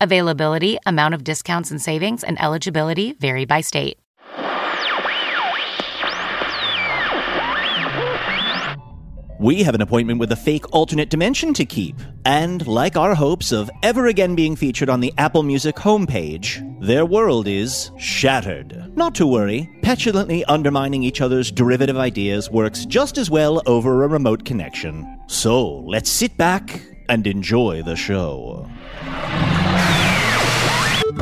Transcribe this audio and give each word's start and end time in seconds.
Availability, 0.00 0.78
amount 0.86 1.14
of 1.14 1.24
discounts 1.24 1.70
and 1.70 1.80
savings, 1.80 2.24
and 2.24 2.40
eligibility 2.40 3.12
vary 3.12 3.44
by 3.44 3.60
state. 3.60 3.98
We 9.40 9.62
have 9.62 9.74
an 9.74 9.80
appointment 9.80 10.20
with 10.20 10.32
a 10.32 10.36
fake 10.36 10.70
alternate 10.74 11.08
dimension 11.08 11.54
to 11.54 11.64
keep. 11.64 11.96
And 12.26 12.66
like 12.66 12.98
our 12.98 13.14
hopes 13.14 13.52
of 13.52 13.70
ever 13.82 14.08
again 14.08 14.34
being 14.34 14.54
featured 14.54 14.90
on 14.90 15.00
the 15.00 15.14
Apple 15.16 15.42
Music 15.42 15.76
homepage, 15.76 16.60
their 16.86 17.06
world 17.06 17.48
is 17.48 17.90
shattered. 17.98 18.94
Not 18.98 19.14
to 19.14 19.26
worry, 19.26 19.66
petulantly 19.80 20.44
undermining 20.44 21.02
each 21.02 21.22
other's 21.22 21.50
derivative 21.50 21.96
ideas 21.96 22.50
works 22.50 22.84
just 22.84 23.16
as 23.16 23.30
well 23.30 23.62
over 23.64 24.02
a 24.02 24.08
remote 24.08 24.44
connection. 24.44 25.06
So 25.26 25.78
let's 25.86 26.10
sit 26.10 26.36
back 26.36 26.82
and 27.08 27.26
enjoy 27.26 27.82
the 27.82 27.96
show. 27.96 28.68
Hello 31.10 31.18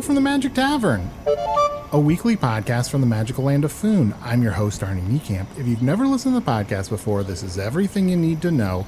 from 0.00 0.14
the 0.14 0.22
Magic 0.22 0.54
Tavern, 0.54 1.10
a 1.92 2.00
weekly 2.00 2.34
podcast 2.38 2.88
from 2.88 3.02
the 3.02 3.06
magical 3.06 3.44
land 3.44 3.66
of 3.66 3.72
Foon. 3.72 4.14
I'm 4.22 4.42
your 4.42 4.52
host, 4.52 4.80
Arnie 4.80 5.02
Niekamp. 5.02 5.58
If 5.58 5.66
you've 5.66 5.82
never 5.82 6.06
listened 6.06 6.34
to 6.34 6.40
the 6.40 6.50
podcast 6.50 6.88
before, 6.88 7.22
this 7.22 7.42
is 7.42 7.58
everything 7.58 8.08
you 8.08 8.16
need 8.16 8.40
to 8.40 8.50
know. 8.50 8.86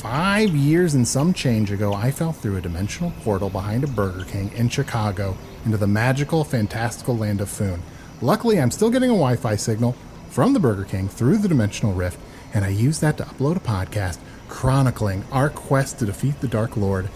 Five 0.00 0.56
years 0.56 0.94
and 0.94 1.06
some 1.06 1.34
change 1.34 1.70
ago, 1.70 1.92
I 1.92 2.10
fell 2.10 2.32
through 2.32 2.56
a 2.56 2.62
dimensional 2.62 3.12
portal 3.22 3.50
behind 3.50 3.84
a 3.84 3.86
Burger 3.86 4.24
King 4.24 4.50
in 4.54 4.70
Chicago 4.70 5.36
into 5.66 5.76
the 5.76 5.86
magical, 5.86 6.42
fantastical 6.42 7.18
land 7.18 7.42
of 7.42 7.50
Foon. 7.50 7.82
Luckily, 8.22 8.58
I'm 8.58 8.70
still 8.70 8.88
getting 8.88 9.10
a 9.10 9.12
Wi 9.12 9.36
Fi 9.36 9.56
signal 9.56 9.94
from 10.30 10.54
the 10.54 10.58
Burger 10.58 10.84
King 10.84 11.06
through 11.06 11.36
the 11.36 11.48
dimensional 11.48 11.92
rift, 11.92 12.18
and 12.54 12.64
I 12.64 12.68
use 12.68 13.00
that 13.00 13.18
to 13.18 13.24
upload 13.24 13.58
a 13.58 13.60
podcast 13.60 14.18
chronicling 14.48 15.22
our 15.30 15.50
quest 15.50 15.98
to 15.98 16.06
defeat 16.06 16.40
the 16.40 16.48
Dark 16.48 16.78
Lord 16.78 17.10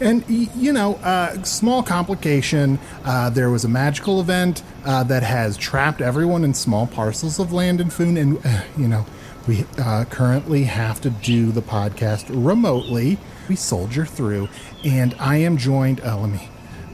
and 0.00 0.24
you 0.28 0.72
know, 0.72 0.96
uh, 0.96 1.42
small 1.42 1.82
complication. 1.82 2.78
Uh, 3.04 3.30
there 3.30 3.50
was 3.50 3.64
a 3.64 3.68
magical 3.68 4.20
event 4.20 4.62
uh, 4.84 5.02
that 5.04 5.22
has 5.22 5.56
trapped 5.56 6.00
everyone 6.00 6.44
in 6.44 6.52
small 6.54 6.86
parcels 6.86 7.38
of 7.38 7.52
land 7.52 7.80
in 7.80 7.90
Foon, 7.90 8.16
and 8.16 8.38
you 8.76 8.88
know, 8.88 9.06
we 9.46 9.64
uh, 9.78 10.04
currently 10.06 10.64
have 10.64 11.00
to 11.02 11.10
do 11.10 11.52
the 11.52 11.62
podcast 11.62 12.26
remotely. 12.30 13.18
We 13.48 13.56
soldier 13.56 14.04
through, 14.04 14.48
and 14.84 15.14
I 15.18 15.36
am 15.36 15.56
joined. 15.56 16.00
Uh, 16.00 16.18
let 16.18 16.30
me 16.30 16.48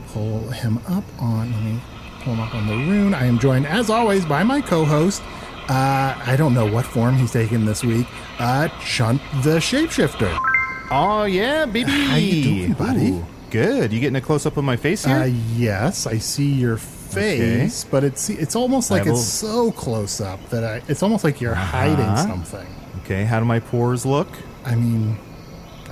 pull 0.09 0.41
him 0.51 0.79
up 0.89 1.05
on. 1.19 1.53
Let 1.53 1.63
me 1.63 1.81
pull 2.21 2.35
him 2.35 2.41
up 2.41 2.55
on 2.55 2.67
the 2.67 2.75
rune. 2.75 3.15
I 3.15 3.25
am 3.27 3.39
joined, 3.39 3.67
as 3.67 3.89
always, 3.91 4.25
by 4.25 4.43
my 4.43 4.61
co-host. 4.61 5.23
I 5.69 6.35
don't 6.37 6.53
know 6.53 6.71
what 6.71 6.85
form 6.85 7.17
he's 7.17 7.33
taken 7.33 7.65
this 7.65 7.83
week. 7.83 8.07
Chunt 8.39 9.23
the 9.43 9.57
shapeshifter. 9.59 10.39
Oh 10.91 11.25
yeah, 11.25 11.65
baby. 11.65 11.91
How 11.91 12.17
you 12.17 12.43
doing, 12.43 12.73
buddy? 12.75 13.11
Ooh, 13.13 13.27
good. 13.51 13.93
You 13.93 14.01
getting 14.01 14.17
a 14.17 14.21
close 14.21 14.45
up 14.45 14.59
of 14.59 14.65
my 14.65 14.77
face 14.77 15.07
here? 15.07 15.17
Uh, 15.17 15.25
yes, 15.57 16.07
I 16.07 16.19
see 16.19 16.53
your 16.53 16.77
face, 17.15 17.85
but 17.85 18.05
it's 18.05 18.29
it's 18.31 18.55
almost 18.57 18.91
like 18.91 19.05
will- 19.05 19.13
it's 19.13 19.25
so 19.27 19.71
close 19.73 20.21
up 20.21 20.41
that 20.51 20.65
I. 20.65 20.83
It's 20.89 21.03
almost 21.03 21.25
like 21.25 21.41
you're 21.41 21.55
hiding 21.55 22.05
Uh-huh. 22.07 22.27
something. 22.27 22.67
okay. 23.05 23.25
How 23.25 23.39
do 23.39 23.45
my 23.45 23.61
pores 23.61 24.05
look? 24.07 24.29
I 24.65 24.75
mean, 24.75 25.19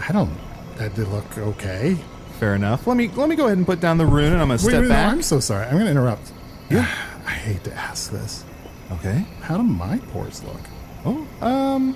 I 0.09 0.13
don't. 0.13 0.31
That 0.77 0.95
did 0.95 1.09
look 1.09 1.37
okay. 1.39 1.97
Fair 2.39 2.55
enough. 2.55 2.87
Let 2.87 2.97
me 2.97 3.09
let 3.17 3.29
me 3.29 3.37
go 3.37 3.47
ahead 3.47 3.59
and 3.59 3.67
put 3.67 3.81
down 3.81 3.99
the 3.99 4.07
rune, 4.07 4.33
and 4.33 4.41
I'm 4.41 4.49
gonna 4.49 4.59
step 4.59 4.73
wait, 4.73 4.83
no, 4.83 4.89
back. 4.89 5.13
I'm 5.13 5.23
so 5.23 5.41
sorry. 5.41 5.67
I'm 5.67 5.73
going 5.75 5.85
to 5.85 5.91
interrupt. 5.91 6.33
Yeah. 6.71 6.87
I 7.27 7.31
hate 7.33 7.63
to 7.65 7.73
ask 7.75 8.11
this. 8.11 8.45
Okay. 8.93 9.27
How 9.43 9.57
do 9.59 9.63
my 9.63 9.99
pores 10.13 10.43
look? 10.43 10.61
Oh, 11.05 11.27
um, 11.43 11.95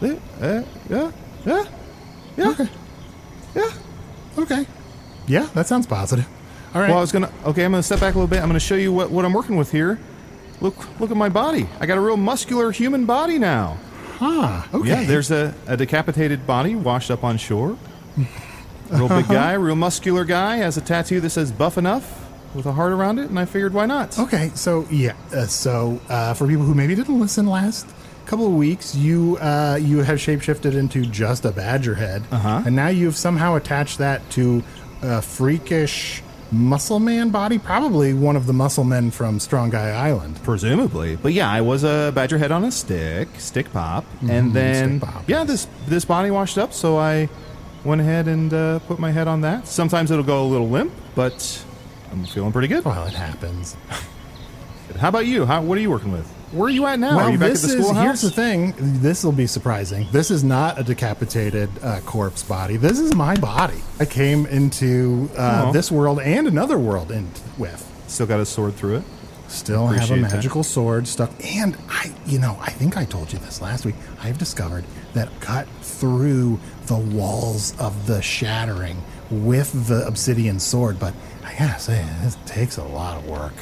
uh, 0.00 0.06
uh, 0.40 0.62
yeah, 0.88 1.10
yeah, 1.44 1.64
yeah, 2.36 2.48
Okay. 2.50 2.68
yeah. 3.54 3.70
Okay. 4.38 4.66
Yeah, 5.26 5.48
that 5.54 5.66
sounds 5.66 5.86
positive. 5.86 6.26
All 6.74 6.80
right. 6.80 6.88
Well, 6.88 6.98
I 6.98 7.00
was 7.00 7.12
gonna. 7.12 7.30
Okay, 7.46 7.64
I'm 7.64 7.70
gonna 7.70 7.82
step 7.82 8.00
back 8.00 8.14
a 8.14 8.18
little 8.18 8.28
bit. 8.28 8.40
I'm 8.42 8.48
gonna 8.48 8.58
show 8.60 8.74
you 8.74 8.92
what, 8.92 9.10
what 9.10 9.24
I'm 9.24 9.32
working 9.32 9.56
with 9.56 9.70
here. 9.70 9.98
Look, 10.60 10.76
look 11.00 11.10
at 11.10 11.16
my 11.16 11.28
body. 11.28 11.68
I 11.80 11.86
got 11.86 11.98
a 11.98 12.00
real 12.00 12.16
muscular 12.16 12.70
human 12.72 13.04
body 13.06 13.38
now. 13.38 13.78
huh. 14.18 14.62
Okay. 14.72 14.88
Yeah, 14.88 15.04
there's 15.04 15.30
a, 15.30 15.54
a 15.66 15.76
decapitated 15.76 16.46
body 16.46 16.74
washed 16.74 17.10
up 17.10 17.22
on 17.24 17.36
shore. 17.38 17.76
Real 18.90 19.08
big 19.08 19.28
guy, 19.28 19.52
real 19.54 19.76
muscular 19.76 20.24
guy, 20.24 20.56
has 20.56 20.76
a 20.76 20.80
tattoo 20.80 21.20
that 21.20 21.30
says 21.30 21.50
buff 21.52 21.78
enough 21.78 22.20
with 22.54 22.66
a 22.66 22.72
heart 22.72 22.92
around 22.92 23.18
it, 23.18 23.28
and 23.28 23.38
I 23.38 23.44
figured 23.44 23.74
why 23.74 23.86
not? 23.86 24.18
Okay, 24.18 24.50
so 24.54 24.86
yeah, 24.90 25.14
uh, 25.32 25.46
so 25.46 26.00
uh, 26.08 26.34
for 26.34 26.46
people 26.46 26.64
who 26.64 26.74
maybe 26.74 26.94
didn't 26.94 27.18
listen 27.20 27.46
last 27.46 27.86
couple 28.26 28.46
of 28.46 28.52
weeks, 28.54 28.94
you 28.94 29.36
uh, 29.40 29.78
you 29.80 29.98
have 29.98 30.18
shapeshifted 30.18 30.74
into 30.74 31.02
just 31.06 31.44
a 31.44 31.50
badger 31.50 31.94
head, 31.96 32.22
Uh-huh. 32.30 32.62
and 32.64 32.74
now 32.76 32.88
you've 32.88 33.16
somehow 33.16 33.56
attached 33.56 33.98
that 33.98 34.28
to 34.30 34.62
a 35.02 35.20
freakish 35.20 36.22
muscle 36.52 37.00
man 37.00 37.30
body, 37.30 37.58
probably 37.58 38.14
one 38.14 38.36
of 38.36 38.46
the 38.46 38.52
muscle 38.52 38.84
men 38.84 39.10
from 39.10 39.40
Strong 39.40 39.70
Guy 39.70 39.90
Island. 39.90 40.40
Presumably. 40.42 41.16
But 41.16 41.32
yeah, 41.32 41.50
I 41.50 41.60
was 41.60 41.84
a 41.84 42.12
badger 42.14 42.38
head 42.38 42.52
on 42.52 42.64
a 42.64 42.70
stick, 42.70 43.28
stick 43.38 43.72
pop, 43.72 44.04
and 44.28 44.52
then 44.52 45.00
stick 45.00 45.10
pop, 45.10 45.28
yeah, 45.28 45.44
this 45.44 45.66
this 45.86 46.04
body 46.04 46.30
washed 46.30 46.58
up, 46.58 46.72
so 46.72 46.98
I 46.98 47.28
went 47.84 48.00
ahead 48.00 48.28
and 48.28 48.52
uh, 48.52 48.78
put 48.80 48.98
my 48.98 49.10
head 49.10 49.28
on 49.28 49.42
that. 49.42 49.66
Sometimes 49.66 50.10
it'll 50.10 50.24
go 50.24 50.42
a 50.44 50.48
little 50.48 50.68
limp, 50.68 50.92
but 51.14 51.64
I'm 52.10 52.24
feeling 52.24 52.52
pretty 52.52 52.68
good. 52.68 52.84
Well, 52.84 53.06
it 53.06 53.14
happens. 53.14 53.76
How 54.98 55.08
about 55.08 55.26
you? 55.26 55.44
How, 55.46 55.62
what 55.62 55.76
are 55.78 55.80
you 55.80 55.90
working 55.90 56.12
with? 56.12 56.26
Where 56.52 56.66
are 56.66 56.70
you 56.70 56.86
at 56.86 57.00
now? 57.00 57.16
well, 57.16 57.26
are 57.26 57.32
you 57.32 57.38
back 57.38 57.48
at 57.48 57.52
this 57.54 57.62
the 57.62 57.78
is 57.78 57.84
schoolhouse? 57.84 58.04
here's 58.04 58.20
the 58.22 58.30
thing. 58.30 58.74
This 58.78 59.24
will 59.24 59.32
be 59.32 59.46
surprising. 59.46 60.06
This 60.12 60.30
is 60.30 60.44
not 60.44 60.78
a 60.78 60.84
decapitated 60.84 61.68
uh, 61.82 62.00
corpse 62.02 62.44
body. 62.44 62.76
This 62.76 63.00
is 63.00 63.12
my 63.14 63.34
body. 63.36 63.80
I 63.98 64.04
came 64.04 64.46
into 64.46 65.28
uh, 65.36 65.72
this 65.72 65.90
world 65.90 66.20
and 66.20 66.46
another 66.46 66.78
world 66.78 67.10
in 67.10 67.28
with. 67.58 67.90
Still 68.06 68.26
got 68.26 68.38
a 68.38 68.46
sword 68.46 68.74
through 68.74 68.96
it. 68.98 69.02
Still 69.48 69.86
have 69.88 69.96
a 69.98 70.04
Appreciate 70.04 70.22
that. 70.22 70.34
magical 70.36 70.62
sword 70.62 71.08
stuck. 71.08 71.30
And 71.44 71.76
I, 71.88 72.12
you 72.24 72.38
know, 72.38 72.56
I 72.60 72.70
think 72.70 72.96
I 72.96 73.04
told 73.04 73.32
you 73.32 73.38
this 73.40 73.60
last 73.60 73.84
week. 73.84 73.96
I've 74.22 74.38
discovered 74.38 74.84
that 75.14 75.28
cut 75.40 75.68
through 75.82 76.60
the 76.86 76.96
walls 76.96 77.78
of 77.80 78.06
the 78.06 78.22
shattering 78.22 79.02
with 79.30 79.88
the 79.88 80.06
obsidian 80.06 80.60
sword. 80.60 80.98
But 81.00 81.14
I 81.44 81.54
gotta 81.58 81.80
say, 81.80 82.04
it 82.22 82.36
takes 82.46 82.78
a 82.78 82.84
lot 82.84 83.16
of 83.16 83.26
work. 83.28 83.52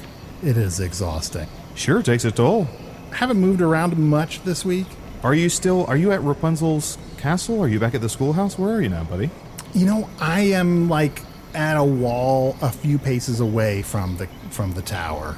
It 0.42 0.56
is 0.56 0.80
exhausting. 0.80 1.46
Sure, 1.74 2.00
it 2.00 2.06
takes 2.06 2.24
a 2.24 2.30
toll. 2.30 2.66
Haven't 3.12 3.38
moved 3.38 3.60
around 3.60 3.96
much 3.98 4.42
this 4.42 4.64
week. 4.64 4.86
Are 5.22 5.34
you 5.34 5.48
still? 5.48 5.84
Are 5.86 5.96
you 5.96 6.10
at 6.12 6.20
Rapunzel's 6.22 6.98
castle? 7.18 7.60
Are 7.62 7.68
you 7.68 7.78
back 7.78 7.94
at 7.94 8.00
the 8.00 8.08
schoolhouse? 8.08 8.58
Where 8.58 8.74
are 8.74 8.80
you 8.80 8.88
now, 8.88 9.04
buddy? 9.04 9.30
You 9.74 9.86
know, 9.86 10.08
I 10.18 10.40
am 10.40 10.88
like 10.88 11.22
at 11.54 11.76
a 11.76 11.84
wall 11.84 12.56
a 12.62 12.70
few 12.70 12.98
paces 12.98 13.40
away 13.40 13.82
from 13.82 14.16
the 14.16 14.26
from 14.50 14.72
the 14.72 14.82
tower. 14.82 15.36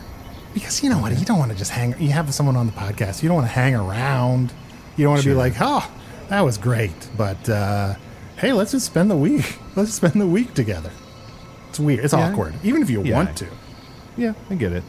Because 0.54 0.82
you 0.82 0.88
know 0.88 0.98
what, 0.98 1.18
you 1.18 1.24
don't 1.24 1.38
want 1.38 1.50
to 1.52 1.58
just 1.58 1.70
hang 1.72 1.94
you 2.00 2.10
have 2.10 2.32
someone 2.32 2.56
on 2.56 2.66
the 2.66 2.72
podcast, 2.72 3.22
you 3.22 3.28
don't 3.28 3.36
want 3.36 3.48
to 3.48 3.52
hang 3.52 3.74
around. 3.74 4.52
You 4.96 5.04
don't 5.04 5.12
want 5.14 5.22
to 5.24 5.28
be 5.28 5.34
like, 5.34 5.54
"Oh, 5.60 5.84
that 6.28 6.40
was 6.42 6.56
great." 6.56 6.94
But 7.16 7.46
uh 7.48 7.94
hey, 8.36 8.52
let's 8.52 8.70
just 8.72 8.86
spend 8.86 9.10
the 9.10 9.16
week. 9.16 9.58
Let's 9.76 9.92
spend 9.94 10.14
the 10.20 10.26
week 10.26 10.54
together. 10.54 10.90
It's 11.68 11.80
weird. 11.80 12.04
It's 12.04 12.14
Yeah. 12.14 12.30
awkward, 12.30 12.54
even 12.62 12.80
if 12.82 12.88
you 12.90 13.02
Yeah. 13.02 13.16
want 13.16 13.36
to. 13.38 13.46
Yeah, 14.16 14.34
I 14.48 14.54
get 14.54 14.72
it. 14.72 14.84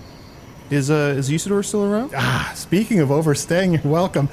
Is 0.70 0.90
uh 0.90 1.14
is 1.18 1.30
Usidore 1.30 1.64
still 1.64 1.84
around? 1.84 2.12
Ah, 2.16 2.52
speaking 2.56 3.00
of 3.00 3.12
overstaying, 3.12 3.80
welcome. 3.84 4.30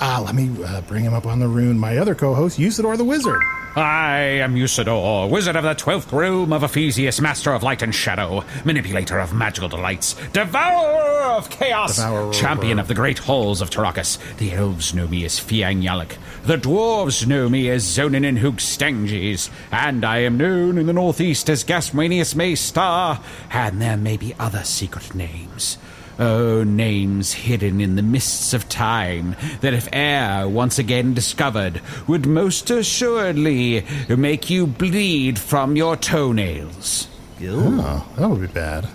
Ah, 0.00 0.22
let 0.24 0.34
me 0.34 0.50
uh, 0.64 0.80
bring 0.82 1.04
him 1.04 1.14
up 1.14 1.26
on 1.26 1.40
the 1.40 1.48
rune. 1.48 1.78
My 1.78 1.98
other 1.98 2.14
co-host, 2.14 2.58
Usidore 2.58 2.96
the 2.96 3.04
Wizard. 3.04 3.40
I 3.74 4.18
am 4.42 4.54
Usidore, 4.54 5.30
wizard 5.30 5.56
of 5.56 5.64
the 5.64 5.72
twelfth 5.72 6.12
realm 6.12 6.52
of 6.52 6.62
Ephesius, 6.62 7.22
master 7.22 7.54
of 7.54 7.62
light 7.62 7.80
and 7.80 7.94
shadow, 7.94 8.44
manipulator 8.66 9.18
of 9.18 9.32
magical 9.32 9.70
delights, 9.70 10.14
devourer 10.34 11.22
of 11.22 11.48
chaos, 11.48 11.96
Devourer. 11.96 12.32
champion 12.34 12.78
uh, 12.78 12.82
of 12.82 12.88
the 12.88 12.94
great 12.94 13.18
halls 13.20 13.62
of 13.62 13.70
Tarakas. 13.70 14.18
The 14.36 14.52
elves 14.52 14.92
know 14.92 15.08
me 15.08 15.24
as 15.24 15.40
Fiang 15.40 15.82
Yalak, 15.82 16.18
the 16.44 16.58
dwarves 16.58 17.26
know 17.26 17.48
me 17.48 17.70
as 17.70 17.82
Zonin 17.84 18.28
and 18.28 18.36
Hoogstandjes, 18.38 19.48
and 19.70 20.04
I 20.04 20.18
am 20.18 20.36
known 20.36 20.76
in 20.76 20.84
the 20.84 20.92
northeast 20.92 21.48
as 21.48 21.64
Gasmanius 21.64 22.34
Maystar, 22.34 23.22
and 23.50 23.80
there 23.80 23.96
may 23.96 24.18
be 24.18 24.34
other 24.38 24.64
secret 24.64 25.14
names. 25.14 25.78
Oh, 26.18 26.62
names 26.62 27.32
hidden 27.32 27.80
in 27.80 27.96
the 27.96 28.02
mists 28.02 28.52
of 28.52 28.68
time 28.68 29.34
that, 29.60 29.72
if 29.74 29.88
e'er 29.94 30.46
once 30.48 30.78
again 30.78 31.14
discovered, 31.14 31.80
would 32.06 32.26
most 32.26 32.70
assuredly 32.70 33.84
make 34.08 34.50
you 34.50 34.66
bleed 34.66 35.38
from 35.38 35.74
your 35.76 35.96
toenails. 35.96 37.08
Oh, 37.44 38.06
that 38.16 38.28
would 38.28 38.40
be 38.40 38.46
bad. 38.46 38.88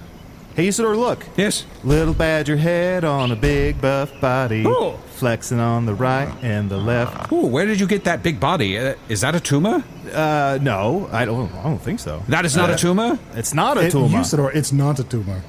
Hey, 0.55 0.67
Usidore, 0.69 0.97
look. 0.97 1.23
Yes? 1.35 1.65
Little 1.83 2.13
badger 2.15 2.57
head 2.57 3.03
on 3.03 3.31
a 3.31 3.35
big 3.35 3.79
buff 3.79 4.11
body, 4.19 4.63
Oh. 4.65 4.97
flexing 5.15 5.59
on 5.59 5.85
the 5.85 5.93
right 5.93 6.29
and 6.41 6.67
the 6.69 6.77
left. 6.77 7.31
Ooh, 7.31 7.45
where 7.45 7.65
did 7.67 7.79
you 7.79 7.85
get 7.87 8.05
that 8.05 8.23
big 8.23 8.39
body? 8.39 8.77
Uh, 8.79 8.95
is 9.07 9.21
that 9.21 9.35
a 9.35 9.39
tumor? 9.39 9.83
Uh, 10.11 10.57
no, 10.61 11.09
I 11.11 11.25
don't. 11.25 11.53
I 11.55 11.63
don't 11.63 11.81
think 11.81 11.99
so. 11.99 12.23
That 12.29 12.43
is 12.45 12.55
not 12.55 12.71
a 12.71 12.75
tumor? 12.75 13.19
It's 13.35 13.53
not 13.53 13.77
a 13.77 13.81
It- 13.87 13.91
tumor. 13.91 14.17
Usidore, 14.17 14.55
it's 14.55 14.71
not 14.71 14.97
a 14.99 15.03
tumor. 15.03 15.43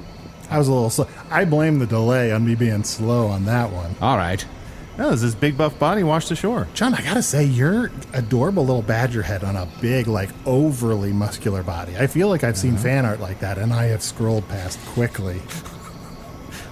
I 0.50 0.58
was 0.58 0.68
a 0.68 0.72
little 0.72 0.90
slow. 0.90 1.08
I 1.30 1.44
blame 1.44 1.78
the 1.78 1.86
delay 1.86 2.32
on 2.32 2.46
me 2.46 2.54
being 2.54 2.84
slow 2.84 3.26
on 3.28 3.44
that 3.44 3.70
one. 3.70 3.94
All 4.00 4.16
right. 4.16 4.44
No, 4.96 5.14
this 5.14 5.34
big 5.34 5.56
buff 5.56 5.78
body 5.78 6.02
washed 6.02 6.30
ashore. 6.32 6.66
Chunt, 6.74 6.98
I 6.98 7.02
gotta 7.02 7.22
say, 7.22 7.44
you're 7.44 7.92
adorable 8.14 8.64
little 8.66 8.82
badger 8.82 9.22
head 9.22 9.44
on 9.44 9.54
a 9.54 9.68
big, 9.80 10.08
like 10.08 10.30
overly 10.44 11.12
muscular 11.12 11.62
body. 11.62 11.96
I 11.96 12.08
feel 12.08 12.28
like 12.28 12.42
I've 12.42 12.58
seen 12.58 12.76
fan 12.76 13.06
art 13.06 13.20
like 13.20 13.38
that, 13.38 13.58
and 13.58 13.72
I 13.72 13.84
have 13.84 14.02
scrolled 14.02 14.48
past 14.48 14.80
quickly. 14.86 15.40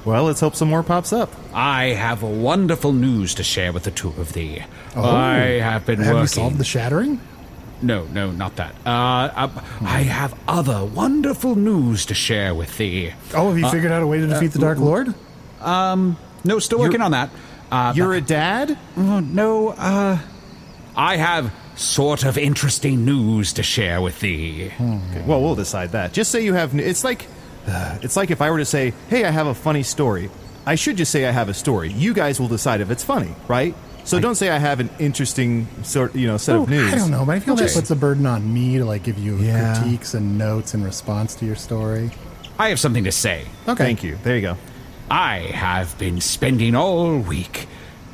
Well, 0.04 0.24
let's 0.24 0.40
hope 0.40 0.56
some 0.56 0.68
more 0.68 0.82
pops 0.82 1.12
up. 1.12 1.32
I 1.52 1.86
have 1.86 2.22
wonderful 2.22 2.92
news 2.92 3.34
to 3.36 3.44
share 3.44 3.72
with 3.72 3.84
the 3.84 3.90
two 3.92 4.08
of 4.10 4.32
thee. 4.32 4.64
Oh, 4.96 5.04
I 5.04 5.60
have 5.60 5.86
been. 5.86 5.98
Have 5.98 6.06
working. 6.08 6.20
you 6.22 6.26
solved 6.26 6.58
the 6.58 6.64
shattering? 6.64 7.20
No, 7.82 8.04
no, 8.04 8.30
not 8.30 8.56
that. 8.56 8.74
Uh, 8.86 8.88
uh, 8.88 9.48
I 9.82 10.02
have 10.02 10.38
other 10.48 10.84
wonderful 10.84 11.54
news 11.56 12.06
to 12.06 12.14
share 12.14 12.54
with 12.54 12.76
thee. 12.78 13.12
Oh, 13.34 13.48
have 13.50 13.58
you 13.58 13.68
figured 13.70 13.92
out 13.92 14.02
a 14.02 14.06
way 14.06 14.18
to 14.20 14.26
defeat 14.26 14.52
the 14.52 14.58
Dark 14.58 14.78
Lord? 14.78 15.14
Um, 15.60 16.16
No, 16.44 16.58
still 16.58 16.78
working 16.78 17.02
on 17.02 17.10
that. 17.10 17.30
Uh, 17.70 17.92
You're 17.94 18.14
a 18.14 18.20
dad? 18.20 18.78
Oh, 18.96 19.20
no, 19.20 19.68
uh. 19.70 20.18
I 20.96 21.16
have 21.16 21.52
sort 21.74 22.24
of 22.24 22.38
interesting 22.38 23.04
news 23.04 23.52
to 23.54 23.62
share 23.62 24.00
with 24.00 24.20
thee. 24.20 24.72
Okay, 24.80 25.22
well, 25.26 25.42
we'll 25.42 25.54
decide 25.56 25.92
that. 25.92 26.12
Just 26.14 26.30
say 26.30 26.42
you 26.44 26.54
have. 26.54 26.74
It's 26.78 27.04
like, 27.04 27.26
it's 27.66 28.16
like 28.16 28.30
if 28.30 28.40
I 28.40 28.50
were 28.50 28.58
to 28.58 28.64
say, 28.64 28.94
"Hey, 29.10 29.24
I 29.24 29.30
have 29.30 29.46
a 29.46 29.54
funny 29.54 29.82
story." 29.82 30.30
I 30.64 30.74
should 30.74 30.96
just 30.96 31.12
say 31.12 31.26
I 31.26 31.30
have 31.30 31.48
a 31.48 31.54
story. 31.54 31.92
You 31.92 32.12
guys 32.14 32.40
will 32.40 32.48
decide 32.48 32.80
if 32.80 32.90
it's 32.90 33.04
funny, 33.04 33.34
right? 33.46 33.74
So 34.06 34.20
don't 34.20 34.36
say 34.36 34.48
I 34.50 34.58
have 34.58 34.78
an 34.80 34.88
interesting 35.00 35.66
sort, 35.82 36.14
you 36.14 36.26
know, 36.28 36.36
set 36.36 36.54
of 36.56 36.68
news. 36.68 36.92
I 36.92 36.96
don't 36.96 37.10
know, 37.10 37.24
but 37.26 37.32
I 37.36 37.40
feel 37.40 37.54
Okay. 37.54 37.64
that 37.66 37.74
puts 37.74 37.90
a 37.90 37.96
burden 37.96 38.24
on 38.24 38.54
me 38.54 38.78
to 38.78 38.84
like 38.84 39.02
give 39.02 39.18
you 39.18 39.36
Yeah. 39.36 39.74
critiques 39.78 40.14
and 40.14 40.38
notes 40.38 40.74
in 40.74 40.84
response 40.84 41.34
to 41.36 41.44
your 41.44 41.56
story. 41.56 42.10
I 42.58 42.68
have 42.68 42.78
something 42.78 43.04
to 43.04 43.12
say. 43.12 43.46
Okay. 43.68 43.84
Thank 43.84 44.04
you. 44.04 44.16
There 44.22 44.36
you 44.36 44.42
go. 44.42 44.56
I 45.10 45.50
have 45.52 45.98
been 45.98 46.20
spending 46.20 46.74
all 46.76 47.18
week 47.18 47.66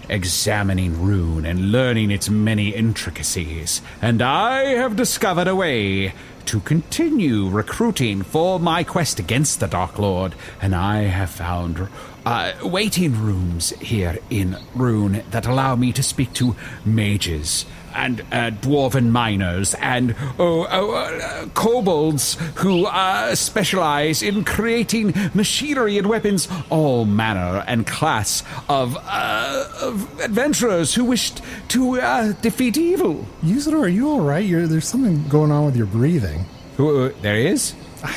examining 0.09 1.01
Rune 1.03 1.45
and 1.47 1.71
learning 1.73 2.11
its 2.11 2.29
many 2.29 2.71
intricacies, 2.71 3.81
and 4.01 4.21
I 4.21 4.65
have 4.75 4.97
discovered 4.97 5.47
a 5.47 5.55
way 5.55 6.13
to 6.47 6.61
continue 6.61 7.49
recruiting 7.49 8.23
for 8.23 8.59
my 8.59 8.85
quest 8.85 9.19
against 9.19 9.61
the 9.61 9.67
Dark 9.67 9.99
Lord, 9.99 10.35
and 10.61 10.75
I 10.75 11.03
have 11.03 11.31
found 11.31 11.89
uh, 12.25 12.53
waiting 12.63 13.21
rooms 13.21 13.71
here 13.81 14.19
in 14.31 14.57
Rune 14.75 15.25
that 15.31 15.47
allow 15.47 15.77
me 15.77 15.93
to 15.93 16.03
speak 16.03 16.33
to 16.35 16.57
mages 16.85 17.67
and 17.95 18.21
uh, 18.33 18.51
dwarven 18.51 19.11
miners 19.11 19.75
and 19.75 20.15
oh, 20.39 20.67
oh, 20.71 20.95
uh, 20.95 21.47
kobolds 21.55 22.37
who 22.57 22.87
uh, 22.87 23.35
specialize 23.35 24.23
in 24.23 24.45
creating 24.45 25.15
machinery 25.35 25.99
and 25.99 26.07
weapons, 26.07 26.49
all 26.71 27.05
manner 27.05 27.65
and 27.67 27.87
class 27.87 28.43
of, 28.69 28.97
uh, 29.01 29.69
of 29.81 30.21
adventurers 30.21 30.95
who 30.95 31.05
wished 31.05 31.43
to 31.69 32.01
uh, 32.01 32.33
defeat 32.41 32.77
evil. 32.77 33.27
Usidore, 33.43 33.85
are 33.85 33.89
you 33.89 34.09
all 34.09 34.21
right? 34.21 34.45
You're, 34.45 34.67
there's 34.67 34.89
something 34.89 35.27
going 35.29 35.51
on 35.51 35.65
with 35.65 35.77
your 35.77 35.87
breathing. 35.87 36.47
Uh, 36.79 37.11
there 37.21 37.37
is? 37.37 37.75
I, 38.03 38.17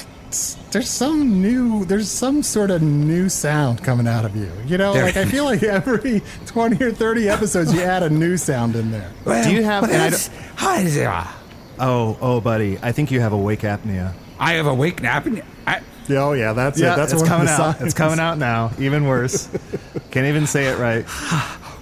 there's 0.71 0.89
some 0.89 1.41
new, 1.41 1.85
there's 1.85 2.09
some 2.09 2.43
sort 2.43 2.71
of 2.71 2.81
new 2.81 3.29
sound 3.29 3.83
coming 3.83 4.07
out 4.07 4.25
of 4.25 4.35
you. 4.35 4.51
You 4.65 4.77
know, 4.77 4.93
There- 4.93 5.05
like 5.05 5.17
I 5.17 5.25
feel 5.25 5.45
like 5.45 5.63
every 5.63 6.21
20 6.45 6.83
or 6.83 6.91
30 6.91 7.29
episodes 7.29 7.73
you 7.73 7.81
add 7.81 8.03
a 8.03 8.09
new 8.09 8.37
sound 8.37 8.75
in 8.75 8.91
there. 8.91 9.11
Do 9.43 9.51
you 9.51 9.63
have- 9.63 9.83
Well, 9.83 9.91
and 9.91 10.13
I 10.13 10.17
Hi 10.57 10.83
there. 10.83 11.23
Oh, 11.79 12.17
oh, 12.21 12.41
buddy. 12.41 12.77
I 12.81 12.91
think 12.91 13.11
you 13.11 13.19
have 13.19 13.33
awake 13.33 13.61
apnea. 13.61 14.13
I 14.39 14.53
have 14.53 14.65
a 14.67 14.73
wake 14.73 15.01
nap. 15.01 15.25
And 15.25 15.43
I, 15.65 15.81
Yeah, 16.07 16.23
oh 16.23 16.33
yeah, 16.33 16.53
that's 16.53 16.79
Yeah, 16.79 16.93
it. 16.93 16.97
That's 16.97 17.13
it's 17.13 17.23
coming 17.23 17.47
out. 17.47 17.81
It's 17.81 17.93
coming 17.93 18.19
out 18.19 18.37
now. 18.37 18.71
Even 18.79 19.05
worse. 19.05 19.49
Can't 20.11 20.27
even 20.27 20.45
say 20.47 20.65
it 20.67 20.77
right. 20.77 21.05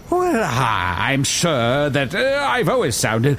well, 0.10 0.44
I'm 0.51 1.24
sure 1.24 1.89
that 1.89 2.13
uh, 2.15 2.46
I've 2.48 2.70
always 2.70 2.96
sounded 2.96 3.38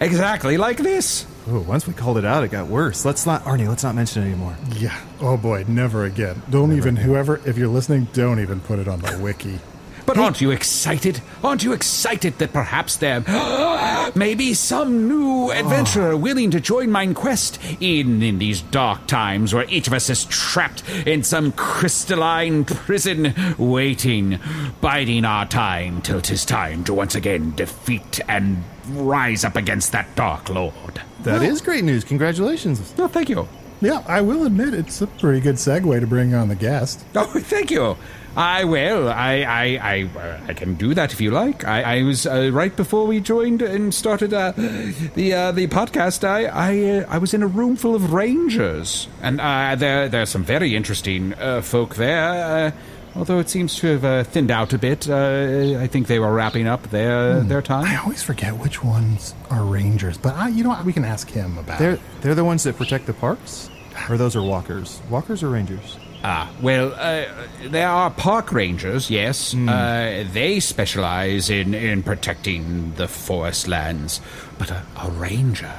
exactly 0.00 0.56
like 0.56 0.78
this. 0.78 1.26
Ooh, 1.50 1.60
once 1.60 1.86
we 1.86 1.94
called 1.94 2.16
it 2.18 2.24
out, 2.24 2.44
it 2.44 2.50
got 2.50 2.68
worse. 2.68 3.04
Let's 3.04 3.26
not, 3.26 3.44
Arnie. 3.44 3.68
Let's 3.68 3.82
not 3.82 3.94
mention 3.94 4.22
it 4.22 4.26
anymore. 4.26 4.56
Yeah. 4.76 4.98
Oh 5.20 5.36
boy, 5.36 5.64
never 5.66 6.04
again. 6.04 6.42
Don't 6.48 6.72
even 6.72 6.96
whoever 6.96 7.40
if 7.44 7.58
you're 7.58 7.68
listening, 7.68 8.06
don't 8.12 8.38
even 8.38 8.60
put 8.60 8.78
it 8.78 8.86
on 8.86 9.00
the 9.00 9.18
wiki. 9.18 9.58
But 10.06 10.18
aren't 10.18 10.40
you 10.40 10.50
excited? 10.50 11.20
Aren't 11.44 11.62
you 11.62 11.72
excited 11.72 12.38
that 12.38 12.52
perhaps 12.52 12.96
there 12.96 13.20
may 14.14 14.34
be 14.34 14.54
some 14.54 15.08
new 15.08 15.50
oh. 15.50 15.52
adventurer 15.52 16.16
willing 16.16 16.50
to 16.50 16.60
join 16.60 16.90
mine 16.90 17.14
quest 17.14 17.60
even 17.80 18.22
in 18.22 18.38
these 18.38 18.60
dark 18.60 19.06
times 19.06 19.54
where 19.54 19.68
each 19.68 19.86
of 19.86 19.92
us 19.92 20.10
is 20.10 20.24
trapped 20.24 20.88
in 21.06 21.22
some 21.22 21.52
crystalline 21.52 22.64
prison, 22.64 23.34
waiting, 23.56 24.40
biding 24.80 25.24
our 25.24 25.46
time 25.46 26.02
till 26.02 26.20
'tis 26.20 26.44
time 26.44 26.82
to 26.84 26.94
once 26.94 27.14
again 27.14 27.52
defeat 27.54 28.20
and 28.28 28.64
rise 28.92 29.44
up 29.44 29.56
against 29.56 29.92
that 29.92 30.14
dark 30.16 30.48
lord. 30.48 31.00
That 31.22 31.42
is 31.42 31.60
great 31.60 31.84
news. 31.84 32.04
Congratulations. 32.04 32.96
No, 32.96 33.08
thank 33.08 33.28
you. 33.28 33.48
Yeah, 33.82 34.02
I 34.06 34.20
will 34.20 34.44
admit 34.44 34.74
it's 34.74 35.00
a 35.00 35.06
pretty 35.06 35.40
good 35.40 35.54
segue 35.56 36.00
to 36.00 36.06
bring 36.06 36.34
on 36.34 36.48
the 36.48 36.54
guest. 36.54 37.02
Oh, 37.14 37.24
thank 37.40 37.70
you. 37.70 37.96
I 38.36 38.64
will. 38.64 39.08
I 39.08 39.40
I 39.42 39.78
I, 39.82 40.18
uh, 40.18 40.40
I 40.48 40.54
can 40.54 40.74
do 40.74 40.94
that 40.94 41.12
if 41.12 41.20
you 41.20 41.30
like. 41.30 41.66
I, 41.66 41.98
I 41.98 42.02
was 42.02 42.26
uh, 42.26 42.50
right 42.52 42.74
before 42.76 43.06
we 43.06 43.20
joined 43.20 43.60
and 43.62 43.92
started 43.92 44.32
uh, 44.32 44.52
the 44.52 45.32
uh, 45.34 45.52
the 45.52 45.66
podcast. 45.66 46.22
I 46.22 46.44
I 46.44 47.00
uh, 47.00 47.06
I 47.08 47.18
was 47.18 47.34
in 47.34 47.42
a 47.42 47.48
room 47.48 47.74
full 47.74 47.94
of 47.94 48.12
rangers, 48.12 49.08
and 49.20 49.40
uh, 49.40 49.74
there 49.76 50.08
there's 50.08 50.28
some 50.30 50.44
very 50.44 50.76
interesting 50.76 51.34
uh, 51.34 51.60
folk 51.60 51.96
there. 51.96 52.68
Uh, 52.68 52.70
although 53.14 53.38
it 53.38 53.48
seems 53.48 53.76
to 53.76 53.86
have 53.88 54.04
uh, 54.04 54.24
thinned 54.24 54.50
out 54.50 54.72
a 54.72 54.78
bit. 54.78 55.08
Uh, 55.08 55.78
I 55.80 55.86
think 55.86 56.06
they 56.06 56.18
were 56.18 56.32
wrapping 56.32 56.66
up 56.66 56.82
their 56.90 57.40
their 57.40 57.62
time. 57.62 57.84
I 57.86 57.96
always 57.96 58.22
forget 58.22 58.56
which 58.58 58.82
ones 58.84 59.34
are 59.50 59.64
rangers, 59.64 60.16
but 60.18 60.34
I, 60.34 60.48
you 60.48 60.62
know 60.62 60.70
what? 60.70 60.84
We 60.84 60.92
can 60.92 61.04
ask 61.04 61.28
him 61.30 61.58
about 61.58 61.78
They're 61.78 61.92
it. 61.92 62.00
they're 62.20 62.34
the 62.34 62.44
ones 62.44 62.62
that 62.64 62.76
protect 62.76 63.06
the 63.06 63.14
parks, 63.14 63.70
or 64.08 64.16
those 64.16 64.36
are 64.36 64.42
walkers. 64.42 65.00
Walkers 65.10 65.42
or 65.42 65.48
rangers? 65.50 65.98
Ah, 66.22 66.50
well, 66.60 66.92
uh, 66.98 67.24
there 67.70 67.88
are 67.88 68.10
park 68.10 68.52
rangers, 68.52 69.08
yes. 69.10 69.54
Uh, 69.54 70.22
they 70.34 70.60
specialize 70.60 71.48
in, 71.48 71.72
in 71.72 72.02
protecting 72.02 72.92
the 72.96 73.08
forest 73.08 73.66
lands. 73.66 74.20
But 74.58 74.70
a, 74.70 74.82
a 75.02 75.10
ranger 75.12 75.72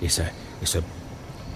is 0.00 0.20
a, 0.20 0.30
is 0.62 0.76
a 0.76 0.84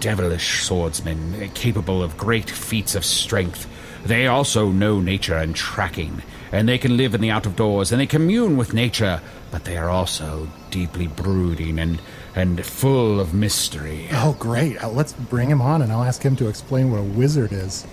devilish 0.01 0.63
swordsman 0.63 1.41
uh, 1.43 1.47
capable 1.53 2.03
of 2.03 2.17
great 2.17 2.49
feats 2.49 2.93
of 2.93 3.05
strength. 3.05 3.67
They 4.05 4.27
also 4.27 4.69
know 4.69 4.99
nature 4.99 5.35
and 5.35 5.55
tracking, 5.55 6.21
and 6.51 6.69
they 6.69 6.77
can 6.77 6.95
live 6.95 7.15
in 7.15 7.21
the 7.21 7.31
out 7.31 7.47
of 7.47 7.55
doors 7.55 7.91
and 7.91 7.99
they 7.99 8.05
commune 8.05 8.55
with 8.55 8.71
nature, 8.73 9.19
but 9.51 9.63
they 9.63 9.77
are 9.77 9.89
also 9.89 10.47
deeply 10.69 11.07
brooding 11.07 11.79
and, 11.79 11.99
and 12.35 12.63
full 12.63 13.19
of 13.19 13.33
mystery. 13.33 14.07
Oh, 14.11 14.35
great. 14.39 14.83
Uh, 14.83 14.89
let's 14.89 15.13
bring 15.13 15.49
him 15.49 15.59
on 15.59 15.81
and 15.81 15.91
I'll 15.91 16.03
ask 16.03 16.21
him 16.21 16.35
to 16.35 16.47
explain 16.47 16.91
what 16.91 16.99
a 16.99 17.03
wizard 17.03 17.51
is. 17.51 17.87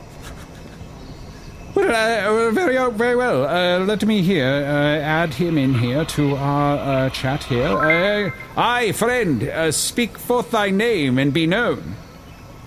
Well, 1.74 1.88
uh, 1.88 2.50
very, 2.50 2.76
uh, 2.76 2.90
very 2.90 3.16
well. 3.16 3.46
Uh, 3.46 3.78
let 3.78 4.04
me 4.04 4.20
here 4.20 4.44
uh, 4.44 4.98
add 5.00 5.32
him 5.32 5.56
in 5.56 5.72
here 5.72 6.04
to 6.04 6.36
our 6.36 7.06
uh, 7.06 7.10
chat 7.10 7.44
here. 7.44 7.66
Uh, 7.66 8.30
aye, 8.60 8.92
friend, 8.92 9.44
uh, 9.44 9.72
speak 9.72 10.18
forth 10.18 10.50
thy 10.50 10.68
name 10.68 11.18
and 11.18 11.32
be 11.32 11.46
known. 11.46 11.96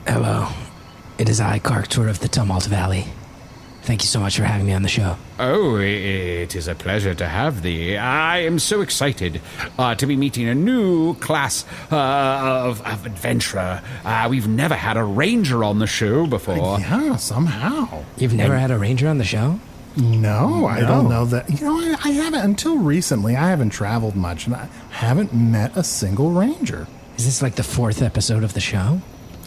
Hello. 0.07 0.47
It 1.19 1.29
is 1.29 1.39
I, 1.39 1.59
Karktur 1.59 2.09
of 2.09 2.19
the 2.19 2.27
Tumult 2.27 2.65
Valley. 2.65 3.05
Thank 3.85 4.01
you 4.01 4.07
so 4.07 4.19
much 4.19 4.35
for 4.37 4.43
having 4.43 4.65
me 4.65 4.73
on 4.73 4.81
the 4.81 4.89
show. 4.89 5.15
Oh, 5.37 5.77
it 5.77 6.55
is 6.55 6.67
a 6.67 6.73
pleasure 6.73 7.13
to 7.13 7.27
have 7.27 7.61
thee. 7.61 7.95
I 7.97 8.39
am 8.39 8.57
so 8.57 8.81
excited 8.81 9.41
uh, 9.77 9.93
to 9.93 10.07
be 10.07 10.15
meeting 10.15 10.47
a 10.47 10.55
new 10.55 11.13
class 11.15 11.63
uh, 11.91 11.95
of, 11.95 12.81
of 12.81 13.05
adventurer. 13.05 13.83
Uh, 14.03 14.25
we've 14.27 14.47
never 14.47 14.73
had 14.73 14.97
a 14.97 15.03
ranger 15.03 15.63
on 15.63 15.77
the 15.77 15.85
show 15.85 16.25
before. 16.25 16.79
Yeah, 16.79 17.15
somehow. 17.17 18.03
You've 18.17 18.33
never 18.33 18.57
had 18.57 18.71
a 18.71 18.79
ranger 18.79 19.07
on 19.07 19.19
the 19.19 19.23
show? 19.23 19.59
No, 19.95 20.65
I 20.65 20.79
don't 20.81 21.07
know 21.07 21.25
that. 21.25 21.47
You 21.47 21.63
know, 21.63 21.77
I, 21.77 21.95
I 22.05 22.09
haven't, 22.09 22.41
until 22.41 22.79
recently, 22.79 23.35
I 23.35 23.49
haven't 23.49 23.69
traveled 23.69 24.15
much 24.15 24.47
and 24.47 24.55
I 24.55 24.67
haven't 24.89 25.31
met 25.31 25.77
a 25.77 25.83
single 25.83 26.31
ranger. 26.31 26.87
Is 27.17 27.25
this 27.25 27.43
like 27.43 27.53
the 27.53 27.63
fourth 27.63 28.01
episode 28.01 28.43
of 28.43 28.55
the 28.55 28.59
show? 28.61 28.99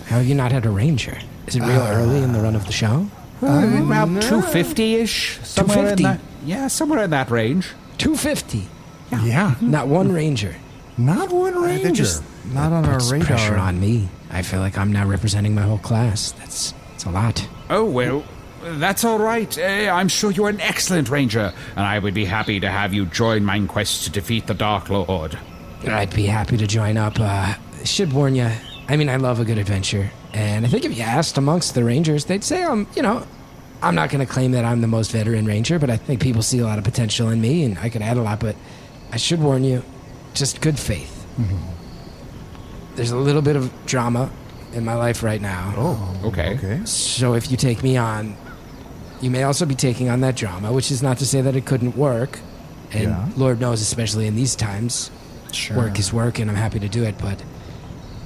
How 0.06 0.18
have 0.18 0.26
you 0.26 0.36
not 0.36 0.52
had 0.52 0.64
a 0.64 0.70
ranger? 0.70 1.18
Is 1.48 1.56
it 1.56 1.60
real 1.62 1.82
early 1.82 2.22
in 2.22 2.32
the 2.32 2.40
run 2.40 2.54
of 2.54 2.66
the 2.66 2.72
show? 2.72 3.08
About 3.40 4.06
250 4.22 4.94
ish. 4.96 5.38
Somewhere 5.42 5.88
in 5.90 5.96
250? 5.98 6.02
that. 6.04 6.20
Yeah, 6.44 6.66
somewhere 6.68 7.02
in 7.04 7.10
that 7.10 7.30
range. 7.30 7.68
250. 7.98 8.68
Yeah, 9.10 9.54
Not 9.60 9.88
one 9.88 10.12
ranger. 10.12 10.56
not 10.98 11.30
one 11.32 11.60
ranger. 11.62 11.82
They're 11.84 11.92
just 11.92 12.22
not 12.52 12.72
on 12.72 12.84
our 12.84 12.94
Puts 12.94 13.10
radar. 13.10 13.26
pressure 13.26 13.56
on 13.56 13.80
me. 13.80 14.08
I 14.30 14.42
feel 14.42 14.60
like 14.60 14.76
I'm 14.76 14.92
now 14.92 15.06
representing 15.06 15.54
my 15.54 15.62
whole 15.62 15.78
class. 15.78 16.32
That's, 16.32 16.72
that's 16.90 17.04
a 17.04 17.10
lot. 17.10 17.48
Oh, 17.70 17.84
well, 17.86 18.24
that's 18.62 19.04
all 19.04 19.18
right. 19.18 19.56
Eh, 19.56 19.88
I'm 19.88 20.08
sure 20.08 20.30
you're 20.30 20.48
an 20.50 20.60
excellent 20.60 21.08
ranger, 21.08 21.52
and 21.76 21.86
I 21.86 21.98
would 21.98 22.12
be 22.14 22.24
happy 22.26 22.60
to 22.60 22.68
have 22.70 22.92
you 22.92 23.06
join 23.06 23.44
my 23.44 23.58
quest 23.66 24.04
to 24.04 24.10
defeat 24.10 24.46
the 24.46 24.54
Dark 24.54 24.90
Lord. 24.90 25.38
I'd 25.86 26.14
be 26.14 26.26
happy 26.26 26.56
to 26.58 26.66
join 26.66 26.96
up. 26.98 27.18
Uh, 27.18 27.54
should 27.84 28.12
warn 28.12 28.34
you. 28.34 28.50
I 28.88 28.96
mean, 28.96 29.08
I 29.08 29.16
love 29.16 29.40
a 29.40 29.44
good 29.44 29.58
adventure, 29.58 30.10
and 30.32 30.64
I 30.66 30.68
think 30.68 30.84
if 30.84 30.96
you 30.96 31.02
asked 31.02 31.38
amongst 31.38 31.74
the 31.74 31.84
rangers, 31.84 32.24
they'd 32.26 32.44
say 32.44 32.62
I'm. 32.64 32.86
You 32.94 33.02
know, 33.02 33.26
I'm 33.82 33.94
not 33.94 34.10
going 34.10 34.24
to 34.26 34.30
claim 34.32 34.52
that 34.52 34.64
I'm 34.64 34.80
the 34.80 34.86
most 34.88 35.12
veteran 35.12 35.46
ranger, 35.46 35.78
but 35.78 35.88
I 35.90 35.96
think 35.96 36.20
people 36.20 36.42
see 36.42 36.58
a 36.58 36.64
lot 36.64 36.78
of 36.78 36.84
potential 36.84 37.28
in 37.30 37.40
me, 37.40 37.64
and 37.64 37.78
I 37.78 37.88
could 37.88 38.02
add 38.02 38.16
a 38.16 38.22
lot. 38.22 38.40
But 38.40 38.56
I 39.12 39.16
should 39.16 39.40
warn 39.40 39.64
you, 39.64 39.82
just 40.34 40.60
good 40.60 40.78
faith. 40.78 41.26
Mm-hmm. 41.38 42.94
There's 42.96 43.10
a 43.12 43.16
little 43.16 43.42
bit 43.42 43.56
of 43.56 43.72
drama 43.86 44.30
in 44.72 44.84
my 44.84 44.94
life 44.94 45.22
right 45.22 45.40
now. 45.40 45.72
Oh, 45.76 46.20
Okay. 46.24 46.54
okay. 46.56 46.80
So 46.84 47.34
if 47.34 47.50
you 47.50 47.56
take 47.56 47.82
me 47.82 47.96
on, 47.96 48.36
you 49.20 49.30
may 49.30 49.44
also 49.44 49.64
be 49.66 49.74
taking 49.74 50.08
on 50.10 50.20
that 50.20 50.36
drama, 50.36 50.72
which 50.72 50.90
is 50.90 51.02
not 51.02 51.18
to 51.18 51.26
say 51.26 51.40
that 51.40 51.54
it 51.56 51.64
couldn't 51.64 51.96
work. 51.96 52.40
And 52.92 53.04
Yeah. 53.04 53.28
Lord 53.36 53.60
knows, 53.60 53.80
especially 53.80 54.26
in 54.26 54.34
these 54.36 54.56
times, 54.56 55.10
work 55.74 55.98
is 55.98 56.12
work, 56.12 56.38
and 56.38 56.50
I'm 56.50 56.56
happy 56.56 56.80
to 56.80 56.88
do 56.88 57.04
it. 57.04 57.16
But 57.18 57.42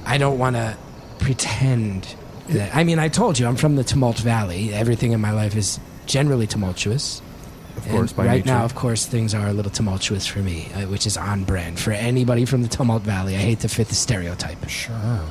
I 0.05 0.17
don't 0.17 0.37
want 0.39 0.55
to 0.55 0.75
pretend 1.23 2.15
that. 2.49 2.75
I 2.75 2.83
mean, 2.83 2.99
I 2.99 3.07
told 3.07 3.39
you 3.39 3.47
I'm 3.47 3.55
from 3.55 3.75
the 3.75 3.83
Tumult 3.83 4.17
Valley. 4.19 4.73
Everything 4.73 5.11
in 5.13 5.21
my 5.21 5.31
life 5.31 5.55
is 5.55 5.79
generally 6.05 6.47
tumultuous. 6.47 7.21
Of 7.77 7.87
course, 7.89 8.11
And 8.11 8.17
by 8.17 8.25
right 8.27 8.45
nature. 8.45 8.55
now, 8.55 8.63
of 8.65 8.75
course, 8.75 9.07
things 9.07 9.33
are 9.33 9.47
a 9.47 9.53
little 9.53 9.71
tumultuous 9.71 10.27
for 10.27 10.39
me, 10.39 10.67
uh, 10.75 10.81
which 10.81 11.07
is 11.07 11.17
on 11.17 11.43
brand 11.43 11.79
for 11.79 11.91
anybody 11.91 12.45
from 12.45 12.61
the 12.61 12.67
Tumult 12.67 13.01
Valley. 13.01 13.35
I 13.35 13.39
hate 13.39 13.61
to 13.61 13.67
fit 13.67 13.87
the 13.87 13.95
stereotype. 13.95 14.69
Sure. 14.69 15.21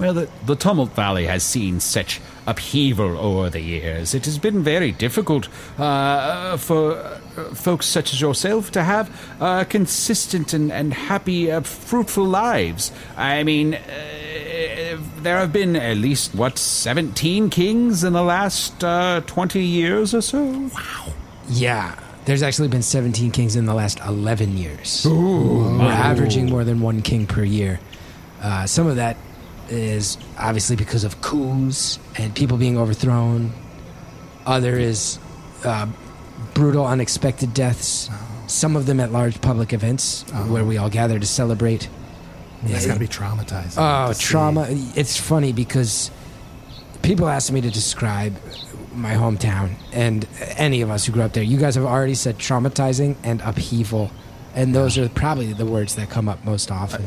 Well, 0.00 0.12
the, 0.12 0.28
the 0.44 0.56
Tumult 0.56 0.90
Valley 0.96 1.26
has 1.26 1.44
seen 1.44 1.78
such 1.78 2.20
upheaval 2.48 3.16
over 3.16 3.48
the 3.48 3.60
years. 3.60 4.12
It 4.12 4.24
has 4.24 4.38
been 4.38 4.64
very 4.64 4.90
difficult 4.90 5.48
uh, 5.78 6.56
for 6.56 6.96
uh, 6.96 7.20
folks 7.54 7.86
such 7.86 8.12
as 8.12 8.20
yourself 8.20 8.72
to 8.72 8.82
have 8.82 9.08
uh, 9.40 9.62
consistent 9.62 10.52
and, 10.52 10.72
and 10.72 10.92
happy, 10.92 11.52
uh, 11.52 11.60
fruitful 11.60 12.24
lives. 12.24 12.90
I 13.16 13.44
mean, 13.44 13.74
uh, 13.74 13.80
there 15.22 15.38
have 15.38 15.52
been 15.52 15.76
at 15.76 15.96
least, 15.96 16.34
what, 16.34 16.58
17 16.58 17.50
kings 17.50 18.04
in 18.04 18.12
the 18.12 18.22
last 18.22 18.82
uh, 18.82 19.20
20 19.26 19.62
years 19.62 20.14
or 20.14 20.20
so? 20.20 20.42
Wow. 20.42 21.12
Yeah, 21.48 21.98
there's 22.24 22.42
actually 22.42 22.68
been 22.68 22.82
17 22.82 23.30
kings 23.30 23.56
in 23.56 23.66
the 23.66 23.74
last 23.74 24.00
11 24.00 24.56
years. 24.56 25.04
Ooh. 25.06 25.78
We're 25.78 25.92
averaging 25.92 26.46
more 26.50 26.64
than 26.64 26.80
one 26.80 27.02
king 27.02 27.26
per 27.26 27.44
year. 27.44 27.80
Uh, 28.42 28.66
some 28.66 28.86
of 28.86 28.96
that 28.96 29.16
is 29.68 30.18
obviously 30.38 30.76
because 30.76 31.04
of 31.04 31.20
coups 31.22 31.98
and 32.16 32.34
people 32.34 32.56
being 32.56 32.76
overthrown. 32.78 33.52
Other 34.46 34.78
is 34.78 35.18
uh, 35.64 35.86
brutal, 36.54 36.86
unexpected 36.86 37.54
deaths. 37.54 38.10
Some 38.46 38.76
of 38.76 38.86
them 38.86 39.00
at 39.00 39.10
large 39.12 39.40
public 39.40 39.72
events 39.72 40.22
where 40.48 40.64
we 40.64 40.76
all 40.76 40.90
gather 40.90 41.18
to 41.18 41.26
celebrate. 41.26 41.88
That's 42.72 42.86
got 42.86 42.94
to 42.94 43.00
be 43.00 43.08
traumatizing. 43.08 43.74
Oh, 43.78 44.08
to 44.08 44.14
see. 44.14 44.22
trauma. 44.24 44.66
It's 44.70 45.16
funny 45.16 45.52
because 45.52 46.10
people 47.02 47.28
ask 47.28 47.52
me 47.52 47.60
to 47.60 47.70
describe 47.70 48.34
my 48.94 49.14
hometown 49.14 49.74
and 49.92 50.26
any 50.56 50.80
of 50.82 50.90
us 50.90 51.04
who 51.06 51.12
grew 51.12 51.22
up 51.22 51.32
there. 51.32 51.42
You 51.42 51.58
guys 51.58 51.74
have 51.74 51.84
already 51.84 52.14
said 52.14 52.38
traumatizing 52.38 53.16
and 53.24 53.40
upheaval. 53.42 54.10
And 54.54 54.72
those 54.74 54.96
are 54.98 55.08
probably 55.08 55.52
the 55.52 55.66
words 55.66 55.96
that 55.96 56.10
come 56.10 56.28
up 56.28 56.44
most 56.44 56.70
often. 56.70 57.06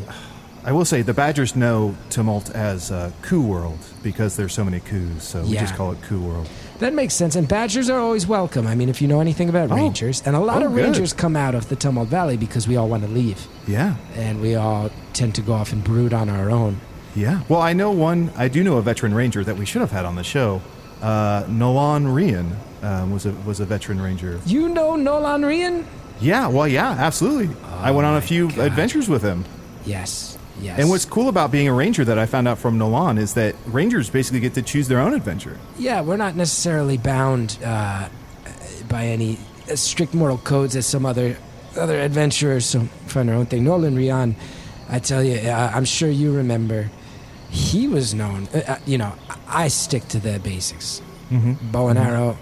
I 0.65 0.73
will 0.73 0.83
say 0.83 1.01
the 1.01 1.13
Badgers 1.13 1.55
know 1.55 1.95
Tumult 2.09 2.49
as 2.49 2.91
uh, 2.91 3.11
Coup 3.21 3.41
World 3.41 3.79
because 4.03 4.35
there's 4.35 4.53
so 4.53 4.65
many 4.65 4.81
coups, 4.81 5.23
so 5.25 5.43
we 5.43 5.51
Yeah. 5.51 5.61
just 5.61 5.75
call 5.75 5.93
it 5.93 6.01
Coup 6.01 6.19
World. 6.19 6.49
That 6.79 6.93
makes 6.93 7.13
sense. 7.15 7.35
And 7.35 7.47
badgers 7.47 7.89
are 7.89 7.99
always 7.99 8.27
welcome. 8.27 8.67
I 8.67 8.75
mean, 8.75 8.87
if 8.87 9.01
you 9.01 9.07
know 9.07 9.19
anything 9.19 9.49
about 9.49 9.71
Oh. 9.71 9.75
rangers, 9.75 10.21
and 10.25 10.35
a 10.35 10.39
lot 10.39 10.61
Oh, 10.61 10.67
of 10.67 10.73
good. 10.75 10.83
rangers 10.83 11.11
come 11.11 11.35
out 11.35 11.55
of 11.55 11.69
the 11.69 11.75
Tumult 11.75 12.07
Valley 12.07 12.37
because 12.37 12.67
we 12.67 12.77
all 12.77 12.87
want 12.87 13.03
to 13.03 13.09
leave. 13.09 13.47
Yeah, 13.67 13.95
And 14.15 14.41
we 14.41 14.55
all 14.55 14.91
tend 15.13 15.33
to 15.35 15.41
go 15.41 15.53
off 15.53 15.73
and 15.73 15.83
brood 15.83 16.13
on 16.13 16.29
our 16.29 16.51
own. 16.51 16.77
yeah. 17.15 17.39
Well, 17.49 17.61
I 17.61 17.73
know 17.73 17.89
one. 17.91 18.29
I 18.37 18.47
do 18.47 18.63
know 18.63 18.77
a 18.77 18.81
veteran 18.83 19.13
ranger 19.15 19.43
that 19.43 19.57
we 19.57 19.65
should 19.65 19.81
have 19.81 19.91
had 19.91 20.05
on 20.05 20.15
the 20.15 20.23
show. 20.23 20.61
Uh, 21.01 21.43
Nolan 21.47 22.07
Ryan 22.13 22.57
um, 22.83 23.11
was 23.11 23.25
a 23.25 23.31
was 23.45 23.59
a 23.59 23.65
veteran 23.65 23.99
ranger. 23.99 24.39
You 24.45 24.69
know 24.69 24.95
Nolan 24.95 25.43
Ryan? 25.43 25.85
Yeah, 26.19 26.47
well, 26.47 26.67
yeah, 26.67 26.91
absolutely. 26.91 27.49
I 27.81 27.89
went 27.91 28.05
on 28.05 28.17
a 28.17 28.21
few 28.21 28.49
God. 28.49 28.59
adventures 28.59 29.07
with 29.09 29.23
him. 29.23 29.45
Yes. 29.85 30.36
Yes. 30.61 30.79
And 30.79 30.89
what's 30.89 31.05
cool 31.05 31.29
about 31.29 31.51
being 31.51 31.67
a 31.67 31.73
ranger 31.73 32.03
that 32.05 32.17
I 32.17 32.25
found 32.25 32.47
out 32.47 32.57
from 32.57 32.77
Nolan 32.77 33.17
is 33.17 33.33
that 33.35 33.55
rangers 33.67 34.09
basically 34.09 34.39
get 34.39 34.53
to 34.55 34.61
choose 34.61 34.87
their 34.87 34.99
own 34.99 35.13
adventure. 35.13 35.57
Yeah, 35.77 36.01
we're 36.01 36.17
not 36.17 36.35
necessarily 36.35 36.97
bound 36.97 37.57
uh, 37.63 38.09
by 38.89 39.05
any 39.05 39.37
strict 39.75 40.13
moral 40.13 40.37
codes 40.39 40.75
as 40.75 40.85
some 40.85 41.05
other 41.05 41.37
other 41.75 41.99
adventurers 41.99 42.65
so 42.65 42.79
find 43.05 43.29
their 43.29 43.35
own 43.35 43.45
thing. 43.45 43.63
Nolan 43.65 43.95
Ryan, 43.95 44.35
I 44.89 44.97
tell 44.99 45.23
you, 45.23 45.37
I'm 45.47 45.85
sure 45.85 46.09
you 46.09 46.31
remember, 46.35 46.89
he 47.51 47.87
was 47.87 48.13
known. 48.15 48.47
Uh, 48.53 48.61
uh, 48.67 48.77
you 48.85 48.97
know, 48.97 49.13
I 49.47 49.67
stick 49.67 50.07
to 50.09 50.19
the 50.19 50.39
basics: 50.39 51.01
Mm-hmm. 51.31 51.71
bow 51.71 51.89
and 51.89 51.99
arrow, 51.99 52.37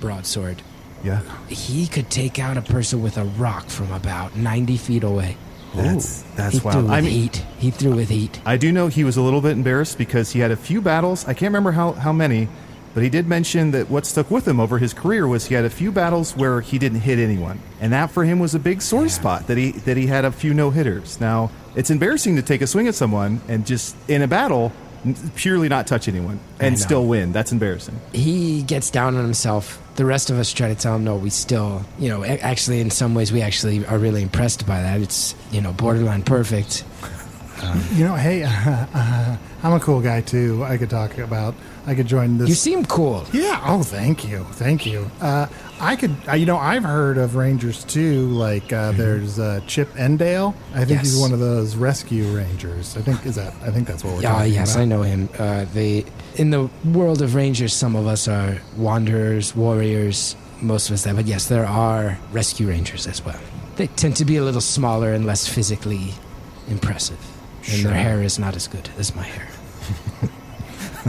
broadsword. 0.00 0.62
Yeah, 1.04 1.20
He 1.48 1.86
could 1.86 2.10
take 2.10 2.38
out 2.38 2.56
a 2.56 2.62
person 2.62 3.02
with 3.02 3.18
a 3.18 3.24
rock 3.24 3.66
from 3.68 3.92
about 3.92 4.34
90 4.34 4.76
feet 4.78 5.04
away. 5.04 5.36
That's 5.76 6.22
that's 6.34 6.58
he 6.58 6.60
wild. 6.60 6.90
I 6.90 7.00
mean, 7.00 7.10
heat. 7.10 7.44
He 7.58 7.70
threw 7.70 7.94
with 7.94 8.08
heat. 8.08 8.40
I 8.44 8.56
do 8.56 8.72
know 8.72 8.88
he 8.88 9.04
was 9.04 9.16
a 9.16 9.22
little 9.22 9.40
bit 9.40 9.52
embarrassed 9.52 9.98
because 9.98 10.32
he 10.32 10.40
had 10.40 10.50
a 10.50 10.56
few 10.56 10.80
battles. 10.80 11.24
I 11.24 11.34
can't 11.34 11.50
remember 11.50 11.72
how, 11.72 11.92
how 11.92 12.12
many, 12.12 12.48
but 12.94 13.02
he 13.02 13.08
did 13.08 13.26
mention 13.26 13.72
that 13.72 13.90
what 13.90 14.06
stuck 14.06 14.30
with 14.30 14.48
him 14.48 14.58
over 14.58 14.78
his 14.78 14.94
career 14.94 15.26
was 15.28 15.46
he 15.46 15.54
had 15.54 15.64
a 15.64 15.70
few 15.70 15.92
battles 15.92 16.36
where 16.36 16.60
he 16.60 16.78
didn't 16.78 17.00
hit 17.00 17.18
anyone, 17.18 17.60
and 17.80 17.92
that 17.92 18.10
for 18.10 18.24
him 18.24 18.38
was 18.38 18.54
a 18.54 18.58
big 18.58 18.80
sore 18.82 19.08
spot 19.08 19.46
that 19.48 19.58
he 19.58 19.72
that 19.72 19.96
he 19.96 20.06
had 20.06 20.24
a 20.24 20.32
few 20.32 20.54
no 20.54 20.70
hitters. 20.70 21.20
Now 21.20 21.50
it's 21.74 21.90
embarrassing 21.90 22.36
to 22.36 22.42
take 22.42 22.62
a 22.62 22.66
swing 22.66 22.88
at 22.88 22.94
someone 22.94 23.40
and 23.48 23.66
just 23.66 23.96
in 24.08 24.22
a 24.22 24.26
battle 24.28 24.72
purely 25.34 25.68
not 25.68 25.86
touch 25.86 26.08
anyone 26.08 26.38
and 26.60 26.78
still 26.78 27.06
win. 27.06 27.32
That's 27.32 27.52
embarrassing. 27.52 27.98
he 28.12 28.62
gets 28.62 28.90
down 28.90 29.16
on 29.16 29.22
himself. 29.24 29.82
The 29.96 30.04
rest 30.04 30.28
of 30.30 30.38
us 30.38 30.52
try 30.52 30.68
to 30.68 30.74
tell 30.74 30.96
him, 30.96 31.04
no, 31.04 31.16
we 31.16 31.30
still, 31.30 31.82
you 31.98 32.08
know, 32.10 32.22
actually, 32.24 32.80
in 32.80 32.90
some 32.90 33.14
ways, 33.14 33.32
we 33.32 33.40
actually 33.40 33.86
are 33.86 33.96
really 33.98 34.22
impressed 34.22 34.66
by 34.66 34.82
that. 34.82 35.00
It's, 35.00 35.34
you 35.50 35.60
know, 35.62 35.72
borderline 35.72 36.22
perfect. 36.22 36.84
You 37.94 38.04
know, 38.04 38.14
hey, 38.14 38.42
uh, 38.46 39.36
I'm 39.62 39.72
a 39.72 39.80
cool 39.80 40.00
guy 40.02 40.20
too. 40.20 40.62
I 40.64 40.76
could 40.76 40.90
talk 40.90 41.16
about. 41.18 41.54
I 41.86 41.94
could 41.94 42.06
join 42.06 42.36
this. 42.36 42.48
You 42.48 42.54
seem 42.54 42.84
cool. 42.84 43.24
Yeah. 43.32 43.62
Oh, 43.64 43.82
thank 43.82 44.28
you. 44.28 44.44
Thank 44.52 44.84
you. 44.86 45.10
Uh, 45.20 45.46
I 45.78 45.94
could. 45.96 46.16
Uh, 46.28 46.34
you 46.34 46.46
know, 46.46 46.56
I've 46.56 46.84
heard 46.84 47.18
of 47.18 47.36
rangers 47.36 47.84
too. 47.84 48.28
Like 48.28 48.72
uh, 48.72 48.92
there's 48.92 49.38
uh, 49.38 49.60
Chip 49.66 49.88
'n 49.96 50.16
Dale. 50.16 50.54
I 50.74 50.84
think 50.84 51.00
he's 51.00 51.18
one 51.18 51.32
of 51.32 51.38
those 51.38 51.76
rescue 51.76 52.24
rangers. 52.34 52.96
I 52.96 53.02
think 53.02 53.24
is 53.26 53.34
that. 53.34 53.52
I 53.62 53.70
think 53.70 53.86
that's 53.86 54.02
what 54.02 54.14
we're 54.16 54.22
talking 54.22 54.26
about. 54.30 54.34
Ah, 54.36 54.38
talking 54.40 54.54
yes, 54.54 54.74
about. 54.74 54.82
I 54.82 54.84
know 54.86 55.02
him. 55.02 55.28
Uh, 55.38 55.64
they 55.74 56.04
in 56.36 56.50
the 56.50 56.70
world 56.84 57.20
of 57.20 57.34
rangers, 57.34 57.72
some 57.74 57.94
of 57.94 58.06
us 58.06 58.26
are 58.28 58.58
wanderers, 58.76 59.54
warriors. 59.54 60.34
Most 60.62 60.88
of 60.88 60.94
us 60.94 61.04
that, 61.04 61.14
but 61.14 61.26
yes, 61.26 61.48
there 61.48 61.66
are 61.66 62.18
rescue 62.32 62.68
rangers 62.68 63.06
as 63.06 63.22
well. 63.22 63.38
They 63.76 63.88
tend 63.88 64.16
to 64.16 64.24
be 64.24 64.36
a 64.38 64.42
little 64.42 64.62
smaller 64.62 65.12
and 65.12 65.26
less 65.26 65.46
physically 65.46 66.14
impressive, 66.68 67.18
and 67.58 67.66
Sure. 67.66 67.90
their 67.90 68.00
hair 68.00 68.22
is 68.22 68.38
not 68.38 68.56
as 68.56 68.66
good 68.66 68.88
as 68.98 69.14
my 69.14 69.22
hair. 69.24 69.48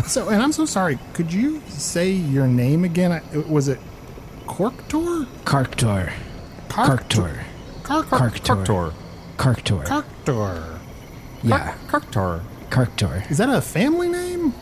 So, 0.05 0.29
and 0.29 0.43
I'm 0.43 0.51
so 0.51 0.65
sorry. 0.65 0.99
Could 1.13 1.33
you 1.33 1.59
say 1.69 2.11
your 2.11 2.45
name 2.45 2.83
again? 2.83 3.11
I- 3.11 3.23
Was 3.49 3.67
it 3.67 3.79
Corktor? 4.47 5.27
Karktur, 5.45 6.11
Karktur, 6.69 7.43
Karktur. 7.83 8.13
Karktur, 8.17 8.41
Karktur. 8.41 8.93
Karktur. 9.37 9.85
Karktur. 9.85 10.79
Yeah, 11.43 11.75
Karktur. 11.87 12.41
Karktur. 12.69 13.29
Is 13.29 13.37
that 13.37 13.49
a 13.49 13.61
family 13.61 14.09
name? 14.09 14.53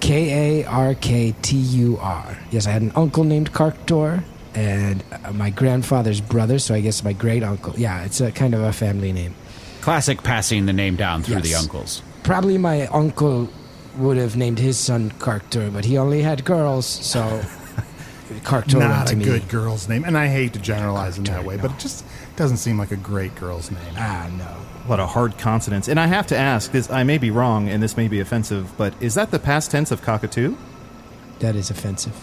K 0.00 0.62
A 0.62 0.66
R 0.66 0.94
K 0.94 1.34
T 1.42 1.56
U 1.56 1.98
R. 1.98 2.38
Yes, 2.50 2.66
I 2.66 2.70
had 2.70 2.82
an 2.82 2.92
uncle 2.94 3.24
named 3.24 3.52
Karktur, 3.52 4.22
and 4.54 5.02
uh, 5.24 5.32
my 5.32 5.50
grandfather's 5.50 6.20
brother. 6.20 6.58
So 6.58 6.74
I 6.74 6.80
guess 6.80 7.02
my 7.02 7.12
great 7.12 7.42
uncle. 7.42 7.74
Yeah, 7.76 8.04
it's 8.04 8.20
a 8.20 8.30
kind 8.32 8.54
of 8.54 8.62
a 8.62 8.72
family 8.72 9.12
name. 9.12 9.34
Classic 9.80 10.22
passing 10.22 10.66
the 10.66 10.72
name 10.72 10.96
down 10.96 11.22
through 11.22 11.40
the 11.40 11.54
uncles. 11.54 12.02
Probably 12.22 12.58
my 12.58 12.86
uncle 12.88 13.48
would 13.96 14.16
have 14.16 14.36
named 14.36 14.58
his 14.58 14.78
son 14.78 15.10
Karktur, 15.18 15.72
but 15.72 15.84
he 15.84 15.98
only 15.98 16.22
had 16.22 16.44
girls, 16.44 16.86
so 16.86 17.42
Karktur 18.40 18.76
went 18.78 18.90
Not 18.90 19.06
to 19.08 19.14
a 19.14 19.16
me. 19.16 19.24
good 19.24 19.48
girl's 19.48 19.88
name. 19.88 20.04
And 20.04 20.16
I 20.16 20.28
hate 20.28 20.52
to 20.54 20.58
generalize 20.58 21.18
in 21.18 21.24
that 21.24 21.44
way, 21.44 21.56
no. 21.56 21.62
but 21.62 21.70
it 21.72 21.78
just 21.78 22.04
doesn't 22.36 22.56
seem 22.58 22.78
like 22.78 22.90
a 22.90 22.96
great 22.96 23.34
girl's 23.34 23.70
name. 23.70 23.80
Ah, 23.96 24.30
no. 24.36 24.44
What 24.86 24.98
a 25.00 25.06
hard 25.06 25.38
consonants. 25.38 25.88
And 25.88 26.00
I 26.00 26.06
have 26.06 26.26
to 26.28 26.36
ask, 26.36 26.72
this 26.72 26.90
I 26.90 27.04
may 27.04 27.18
be 27.18 27.30
wrong 27.30 27.68
and 27.68 27.82
this 27.82 27.96
may 27.96 28.08
be 28.08 28.20
offensive, 28.20 28.72
but 28.76 28.94
is 29.00 29.14
that 29.14 29.30
the 29.30 29.38
past 29.38 29.70
tense 29.70 29.90
of 29.90 30.02
cockatoo? 30.02 30.56
That 31.38 31.56
is 31.56 31.70
offensive. 31.70 32.14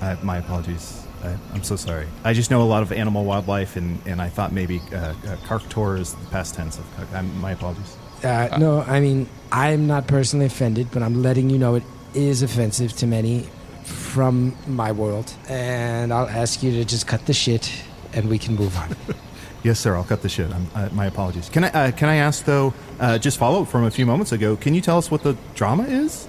Uh, 0.00 0.16
my 0.22 0.38
apologies. 0.38 1.04
I, 1.22 1.36
I'm 1.52 1.62
so 1.64 1.76
sorry. 1.76 2.06
I 2.24 2.32
just 2.32 2.50
know 2.50 2.62
a 2.62 2.64
lot 2.64 2.82
of 2.82 2.92
animal 2.92 3.24
wildlife, 3.24 3.74
and, 3.76 3.98
and 4.06 4.22
I 4.22 4.28
thought 4.28 4.52
maybe 4.52 4.80
uh, 4.92 4.96
uh, 4.96 5.14
Karktur 5.46 5.98
is 5.98 6.14
the 6.14 6.26
past 6.26 6.54
tense 6.54 6.78
of 6.78 6.84
cock- 6.96 7.24
My 7.40 7.52
apologies. 7.52 7.96
Uh, 8.22 8.56
no, 8.58 8.82
I 8.82 9.00
mean, 9.00 9.28
I'm 9.50 9.86
not 9.88 10.06
personally 10.06 10.46
offended, 10.46 10.88
but 10.92 11.02
I'm 11.02 11.22
letting 11.22 11.50
you 11.50 11.58
know 11.58 11.74
it 11.74 11.82
is 12.14 12.42
offensive 12.42 12.92
to 12.98 13.06
many 13.06 13.48
from 13.88 14.54
my 14.66 14.92
world. 14.92 15.32
And 15.48 16.12
I'll 16.12 16.28
ask 16.28 16.62
you 16.62 16.70
to 16.72 16.84
just 16.84 17.06
cut 17.06 17.26
the 17.26 17.32
shit 17.34 17.72
and 18.12 18.28
we 18.28 18.38
can 18.38 18.54
move 18.54 18.76
on. 18.76 18.96
Yes, 19.64 19.80
sir. 19.80 19.96
I'll 19.96 20.04
cut 20.04 20.22
the 20.22 20.28
shit. 20.28 20.48
I'm, 20.52 20.68
uh, 20.72 20.88
my 20.92 21.06
apologies. 21.06 21.48
Can 21.48 21.64
I 21.64 21.68
uh, 21.70 21.90
can 21.90 22.08
I 22.08 22.16
ask 22.16 22.44
though? 22.44 22.72
Uh, 23.00 23.18
just 23.18 23.38
follow 23.38 23.62
up 23.62 23.68
from 23.68 23.84
a 23.84 23.90
few 23.90 24.06
moments 24.06 24.30
ago. 24.30 24.54
Can 24.56 24.72
you 24.72 24.80
tell 24.80 24.98
us 24.98 25.10
what 25.10 25.24
the 25.24 25.36
drama 25.56 25.82
is? 25.82 26.28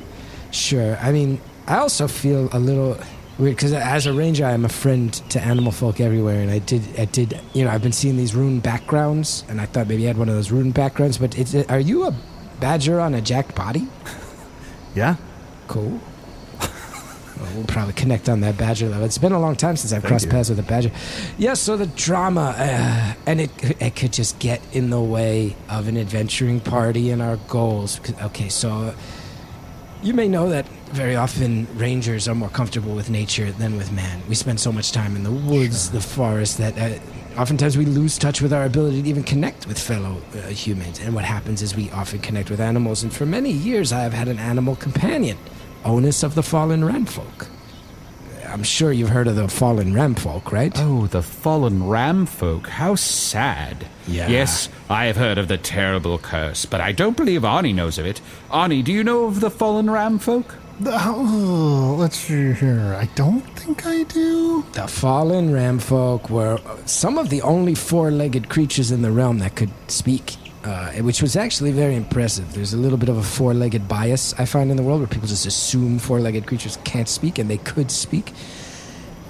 Sure. 0.49 0.97
I 0.97 1.11
mean, 1.11 1.39
I 1.67 1.77
also 1.77 2.07
feel 2.07 2.49
a 2.51 2.59
little 2.59 2.97
weird 3.37 3.55
because 3.55 3.71
as 3.71 4.07
a 4.07 4.13
ranger, 4.13 4.45
I'm 4.45 4.65
a 4.65 4.69
friend 4.69 5.13
to 5.29 5.39
animal 5.39 5.71
folk 5.71 6.01
everywhere, 6.01 6.41
and 6.41 6.49
I 6.49 6.57
did, 6.57 6.81
I 6.99 7.05
did, 7.05 7.39
you 7.53 7.63
know, 7.63 7.69
I've 7.69 7.83
been 7.83 7.91
seeing 7.91 8.17
these 8.17 8.33
rune 8.33 8.61
backgrounds, 8.61 9.45
and 9.47 9.61
I 9.61 9.67
thought 9.67 9.87
maybe 9.87 10.01
you 10.01 10.07
had 10.07 10.17
one 10.17 10.27
of 10.27 10.35
those 10.35 10.51
rune 10.51 10.71
backgrounds. 10.71 11.19
But 11.19 11.37
it's, 11.37 11.53
are 11.53 11.79
you 11.79 12.07
a 12.07 12.15
badger 12.59 12.99
on 12.99 13.13
a 13.13 13.21
jacked 13.21 13.55
body? 13.55 13.87
Yeah. 14.95 15.17
Cool. 15.67 15.99
Well, 17.55 17.65
probably 17.67 17.93
connect 17.93 18.29
on 18.29 18.41
that 18.41 18.57
badger 18.57 18.89
level. 18.89 19.05
It's 19.05 19.17
been 19.17 19.31
a 19.31 19.39
long 19.39 19.55
time 19.55 19.75
since 19.77 19.93
I've 19.93 20.01
Thank 20.01 20.09
crossed 20.09 20.25
you. 20.25 20.31
paths 20.31 20.49
with 20.49 20.59
a 20.59 20.63
badger. 20.63 20.91
Yeah, 21.37 21.53
so 21.53 21.77
the 21.77 21.87
drama, 21.87 22.55
uh, 22.57 23.13
and 23.25 23.41
it 23.41 23.51
it 23.81 23.95
could 23.95 24.13
just 24.13 24.39
get 24.39 24.61
in 24.71 24.89
the 24.89 25.01
way 25.01 25.55
of 25.69 25.87
an 25.87 25.97
adventuring 25.97 26.59
party 26.59 27.09
and 27.11 27.21
our 27.21 27.37
goals. 27.47 27.99
Okay, 28.21 28.49
so 28.49 28.93
you 30.01 30.13
may 30.13 30.27
know 30.27 30.49
that 30.49 30.65
very 30.91 31.15
often 31.15 31.67
rangers 31.75 32.27
are 32.27 32.35
more 32.35 32.49
comfortable 32.49 32.95
with 32.95 33.09
nature 33.09 33.51
than 33.51 33.77
with 33.77 33.91
man. 33.91 34.21
We 34.27 34.35
spend 34.35 34.59
so 34.59 34.71
much 34.71 34.91
time 34.91 35.15
in 35.15 35.23
the 35.23 35.31
woods, 35.31 35.91
the 35.91 36.01
forest, 36.01 36.57
that 36.57 36.77
uh, 36.79 36.99
oftentimes 37.39 37.77
we 37.77 37.85
lose 37.85 38.17
touch 38.17 38.41
with 38.41 38.51
our 38.53 38.65
ability 38.65 39.03
to 39.03 39.09
even 39.09 39.23
connect 39.23 39.67
with 39.67 39.77
fellow 39.77 40.21
uh, 40.33 40.47
humans. 40.47 40.99
And 40.99 41.13
what 41.13 41.25
happens 41.25 41.62
is 41.62 41.75
we 41.75 41.91
often 41.91 42.19
connect 42.19 42.49
with 42.49 42.59
animals. 42.59 43.03
And 43.03 43.13
for 43.13 43.25
many 43.25 43.51
years, 43.51 43.91
I 43.91 43.99
have 44.01 44.13
had 44.13 44.27
an 44.27 44.39
animal 44.39 44.75
companion, 44.77 45.38
Onus 45.85 46.23
of 46.23 46.35
the 46.35 46.43
Fallen 46.43 46.83
Ramfolk. 46.83 47.47
I'm 48.47 48.63
sure 48.63 48.91
you've 48.91 49.09
heard 49.09 49.27
of 49.27 49.35
the 49.35 49.47
Fallen 49.47 49.93
Ramfolk, 49.93 50.51
right? 50.51 50.73
Oh, 50.75 51.05
the 51.05 51.21
fallen 51.21 51.87
ram 51.87 52.25
folk. 52.25 52.67
How 52.67 52.95
sad. 52.95 53.87
Yeah. 54.07 54.27
Yes, 54.27 54.69
I 54.89 55.05
have 55.05 55.17
heard 55.17 55.37
of 55.37 55.47
the 55.47 55.57
terrible 55.57 56.17
curse, 56.17 56.65
but 56.65 56.81
I 56.81 56.91
don't 56.91 57.15
believe 57.15 57.41
Arnie 57.41 57.75
knows 57.75 57.99
of 57.99 58.07
it. 58.07 58.21
Arnie, 58.49 58.83
do 58.83 58.91
you 58.91 59.03
know 59.03 59.25
of 59.25 59.39
the 59.39 59.51
fallen 59.51 59.89
ram 59.89 60.17
folk? 60.17 60.55
Oh, 60.85 61.95
let's 61.99 62.17
see 62.17 62.53
here. 62.53 62.95
I 62.97 63.05
don't 63.13 63.41
think 63.59 63.85
I 63.85 64.03
do. 64.03 64.65
The 64.71 64.87
fallen 64.87 65.51
ramfolk 65.51 66.29
were 66.29 66.57
some 66.85 67.17
of 67.17 67.29
the 67.29 67.41
only 67.41 67.75
four 67.75 68.11
legged 68.11 68.49
creatures 68.49 68.89
in 68.89 69.01
the 69.01 69.11
realm 69.11 69.39
that 69.39 69.55
could 69.55 69.71
speak, 69.91 70.35
uh, 70.63 70.91
which 71.04 71.22
was 71.22 71.36
actually 71.36 71.72
very 71.72 71.95
impressive. 71.95 72.54
There's 72.54 72.74
a 72.74 72.78
little 72.78 72.98
bit 72.98 73.10
of 73.10 73.17
a 73.17 73.24
four 73.24 73.54
legged 73.54 73.88
bias 73.88 74.34
I 74.38 74.45
find 74.45 74.69
in 74.72 74.78
the 74.78 74.84
world 74.84 75.00
where 75.00 75.08
people 75.08 75.28
just 75.28 75.45
assume 75.45 76.00
four 76.00 76.19
legged 76.19 76.48
creatures 76.48 76.78
can't 76.84 77.08
speak 77.08 77.39
and 77.39 77.50
they 77.50 77.58
could 77.58 77.91
speak. 77.91 78.34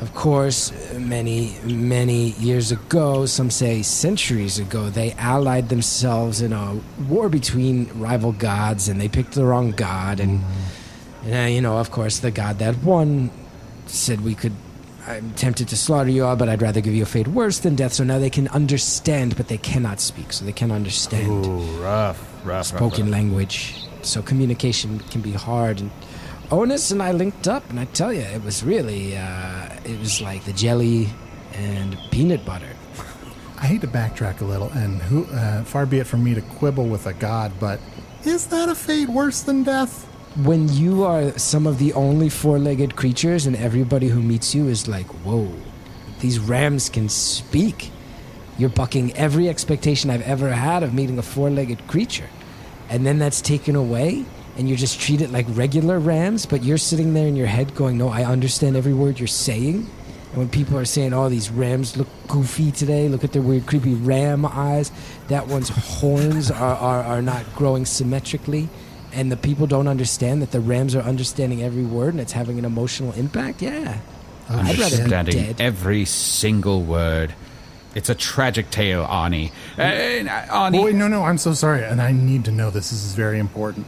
Of 0.01 0.13
course, 0.15 0.71
many, 0.97 1.55
many 1.65 2.29
years 2.31 2.71
ago, 2.71 3.25
some 3.25 3.51
say 3.51 3.81
centuries 3.81 4.57
ago, 4.57 4.89
they 4.89 5.11
allied 5.13 5.67
themselves 5.67 6.41
in 6.41 6.53
a 6.53 6.79
war 7.09 7.27
between 7.27 7.89
rival 7.99 8.31
gods 8.31 8.87
and 8.87 8.99
they 8.99 9.09
picked 9.09 9.33
the 9.33 9.43
wrong 9.43 9.71
god. 9.71 10.21
And, 10.21 10.41
and 11.25 11.35
uh, 11.35 11.53
you 11.53 11.61
know, 11.61 11.77
of 11.77 11.91
course, 11.91 12.19
the 12.19 12.31
god 12.31 12.59
that 12.59 12.77
won 12.81 13.29
said 13.87 14.21
we 14.21 14.35
could. 14.35 14.53
I'm 15.09 15.33
tempted 15.33 15.67
to 15.69 15.75
slaughter 15.75 16.11
you 16.11 16.23
all, 16.23 16.35
but 16.35 16.49
I'd 16.49 16.61
rather 16.61 16.81
give 16.81 16.93
you 16.93 17.01
a 17.01 17.07
fate 17.07 17.27
worse 17.27 17.57
than 17.57 17.75
death. 17.75 17.93
So 17.93 18.03
now 18.03 18.19
they 18.19 18.29
can 18.29 18.47
understand, 18.49 19.35
but 19.35 19.47
they 19.47 19.57
cannot 19.57 19.99
speak. 19.99 20.31
So 20.31 20.45
they 20.45 20.51
can 20.51 20.71
understand 20.71 21.45
Ooh, 21.47 21.61
rough, 21.81 22.45
rough, 22.45 22.67
spoken 22.67 23.09
language. 23.09 23.75
So 24.03 24.21
communication 24.21 24.99
can 24.99 25.21
be 25.21 25.31
hard. 25.31 25.79
And 25.79 25.89
Onus 26.51 26.91
and 26.91 27.01
I 27.01 27.11
linked 27.11 27.47
up, 27.47 27.67
and 27.71 27.79
I 27.79 27.85
tell 27.85 28.13
you, 28.13 28.21
it 28.21 28.43
was 28.43 28.63
really, 28.63 29.17
uh, 29.17 29.69
it 29.83 29.99
was 29.99 30.21
like 30.21 30.43
the 30.45 30.53
jelly 30.53 31.09
and 31.53 31.97
peanut 32.11 32.45
butter. 32.45 32.75
I 33.57 33.65
hate 33.65 33.81
to 33.81 33.87
backtrack 33.87 34.41
a 34.41 34.45
little, 34.45 34.69
and 34.69 35.01
who, 35.01 35.25
uh, 35.25 35.63
far 35.63 35.85
be 35.85 35.99
it 35.99 36.07
from 36.07 36.23
me 36.23 36.33
to 36.35 36.41
quibble 36.41 36.87
with 36.87 37.07
a 37.07 37.13
god, 37.13 37.51
but 37.59 37.79
is 38.23 38.47
that 38.47 38.69
a 38.69 38.75
fate 38.75 39.09
worse 39.09 39.41
than 39.41 39.63
death? 39.63 40.08
When 40.35 40.69
you 40.69 41.03
are 41.05 41.37
some 41.39 41.65
of 41.65 41.79
the 41.79 41.91
only 41.93 42.29
four-legged 42.29 42.95
creatures, 42.95 43.47
and 43.47 43.55
everybody 43.55 44.09
who 44.09 44.21
meets 44.21 44.53
you 44.53 44.67
is 44.67 44.87
like, 44.87 45.07
"Whoa, 45.25 45.49
these 46.19 46.37
rams 46.37 46.87
can 46.87 47.09
speak." 47.09 47.91
You're 48.57 48.69
bucking 48.69 49.13
every 49.15 49.49
expectation 49.49 50.11
I've 50.11 50.21
ever 50.21 50.51
had 50.51 50.83
of 50.83 50.93
meeting 50.93 51.17
a 51.17 51.23
four-legged 51.23 51.87
creature, 51.87 52.29
and 52.89 53.07
then 53.07 53.17
that's 53.17 53.41
taken 53.41 53.75
away, 53.75 54.23
and 54.55 54.69
you're 54.69 54.77
just 54.77 55.01
treated 55.01 55.31
like 55.31 55.47
regular 55.49 55.97
rams. 55.97 56.45
But 56.45 56.63
you're 56.63 56.77
sitting 56.77 57.15
there 57.15 57.27
in 57.27 57.35
your 57.35 57.47
head 57.47 57.73
going, 57.73 57.97
"No, 57.97 58.09
I 58.09 58.23
understand 58.23 58.77
every 58.77 58.93
word 58.93 59.19
you're 59.19 59.27
saying." 59.27 59.87
And 60.29 60.37
when 60.37 60.47
people 60.49 60.77
are 60.77 60.85
saying, 60.85 61.11
"Oh, 61.11 61.27
these 61.27 61.49
rams 61.49 61.97
look 61.97 62.07
goofy 62.27 62.69
today. 62.69 63.09
Look 63.09 63.23
at 63.23 63.31
their 63.31 63.41
weird, 63.41 63.65
creepy 63.65 63.95
ram 63.95 64.45
eyes. 64.45 64.91
That 65.27 65.47
one's 65.47 65.69
horns 65.69 66.51
are, 66.51 66.75
are, 66.75 67.03
are 67.03 67.21
not 67.23 67.43
growing 67.55 67.85
symmetrically." 67.85 68.69
And 69.11 69.31
the 69.31 69.37
people 69.37 69.65
don't 69.67 69.87
understand 69.87 70.41
that 70.41 70.51
the 70.51 70.59
rams 70.59 70.95
are 70.95 71.01
understanding 71.01 71.63
every 71.63 71.83
word 71.83 72.13
and 72.13 72.21
it's 72.21 72.33
having 72.33 72.59
an 72.59 72.65
emotional 72.65 73.11
impact. 73.13 73.61
Yeah, 73.61 73.99
I'd 74.49 74.77
rather 74.77 75.23
be 75.25 75.31
dead. 75.31 75.55
every 75.59 76.05
single 76.05 76.83
word. 76.83 77.33
It's 77.95 78.09
a 78.09 78.15
tragic 78.15 78.69
tale, 78.69 79.03
Arnie. 79.05 79.51
Uh, 79.77 79.81
Arnie. 79.81 80.79
Oh, 80.79 80.83
wait, 80.83 80.95
no, 80.95 81.07
no, 81.07 81.23
I'm 81.23 81.39
so 81.39 81.53
sorry, 81.53 81.83
and 81.83 81.99
I 82.01 82.11
need 82.11 82.45
to 82.45 82.51
know 82.51 82.69
this. 82.69 82.91
This 82.91 83.03
is 83.03 83.15
very 83.15 83.39
important. 83.39 83.87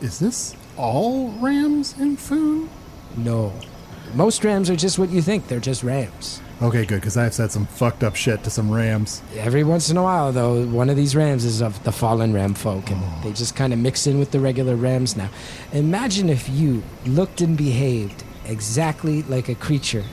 Is 0.00 0.20
this 0.20 0.54
all 0.76 1.30
rams 1.32 1.98
in 1.98 2.16
Foon? 2.16 2.70
No, 3.16 3.52
most 4.14 4.44
rams 4.44 4.70
are 4.70 4.76
just 4.76 4.98
what 5.00 5.10
you 5.10 5.20
think. 5.20 5.48
They're 5.48 5.58
just 5.58 5.82
rams. 5.82 6.40
Okay, 6.62 6.84
good, 6.84 7.00
because 7.00 7.16
I've 7.16 7.32
said 7.32 7.50
some 7.50 7.64
fucked 7.66 8.04
up 8.04 8.14
shit 8.14 8.44
to 8.44 8.50
some 8.50 8.70
rams. 8.70 9.22
Every 9.36 9.64
once 9.64 9.88
in 9.88 9.96
a 9.96 10.02
while, 10.02 10.30
though, 10.30 10.66
one 10.66 10.90
of 10.90 10.96
these 10.96 11.16
rams 11.16 11.44
is 11.46 11.62
of 11.62 11.82
the 11.84 11.92
fallen 11.92 12.34
ram 12.34 12.52
folk, 12.52 12.90
and 12.90 13.00
they 13.24 13.32
just 13.32 13.56
kind 13.56 13.72
of 13.72 13.78
mix 13.78 14.06
in 14.06 14.18
with 14.18 14.30
the 14.30 14.40
regular 14.40 14.76
rams 14.76 15.16
now. 15.16 15.30
Imagine 15.72 16.28
if 16.28 16.50
you 16.50 16.82
looked 17.06 17.40
and 17.40 17.56
behaved 17.56 18.24
exactly 18.44 19.22
like 19.22 19.48
a 19.48 19.54
creature 19.54 20.04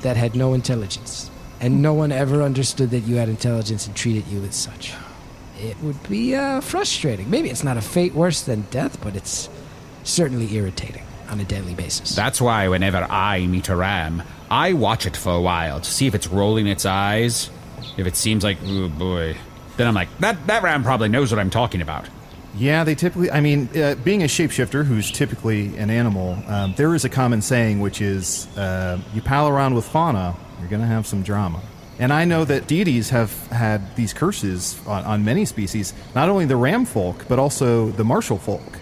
that 0.00 0.16
had 0.16 0.34
no 0.34 0.54
intelligence, 0.54 1.30
and 1.60 1.82
no 1.82 1.92
one 1.92 2.12
ever 2.12 2.42
understood 2.42 2.88
that 2.90 3.00
you 3.00 3.16
had 3.16 3.28
intelligence 3.28 3.86
and 3.86 3.94
treated 3.94 4.26
you 4.28 4.42
as 4.44 4.54
such. 4.56 4.94
it 5.60 5.76
would 5.82 6.02
be 6.08 6.34
uh, 6.34 6.60
frustrating. 6.62 7.28
Maybe 7.28 7.50
it's 7.50 7.62
not 7.64 7.76
a 7.76 7.80
fate 7.82 8.14
worse 8.14 8.42
than 8.42 8.62
death, 8.70 9.00
but 9.02 9.16
it's 9.16 9.48
certainly 10.02 10.54
irritating 10.54 11.02
on 11.28 11.40
a 11.40 11.44
daily 11.44 11.74
basis. 11.74 12.14
That's 12.14 12.40
why 12.40 12.68
whenever 12.68 13.06
I 13.10 13.46
meet 13.46 13.68
a 13.68 13.76
ram, 13.76 14.22
I 14.54 14.72
watch 14.72 15.04
it 15.04 15.16
for 15.16 15.32
a 15.32 15.40
while 15.40 15.80
to 15.80 15.90
see 15.90 16.06
if 16.06 16.14
it's 16.14 16.28
rolling 16.28 16.68
its 16.68 16.86
eyes. 16.86 17.50
If 17.96 18.06
it 18.06 18.14
seems 18.14 18.44
like, 18.44 18.56
oh 18.64 18.88
boy, 18.88 19.36
then 19.76 19.88
I'm 19.88 19.94
like, 19.94 20.16
that, 20.20 20.46
that 20.46 20.62
ram 20.62 20.84
probably 20.84 21.08
knows 21.08 21.32
what 21.32 21.40
I'm 21.40 21.50
talking 21.50 21.82
about. 21.82 22.08
Yeah, 22.54 22.84
they 22.84 22.94
typically. 22.94 23.32
I 23.32 23.40
mean, 23.40 23.68
uh, 23.76 23.96
being 23.96 24.22
a 24.22 24.26
shapeshifter 24.26 24.84
who's 24.84 25.10
typically 25.10 25.76
an 25.76 25.90
animal, 25.90 26.38
um, 26.46 26.72
there 26.76 26.94
is 26.94 27.04
a 27.04 27.08
common 27.08 27.42
saying 27.42 27.80
which 27.80 28.00
is, 28.00 28.46
uh, 28.56 29.00
"You 29.12 29.22
pal 29.22 29.48
around 29.48 29.74
with 29.74 29.86
fauna, 29.86 30.36
you're 30.60 30.68
going 30.68 30.82
to 30.82 30.86
have 30.86 31.04
some 31.04 31.24
drama." 31.24 31.60
And 31.98 32.12
I 32.12 32.24
know 32.24 32.44
that 32.44 32.68
deities 32.68 33.10
have 33.10 33.32
had 33.48 33.96
these 33.96 34.12
curses 34.12 34.80
on, 34.86 35.02
on 35.04 35.24
many 35.24 35.46
species, 35.46 35.94
not 36.14 36.28
only 36.28 36.44
the 36.44 36.54
ram 36.54 36.84
folk, 36.84 37.26
but 37.26 37.40
also 37.40 37.90
the 37.90 38.04
martial 38.04 38.38
folk, 38.38 38.78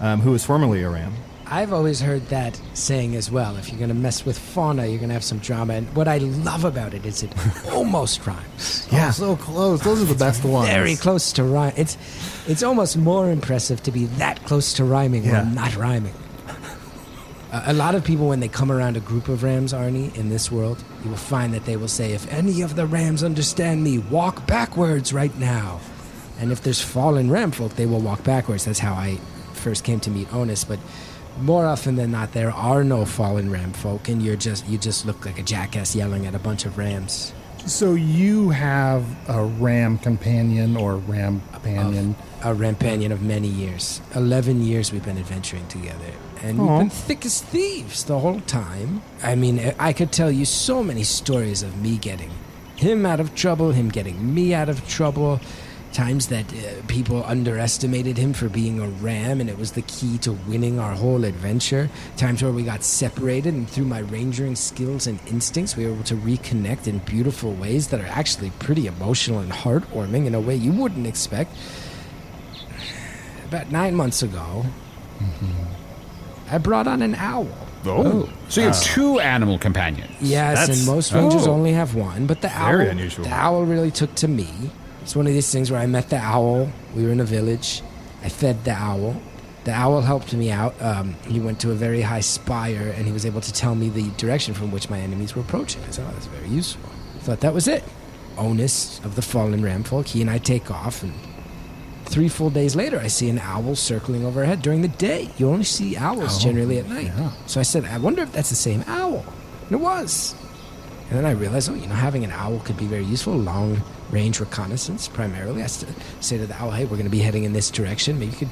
um, 0.00 0.20
who 0.22 0.30
was 0.30 0.42
formerly 0.42 0.82
a 0.82 0.88
ram. 0.88 1.12
I've 1.52 1.72
always 1.72 2.00
heard 2.00 2.24
that 2.28 2.60
saying 2.74 3.16
as 3.16 3.28
well. 3.30 3.56
If 3.56 3.68
you're 3.70 3.78
going 3.78 3.88
to 3.88 3.94
mess 3.94 4.24
with 4.24 4.38
fauna, 4.38 4.86
you're 4.86 4.98
going 4.98 5.08
to 5.08 5.14
have 5.14 5.24
some 5.24 5.38
drama. 5.40 5.74
And 5.74 5.96
what 5.96 6.06
I 6.06 6.18
love 6.18 6.64
about 6.64 6.94
it 6.94 7.04
is 7.04 7.24
it 7.24 7.32
almost 7.72 8.24
rhymes. 8.24 8.86
Yeah, 8.92 9.08
oh, 9.08 9.10
so 9.10 9.36
close. 9.36 9.80
Those 9.82 10.00
are 10.00 10.04
the 10.04 10.14
best 10.14 10.44
ones. 10.44 10.68
Very 10.68 10.94
close 10.94 11.32
to 11.32 11.42
rhyme. 11.44 11.72
It's 11.76 11.96
it's 12.46 12.62
almost 12.62 12.96
more 12.96 13.30
impressive 13.30 13.82
to 13.82 13.90
be 13.90 14.06
that 14.22 14.44
close 14.44 14.72
to 14.74 14.84
rhyming 14.84 15.24
Yeah. 15.24 15.42
while 15.42 15.54
not 15.54 15.76
rhyming. 15.76 16.14
A 17.52 17.62
a 17.66 17.72
lot 17.72 17.96
of 17.96 18.04
people, 18.04 18.28
when 18.28 18.38
they 18.38 18.48
come 18.48 18.70
around 18.70 18.96
a 18.96 19.00
group 19.00 19.28
of 19.28 19.42
rams, 19.42 19.72
Arnie, 19.72 20.14
in 20.16 20.28
this 20.28 20.52
world, 20.52 20.84
you 21.02 21.10
will 21.10 21.16
find 21.16 21.52
that 21.52 21.64
they 21.64 21.76
will 21.76 21.88
say, 21.88 22.12
"If 22.12 22.32
any 22.32 22.62
of 22.62 22.76
the 22.76 22.86
rams 22.86 23.24
understand 23.24 23.82
me, 23.82 23.98
walk 23.98 24.46
backwards 24.46 25.12
right 25.12 25.36
now." 25.36 25.80
And 26.40 26.52
if 26.52 26.62
there's 26.62 26.80
fallen 26.80 27.28
ram 27.28 27.50
folk, 27.50 27.74
they 27.74 27.86
will 27.86 28.00
walk 28.00 28.22
backwards. 28.22 28.64
That's 28.66 28.78
how 28.78 28.94
I 28.94 29.18
first 29.60 29.84
came 29.84 30.00
to 30.00 30.10
meet 30.10 30.32
Onus. 30.32 30.64
But 30.64 30.78
more 31.40 31.66
often 31.66 31.96
than 31.96 32.10
not, 32.10 32.32
there 32.32 32.50
are 32.50 32.82
no 32.82 33.04
fallen 33.04 33.50
ram 33.50 33.72
folk, 33.72 34.08
and 34.08 34.22
you're 34.22 34.36
just 34.36 34.66
you 34.68 34.78
just 34.78 35.06
look 35.06 35.24
like 35.24 35.38
a 35.38 35.42
jackass 35.42 35.94
yelling 35.94 36.26
at 36.26 36.34
a 36.34 36.38
bunch 36.38 36.64
of 36.66 36.78
rams. 36.78 37.32
So 37.66 37.94
you 37.94 38.50
have 38.50 39.04
a 39.28 39.44
ram 39.44 39.98
companion 39.98 40.76
or 40.76 40.96
ram 40.96 41.42
companion. 41.52 42.16
a 42.42 42.54
ram 42.54 42.74
companion 42.74 43.12
of 43.12 43.20
many 43.22 43.48
years. 43.48 44.00
Eleven 44.14 44.62
years 44.62 44.92
we've 44.92 45.04
been 45.04 45.18
adventuring 45.18 45.66
together, 45.68 46.12
and 46.42 46.58
we've 46.58 46.78
been 46.78 46.90
thick 46.90 47.24
as 47.26 47.42
thieves 47.42 48.04
the 48.04 48.18
whole 48.18 48.40
time. 48.40 49.02
I 49.22 49.34
mean, 49.34 49.74
I 49.78 49.92
could 49.92 50.10
tell 50.10 50.30
you 50.30 50.46
so 50.46 50.82
many 50.82 51.04
stories 51.04 51.62
of 51.62 51.76
me 51.82 51.98
getting 51.98 52.30
him 52.76 53.04
out 53.04 53.20
of 53.20 53.34
trouble, 53.34 53.72
him 53.72 53.90
getting 53.90 54.34
me 54.34 54.54
out 54.54 54.70
of 54.70 54.88
trouble. 54.88 55.38
Times 55.92 56.28
that 56.28 56.44
uh, 56.52 56.82
people 56.86 57.24
underestimated 57.24 58.16
him 58.16 58.32
for 58.32 58.48
being 58.48 58.78
a 58.78 58.86
ram, 58.86 59.40
and 59.40 59.50
it 59.50 59.58
was 59.58 59.72
the 59.72 59.82
key 59.82 60.18
to 60.18 60.32
winning 60.32 60.78
our 60.78 60.92
whole 60.94 61.24
adventure. 61.24 61.90
Times 62.16 62.42
where 62.42 62.52
we 62.52 62.62
got 62.62 62.84
separated, 62.84 63.54
and 63.54 63.68
through 63.68 63.86
my 63.86 64.02
rangering 64.02 64.56
skills 64.56 65.06
and 65.08 65.18
instincts, 65.26 65.76
we 65.76 65.84
were 65.86 65.92
able 65.92 66.04
to 66.04 66.14
reconnect 66.14 66.86
in 66.86 66.98
beautiful 67.00 67.52
ways 67.54 67.88
that 67.88 68.00
are 68.00 68.06
actually 68.06 68.50
pretty 68.60 68.86
emotional 68.86 69.40
and 69.40 69.50
heartwarming 69.50 70.26
in 70.26 70.34
a 70.34 70.40
way 70.40 70.54
you 70.54 70.72
wouldn't 70.72 71.06
expect 71.08 71.56
about 73.50 73.68
nine 73.72 73.96
months 73.96 74.22
ago, 74.22 74.64
I 76.50 76.58
brought 76.58 76.86
on 76.86 77.02
an 77.02 77.16
owl. 77.16 77.48
Oh. 77.84 78.28
So 78.48 78.60
you 78.60 78.68
have 78.68 78.80
two 78.80 79.18
animal 79.18 79.58
companions. 79.58 80.14
Yes, 80.20 80.58
That's- 80.60 80.78
and 80.78 80.86
most 80.86 81.12
rangers 81.12 81.48
oh. 81.48 81.52
only 81.52 81.72
have 81.72 81.96
one, 81.96 82.26
but 82.26 82.42
the 82.42 82.48
Very 82.48 82.84
owl, 82.86 82.90
unusual. 82.92 83.24
the 83.24 83.32
owl 83.32 83.64
really 83.64 83.90
took 83.90 84.14
to 84.16 84.28
me. 84.28 84.70
It's 85.10 85.16
one 85.16 85.26
of 85.26 85.32
these 85.32 85.50
things 85.50 85.72
where 85.72 85.80
I 85.80 85.86
met 85.86 86.08
the 86.08 86.18
owl. 86.18 86.70
We 86.94 87.04
were 87.04 87.10
in 87.10 87.18
a 87.18 87.24
village. 87.24 87.82
I 88.22 88.28
fed 88.28 88.62
the 88.62 88.70
owl. 88.70 89.20
The 89.64 89.72
owl 89.72 90.02
helped 90.02 90.32
me 90.32 90.52
out. 90.52 90.80
Um, 90.80 91.16
he 91.26 91.40
went 91.40 91.58
to 91.62 91.72
a 91.72 91.74
very 91.74 92.00
high 92.00 92.20
spire, 92.20 92.94
and 92.96 93.06
he 93.06 93.12
was 93.12 93.26
able 93.26 93.40
to 93.40 93.52
tell 93.52 93.74
me 93.74 93.88
the 93.88 94.08
direction 94.10 94.54
from 94.54 94.70
which 94.70 94.88
my 94.88 95.00
enemies 95.00 95.34
were 95.34 95.42
approaching. 95.42 95.82
I 95.82 95.90
said, 95.90 96.06
"Oh, 96.08 96.12
that's 96.12 96.26
very 96.26 96.46
useful." 96.46 96.88
I 97.16 97.18
thought 97.24 97.40
that 97.40 97.52
was 97.52 97.66
it. 97.66 97.82
Onus 98.38 99.00
of 99.00 99.16
the 99.16 99.22
fallen 99.22 99.62
ramfolk. 99.62 100.06
He 100.06 100.20
and 100.20 100.30
I 100.30 100.38
take 100.38 100.70
off, 100.70 101.02
and 101.02 101.12
three 102.04 102.28
full 102.28 102.50
days 102.50 102.76
later, 102.76 103.00
I 103.00 103.08
see 103.08 103.28
an 103.30 103.40
owl 103.40 103.74
circling 103.74 104.24
overhead 104.24 104.62
during 104.62 104.80
the 104.80 104.94
day. 105.10 105.28
You 105.38 105.48
only 105.48 105.64
see 105.64 105.96
owls 105.96 106.40
generally 106.40 106.78
at 106.78 106.88
night. 106.88 107.10
So 107.46 107.58
I 107.58 107.64
said, 107.64 107.84
I 107.84 107.98
wonder 107.98 108.22
if 108.22 108.30
that's 108.30 108.50
the 108.50 108.54
same 108.54 108.84
owl. 108.86 109.24
And 109.64 109.72
it 109.72 109.80
was. 109.80 110.36
And 111.08 111.18
then 111.18 111.26
I 111.26 111.32
realized, 111.32 111.68
oh, 111.68 111.74
you 111.74 111.88
know, 111.88 111.96
having 111.96 112.22
an 112.22 112.30
owl 112.30 112.60
could 112.60 112.76
be 112.76 112.86
very 112.86 113.02
useful. 113.02 113.34
Long 113.36 113.82
range 114.10 114.40
reconnaissance, 114.40 115.08
primarily. 115.08 115.62
I 115.62 115.66
say 115.66 116.38
to 116.38 116.46
the 116.46 116.54
owl, 116.54 116.70
hey, 116.70 116.84
we're 116.84 116.96
going 116.96 117.04
to 117.04 117.10
be 117.10 117.20
heading 117.20 117.44
in 117.44 117.52
this 117.52 117.70
direction. 117.70 118.18
Maybe 118.18 118.32
you 118.32 118.38
could 118.38 118.48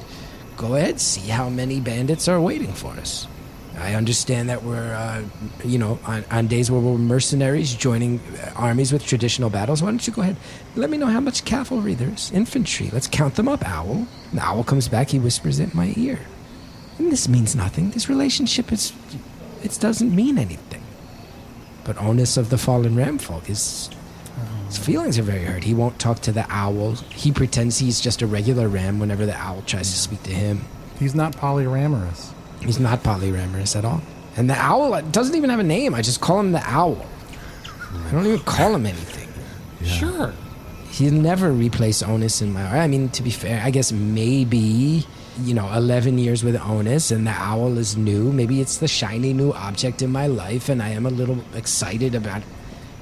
go 0.57 0.75
ahead, 0.75 0.99
see 0.99 1.29
how 1.29 1.49
many 1.49 1.79
bandits 1.79 2.27
are 2.27 2.39
waiting 2.39 2.73
for 2.73 2.91
us. 2.93 3.27
I 3.77 3.93
understand 3.93 4.49
that 4.49 4.63
we're, 4.63 4.93
uh, 4.93 5.23
you 5.63 5.77
know, 5.77 5.99
on, 6.05 6.25
on 6.31 6.47
days 6.47 6.69
where 6.69 6.81
we're 6.81 6.97
mercenaries 6.97 7.73
joining 7.73 8.19
uh, 8.19 8.51
armies 8.55 8.91
with 8.91 9.05
traditional 9.05 9.49
battles. 9.49 9.81
Why 9.81 9.89
don't 9.89 10.05
you 10.05 10.11
go 10.11 10.21
ahead? 10.21 10.35
Let 10.75 10.89
me 10.89 10.97
know 10.97 11.05
how 11.05 11.21
much 11.21 11.45
cavalry 11.45 11.93
there's, 11.93 12.29
infantry. 12.31 12.89
Let's 12.91 13.07
count 13.07 13.35
them 13.35 13.47
up, 13.47 13.65
Owl. 13.65 14.05
The 14.33 14.41
owl 14.41 14.65
comes 14.65 14.89
back. 14.89 15.09
He 15.09 15.19
whispers 15.19 15.59
in 15.59 15.71
my 15.73 15.93
ear. 15.95 16.19
And 16.97 17.09
this 17.09 17.29
means 17.29 17.55
nothing. 17.55 17.91
This 17.91 18.09
relationship 18.09 18.73
is, 18.73 18.91
it 19.63 19.77
doesn't 19.79 20.13
mean 20.13 20.37
anything. 20.37 20.83
But 21.85 21.97
Onus 22.01 22.35
of 22.35 22.49
the 22.49 22.57
fallen 22.57 22.95
ramfolk 22.95 23.49
is, 23.49 23.89
his 24.69 24.77
feelings 24.77 25.17
are 25.17 25.23
very 25.23 25.43
hurt. 25.43 25.63
He 25.63 25.73
won't 25.73 25.97
talk 25.97 26.19
to 26.21 26.31
the 26.31 26.45
owl. 26.47 26.93
He 27.11 27.31
pretends 27.31 27.79
he's 27.79 27.99
just 27.99 28.21
a 28.21 28.27
regular 28.27 28.67
ram 28.67 28.99
whenever 28.99 29.25
the 29.25 29.35
owl 29.35 29.63
tries 29.63 29.91
to 29.91 29.97
speak 29.97 30.21
to 30.23 30.31
him. 30.31 30.61
He's 30.99 31.15
not 31.15 31.33
polyramorous. 31.35 32.31
He's 32.61 32.79
not 32.79 33.01
polyramorous 33.01 33.75
at 33.75 33.83
all. 33.83 34.01
And 34.37 34.47
the 34.47 34.55
owl 34.55 35.01
doesn't 35.01 35.35
even 35.35 35.49
have 35.49 35.59
a 35.59 35.63
name. 35.63 35.95
I 35.95 36.03
just 36.03 36.21
call 36.21 36.39
him 36.39 36.51
the 36.51 36.61
owl. 36.63 37.03
I 38.07 38.11
don't 38.11 38.27
even 38.27 38.39
call 38.41 38.75
him 38.75 38.85
anything. 38.85 39.27
Sure. 39.83 40.33
He'll 40.91 41.13
never 41.13 41.51
replace 41.51 42.03
Onus 42.03 42.41
in 42.41 42.53
my. 42.53 42.61
I 42.61 42.85
mean, 42.85 43.09
to 43.09 43.23
be 43.23 43.31
fair, 43.31 43.61
I 43.63 43.71
guess 43.71 43.91
maybe 43.91 45.05
you 45.43 45.53
know, 45.53 45.71
eleven 45.73 46.17
years 46.17 46.43
with 46.43 46.55
Onus, 46.57 47.11
and 47.11 47.25
the 47.25 47.31
owl 47.31 47.77
is 47.77 47.95
new. 47.95 48.31
Maybe 48.31 48.61
it's 48.61 48.77
the 48.77 48.87
shiny 48.87 49.33
new 49.33 49.53
object 49.53 50.01
in 50.01 50.11
my 50.11 50.27
life, 50.27 50.69
and 50.69 50.81
I 50.81 50.89
am 50.89 51.05
a 51.05 51.09
little 51.09 51.39
excited 51.55 52.15
about 52.15 52.43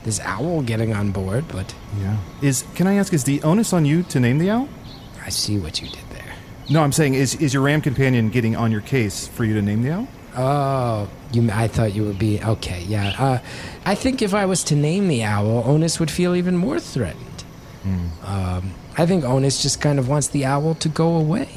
this 0.04 0.20
owl 0.22 0.62
getting 0.62 0.94
on 0.94 1.12
board. 1.12 1.46
But 1.48 1.74
Yeah. 2.00 2.18
Is 2.42 2.64
can 2.76 2.88
I 2.88 2.96
ask? 2.96 3.14
Is 3.14 3.24
the 3.24 3.42
onus 3.44 3.74
on 3.74 3.86
you 3.86 4.04
to 4.04 4.20
name 4.20 4.38
the 4.38 4.50
owl? 4.52 4.70
I 5.26 5.30
see 5.30 5.58
what 5.58 5.82
you 5.82 5.88
did 5.90 6.10
there. 6.12 6.34
No, 6.70 6.82
I'm 6.82 6.92
saying 6.92 7.14
is 7.16 7.36
is 7.36 7.54
your 7.54 7.64
ram 7.64 7.82
companion 7.82 8.30
getting 8.30 8.56
on 8.56 8.72
your 8.72 8.82
case 8.82 9.28
for 9.28 9.44
you 9.46 9.54
to 9.54 9.62
name 9.62 9.82
the 9.84 9.92
owl? 9.92 10.08
Oh, 10.40 11.10
you! 11.32 11.50
I 11.52 11.68
thought 11.68 11.96
you 11.96 12.04
would 12.04 12.20
be 12.20 12.42
okay. 12.44 12.84
Yeah, 12.88 13.16
uh, 13.18 13.40
I 13.86 13.96
think 13.96 14.22
if 14.22 14.34
I 14.36 14.46
was 14.46 14.64
to 14.66 14.76
name 14.76 15.08
the 15.08 15.24
owl, 15.24 15.64
Onus 15.66 16.00
would 16.00 16.12
feel 16.12 16.36
even 16.36 16.56
more 16.56 16.80
threatened. 16.80 17.44
Um, 18.26 18.74
I 18.98 19.06
think 19.06 19.24
Onus 19.24 19.62
just 19.62 19.80
kind 19.80 19.98
of 20.00 20.10
wants 20.10 20.28
the 20.28 20.44
owl 20.46 20.76
to 20.76 20.90
go 20.90 21.16
away. 21.16 21.48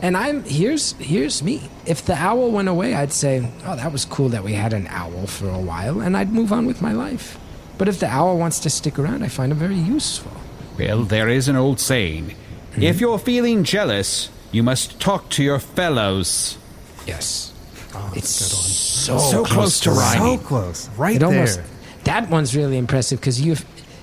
And 0.00 0.16
I'm 0.16 0.42
here's 0.44 0.92
here's 0.98 1.42
me. 1.42 1.68
If 1.86 2.04
the 2.04 2.14
owl 2.14 2.50
went 2.50 2.68
away, 2.68 2.94
I'd 2.94 3.12
say, 3.12 3.50
"Oh, 3.64 3.76
that 3.76 3.92
was 3.92 4.04
cool 4.04 4.28
that 4.30 4.42
we 4.44 4.52
had 4.54 4.72
an 4.72 4.86
owl 4.88 5.26
for 5.26 5.48
a 5.48 5.58
while," 5.58 6.00
and 6.00 6.16
I'd 6.16 6.32
move 6.32 6.52
on 6.52 6.66
with 6.66 6.82
my 6.82 6.92
life. 6.92 7.38
But 7.78 7.88
if 7.88 8.00
the 8.00 8.06
owl 8.06 8.38
wants 8.38 8.60
to 8.60 8.70
stick 8.70 8.98
around, 8.98 9.22
I 9.22 9.28
find 9.28 9.52
him 9.52 9.58
very 9.58 9.76
useful. 9.76 10.32
Well, 10.78 11.02
there 11.04 11.28
is 11.28 11.48
an 11.48 11.56
old 11.56 11.80
saying 11.80 12.34
hmm? 12.74 12.82
if 12.82 13.00
you're 13.00 13.18
feeling 13.18 13.64
jealous, 13.64 14.30
you 14.52 14.62
must 14.62 15.00
talk 15.00 15.28
to 15.30 15.42
your 15.42 15.58
fellows. 15.58 16.58
Yes, 17.06 17.52
it's 18.14 18.28
so, 18.28 19.18
So 19.18 19.44
close 19.44 19.80
to 19.80 19.90
rhyming. 19.90 20.38
So 20.38 20.44
close, 20.44 20.88
right 20.96 21.16
It 21.16 21.20
there. 21.20 21.28
almost 21.28 21.60
that 22.04 22.30
one's 22.30 22.54
really 22.54 22.78
impressive 22.78 23.20
because 23.20 23.40
you, 23.40 23.56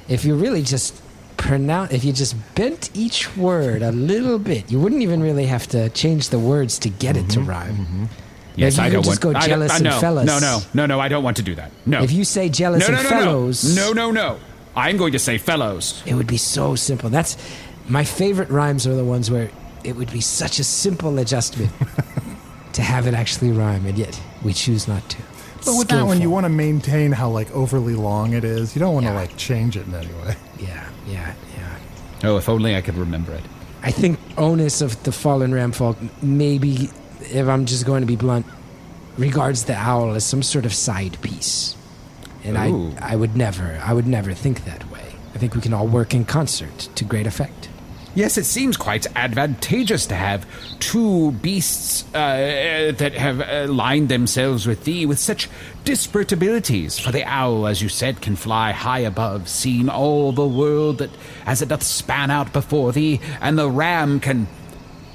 if 0.07 0.25
you 0.25 0.35
really 0.35 0.61
just 0.61 1.01
pronounce, 1.37 1.91
if 1.93 2.03
you 2.03 2.13
just 2.13 2.35
bent 2.55 2.89
each 2.93 3.35
word 3.37 3.81
a 3.81 3.91
little 3.91 4.39
bit, 4.39 4.71
you 4.71 4.79
wouldn't 4.79 5.01
even 5.01 5.21
really 5.21 5.45
have 5.45 5.67
to 5.67 5.89
change 5.89 6.29
the 6.29 6.39
words 6.39 6.79
to 6.79 6.89
get 6.89 7.17
it 7.17 7.29
to 7.31 7.41
rhyme. 7.41 8.09
Yes, 8.55 8.77
I 8.79 8.89
don't 8.89 9.03
just 9.03 9.07
want. 9.07 9.21
go 9.21 9.29
I 9.29 9.33
don't- 9.33 9.49
jealous 9.49 9.71
I- 9.71 9.75
and 9.77 9.83
no, 9.85 9.99
fellas. 9.99 10.25
No, 10.25 10.39
no, 10.39 10.59
no, 10.73 10.85
no. 10.85 10.99
I 10.99 11.07
don't 11.07 11.23
want 11.23 11.37
to 11.37 11.43
do 11.43 11.55
that. 11.55 11.71
No. 11.85 12.01
If 12.03 12.11
you 12.11 12.23
say 12.23 12.49
jealous 12.49 12.87
no, 12.87 12.93
no, 12.93 12.99
and 12.99 13.03
no, 13.03 13.09
fellows, 13.09 13.75
no, 13.75 13.93
no, 13.93 14.11
no, 14.11 14.11
no. 14.11 14.39
I'm 14.75 14.97
going 14.97 15.11
to 15.13 15.19
say 15.19 15.37
fellows. 15.37 16.01
it 16.05 16.13
would 16.15 16.27
be 16.27 16.37
so 16.37 16.75
simple. 16.75 17.09
That's 17.09 17.37
my 17.87 18.03
favorite 18.03 18.49
rhymes 18.49 18.87
are 18.87 18.95
the 18.95 19.03
ones 19.05 19.29
where 19.29 19.49
it 19.83 19.95
would 19.95 20.11
be 20.11 20.21
such 20.21 20.59
a 20.59 20.63
simple 20.63 21.17
adjustment 21.19 21.71
to 22.73 22.81
have 22.81 23.05
it 23.07 23.13
actually 23.13 23.51
rhyme, 23.51 23.85
and 23.85 23.97
yet 23.97 24.19
we 24.43 24.53
choose 24.53 24.87
not 24.87 25.07
to. 25.09 25.17
But 25.65 25.77
with 25.77 25.87
that 25.89 26.05
one, 26.05 26.21
you 26.21 26.29
want 26.29 26.45
to 26.45 26.49
maintain 26.49 27.11
how 27.11 27.29
like 27.29 27.49
overly 27.51 27.95
long 27.95 28.33
it 28.33 28.43
is. 28.43 28.75
You 28.75 28.79
don't 28.79 28.93
want 28.93 29.05
to 29.05 29.13
like 29.13 29.35
change 29.37 29.77
it 29.77 29.85
in 29.87 29.93
any 29.95 30.07
way. 30.13 30.35
Yeah, 30.59 30.89
yeah, 31.07 31.33
yeah. 31.55 31.77
Oh, 32.29 32.37
if 32.37 32.49
only 32.49 32.75
I 32.75 32.81
could 32.81 32.95
remember 32.97 33.33
it. 33.33 33.43
I 33.81 33.91
think 33.91 34.17
onus 34.37 34.81
of 34.81 35.01
the 35.03 35.11
fallen 35.11 35.51
ramfolk 35.51 35.97
maybe 36.23 36.89
if 37.31 37.47
I'm 37.47 37.65
just 37.65 37.85
going 37.85 38.01
to 38.01 38.07
be 38.07 38.15
blunt 38.15 38.45
regards 39.17 39.65
the 39.65 39.75
owl 39.75 40.13
as 40.13 40.25
some 40.25 40.43
sort 40.43 40.65
of 40.65 40.73
side 40.73 41.21
piece. 41.21 41.75
And 42.43 42.57
I 42.57 42.69
Ooh. 42.69 42.95
I 42.99 43.15
would 43.15 43.35
never 43.35 43.79
I 43.83 43.93
would 43.93 44.07
never 44.07 44.33
think 44.33 44.65
that 44.65 44.89
way. 44.91 45.15
I 45.33 45.37
think 45.37 45.55
we 45.55 45.61
can 45.61 45.73
all 45.73 45.87
work 45.87 46.13
in 46.13 46.25
concert 46.25 46.89
to 46.95 47.03
great 47.03 47.25
effect. 47.25 47.69
Yes, 48.15 48.37
it 48.37 48.45
seems 48.45 48.77
quite 48.77 49.07
advantageous 49.15 50.05
to 50.07 50.15
have 50.15 50.45
two 50.77 51.31
beasts 51.31 52.05
uh, 52.13 52.93
that 52.95 53.13
have 53.13 53.41
uh, 53.41 53.71
lined 53.73 54.09
themselves 54.09 54.67
with 54.67 54.83
thee 54.83 55.07
with 55.07 55.17
such 55.17 55.49
disparate 55.83 56.31
abilities. 56.31 56.99
For 56.99 57.11
the 57.11 57.23
owl, 57.23 57.65
as 57.65 57.81
you 57.81 57.89
said, 57.89 58.21
can 58.21 58.35
fly 58.35 58.71
high 58.71 58.99
above, 58.99 59.49
seeing 59.49 59.89
all 59.89 60.31
the 60.31 60.45
world 60.45 60.99
that 60.99 61.09
as 61.47 61.63
it 61.63 61.69
doth 61.69 61.81
span 61.81 62.29
out 62.29 62.53
before 62.53 62.91
thee, 62.91 63.19
and 63.41 63.57
the 63.57 63.69
ram 63.69 64.19
can 64.19 64.47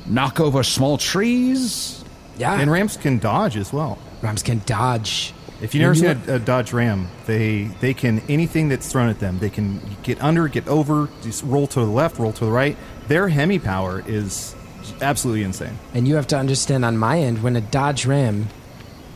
knock 0.08 0.40
over 0.40 0.62
small 0.62 0.98
trees. 0.98 2.04
Yeah. 2.36 2.60
And 2.60 2.70
rams 2.70 2.96
can 2.96 3.18
dodge 3.18 3.56
as 3.56 3.72
well. 3.72 3.98
Rams 4.22 4.42
can 4.42 4.62
dodge. 4.64 5.34
If 5.60 5.74
you've 5.74 5.82
never 5.82 6.08
And 6.08 6.24
seen 6.24 6.30
a, 6.30 6.36
a 6.36 6.38
Dodge 6.38 6.72
Ram, 6.72 7.08
they 7.26 7.64
they 7.80 7.92
can 7.92 8.20
anything 8.28 8.68
that's 8.68 8.90
thrown 8.90 9.08
at 9.08 9.18
them. 9.18 9.40
They 9.40 9.50
can 9.50 9.80
get 10.04 10.22
under, 10.22 10.46
get 10.46 10.68
over, 10.68 11.08
just 11.22 11.42
roll 11.42 11.66
to 11.68 11.80
the 11.80 11.86
left, 11.86 12.18
roll 12.18 12.32
to 12.32 12.44
the 12.44 12.50
right. 12.52 12.76
Their 13.08 13.28
hemi 13.28 13.58
power 13.58 14.04
is 14.06 14.54
absolutely 15.00 15.42
insane. 15.42 15.76
And 15.94 16.06
you 16.06 16.14
have 16.14 16.28
to 16.28 16.38
understand 16.38 16.84
on 16.84 16.96
my 16.96 17.18
end, 17.18 17.42
when 17.42 17.56
a 17.56 17.60
Dodge 17.60 18.06
Ram, 18.06 18.46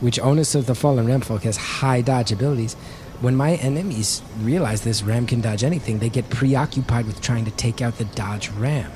which 0.01 0.19
Onus 0.19 0.53
of 0.53 0.65
the 0.65 0.75
Fallen 0.75 1.07
Ram 1.07 1.21
folk 1.21 1.43
has 1.43 1.55
high 1.55 2.01
dodge 2.01 2.33
abilities, 2.33 2.73
when 3.21 3.37
my 3.37 3.55
enemies 3.55 4.21
realize 4.41 4.81
this 4.81 5.01
Ram 5.01 5.25
can 5.25 5.39
dodge 5.39 5.63
anything, 5.63 5.99
they 5.99 6.09
get 6.09 6.29
preoccupied 6.29 7.05
with 7.05 7.21
trying 7.21 7.45
to 7.45 7.51
take 7.51 7.81
out 7.81 7.97
the 7.97 8.05
Dodge 8.05 8.49
Ram, 8.49 8.91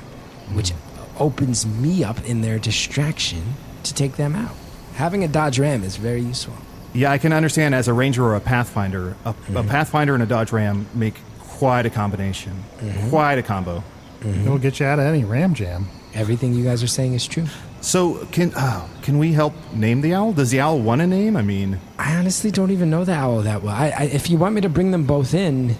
which 0.52 0.72
opens 1.20 1.66
me 1.66 2.04
up 2.04 2.24
in 2.24 2.40
their 2.40 2.58
distraction 2.58 3.42
to 3.84 3.94
take 3.94 4.16
them 4.16 4.34
out. 4.34 4.54
Having 4.94 5.24
a 5.24 5.28
Dodge 5.28 5.58
Ram 5.58 5.84
is 5.84 5.96
very 5.96 6.20
useful. 6.20 6.54
Yeah, 6.94 7.12
I 7.12 7.18
can 7.18 7.32
understand 7.32 7.74
as 7.74 7.86
a 7.88 7.92
Ranger 7.92 8.24
or 8.24 8.34
a 8.34 8.40
Pathfinder, 8.40 9.16
a, 9.24 9.30
a 9.30 9.32
mm-hmm. 9.32 9.68
Pathfinder 9.68 10.14
and 10.14 10.22
a 10.22 10.26
Dodge 10.26 10.52
Ram 10.52 10.86
make 10.94 11.14
quite 11.38 11.86
a 11.86 11.90
combination, 11.90 12.64
mm-hmm. 12.78 13.10
quite 13.10 13.38
a 13.38 13.42
combo. 13.42 13.82
Mm-hmm. 14.20 14.42
It'll 14.42 14.58
get 14.58 14.80
you 14.80 14.86
out 14.86 14.98
of 14.98 15.06
any 15.06 15.24
ram 15.24 15.54
jam. 15.54 15.86
Everything 16.14 16.54
you 16.54 16.64
guys 16.64 16.82
are 16.82 16.88
saying 16.88 17.14
is 17.14 17.26
true. 17.26 17.46
So 17.80 18.26
can 18.32 18.52
oh, 18.56 18.90
can 19.02 19.18
we 19.18 19.32
help 19.32 19.54
name 19.72 20.00
the 20.00 20.14
owl? 20.14 20.32
Does 20.32 20.50
the 20.50 20.60
owl 20.60 20.80
want 20.80 21.00
a 21.00 21.06
name? 21.06 21.36
I 21.36 21.42
mean, 21.42 21.78
I 21.98 22.16
honestly 22.16 22.50
don't 22.50 22.70
even 22.70 22.90
know 22.90 23.04
the 23.04 23.12
owl 23.12 23.42
that 23.42 23.62
well. 23.62 23.74
I, 23.74 23.92
I, 23.96 24.02
if 24.04 24.28
you 24.28 24.38
want 24.38 24.54
me 24.54 24.60
to 24.62 24.68
bring 24.68 24.90
them 24.90 25.04
both 25.04 25.34
in, 25.34 25.76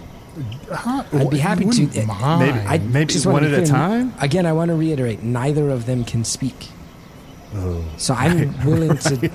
Huh? 0.71 1.03
I'd 1.13 1.29
be 1.29 1.37
happy 1.37 1.65
to. 1.65 2.01
Uh, 2.01 2.05
mind. 2.05 2.39
Maybe- 2.55 2.67
I 2.67 2.77
Maybe 2.79 3.13
just 3.13 3.25
one 3.25 3.43
at 3.43 3.53
a 3.53 3.65
time? 3.65 4.13
Again, 4.19 4.45
I 4.45 4.53
want 4.53 4.69
to 4.69 4.75
reiterate: 4.75 5.23
neither 5.23 5.69
of 5.69 5.85
them 5.85 6.03
can 6.03 6.23
speak. 6.23 6.69
Oh, 7.55 7.83
so 7.97 8.13
I'm 8.13 8.53
willing 8.65 8.97
to. 8.97 9.31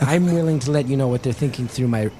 I'm 0.00 0.26
willing 0.32 0.58
to 0.60 0.70
let 0.70 0.86
you 0.88 0.96
know 0.96 1.08
what 1.08 1.22
they're 1.22 1.32
thinking 1.32 1.68
through 1.68 1.88
my 1.88 2.10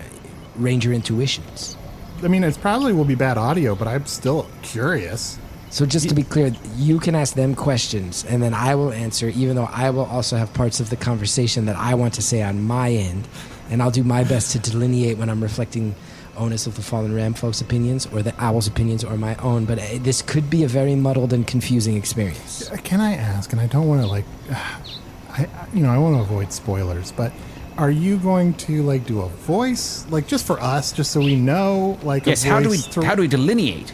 ranger 0.56 0.92
intuitions. 0.92 1.76
I 2.22 2.28
mean, 2.28 2.44
it's 2.44 2.56
probably 2.56 2.92
will 2.92 3.04
be 3.04 3.14
bad 3.14 3.36
audio, 3.38 3.74
but 3.74 3.88
I'm 3.88 4.06
still 4.06 4.46
curious. 4.62 5.38
So 5.68 5.84
just 5.84 6.08
to 6.08 6.14
be 6.14 6.22
clear, 6.22 6.54
you 6.76 6.98
can 6.98 7.14
ask 7.14 7.34
them 7.34 7.54
questions, 7.54 8.24
and 8.24 8.42
then 8.42 8.54
I 8.54 8.74
will 8.74 8.92
answer. 8.92 9.28
Even 9.28 9.56
though 9.56 9.68
I 9.70 9.90
will 9.90 10.06
also 10.06 10.36
have 10.36 10.52
parts 10.54 10.80
of 10.80 10.88
the 10.90 10.96
conversation 10.96 11.66
that 11.66 11.76
I 11.76 11.94
want 11.94 12.14
to 12.14 12.22
say 12.22 12.42
on 12.42 12.62
my 12.62 12.90
end, 12.90 13.28
and 13.68 13.82
I'll 13.82 13.90
do 13.90 14.04
my 14.04 14.24
best 14.24 14.52
to 14.52 14.58
delineate 14.58 15.18
when 15.18 15.28
I'm 15.28 15.42
reflecting 15.42 15.94
onus 16.36 16.66
of 16.66 16.74
the 16.76 16.82
fallen 16.82 17.14
ram 17.14 17.34
folks' 17.34 17.60
opinions, 17.60 18.06
or 18.06 18.22
the 18.22 18.34
owl's 18.42 18.66
opinions, 18.66 19.02
or 19.04 19.16
my 19.16 19.34
own. 19.36 19.64
But 19.64 19.78
uh, 19.78 19.84
this 20.00 20.22
could 20.22 20.48
be 20.50 20.64
a 20.64 20.68
very 20.68 20.94
muddled 20.94 21.32
and 21.32 21.46
confusing 21.46 21.96
experience. 21.96 22.70
Uh, 22.70 22.76
Can 22.84 23.00
I 23.00 23.14
ask? 23.14 23.52
And 23.52 23.60
I 23.60 23.66
don't 23.66 23.88
want 23.88 24.00
to 24.02 24.06
like, 24.06 24.24
I 24.50 25.42
I- 25.42 25.48
you 25.74 25.82
know 25.82 25.90
I 25.90 25.98
want 25.98 26.14
to 26.16 26.20
avoid 26.22 26.52
spoilers, 26.52 27.12
but 27.12 27.32
are 27.76 27.90
you 27.90 28.16
going 28.16 28.54
to 28.54 28.82
like 28.82 29.04
do 29.06 29.20
a 29.20 29.28
voice 29.28 30.06
like 30.10 30.26
just 30.26 30.46
for 30.46 30.58
us, 30.60 30.92
just 30.92 31.10
so 31.10 31.20
we 31.20 31.36
know 31.36 31.98
like? 32.02 32.26
a 32.26 32.30
Yes, 32.30 32.42
how 32.42 32.60
do 32.60 32.70
we 32.70 32.76
voice 32.76 32.86
through- 32.86 33.04
how 33.04 33.14
do 33.14 33.22
we 33.22 33.28
delineate? 33.28 33.92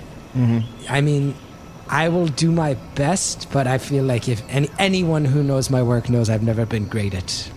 I 0.88 1.00
mean, 1.02 1.34
I 1.88 2.08
will 2.08 2.28
do 2.28 2.50
my 2.50 2.74
best, 2.94 3.48
but 3.52 3.66
I 3.66 3.76
feel 3.78 4.04
like 4.04 4.28
if 4.28 4.42
any, 4.48 4.70
anyone 4.78 5.24
who 5.26 5.42
knows 5.42 5.68
my 5.68 5.82
work 5.82 6.08
knows 6.08 6.30
I've 6.30 6.42
never 6.42 6.64
been 6.64 6.86
great 6.86 7.12
at 7.12 7.50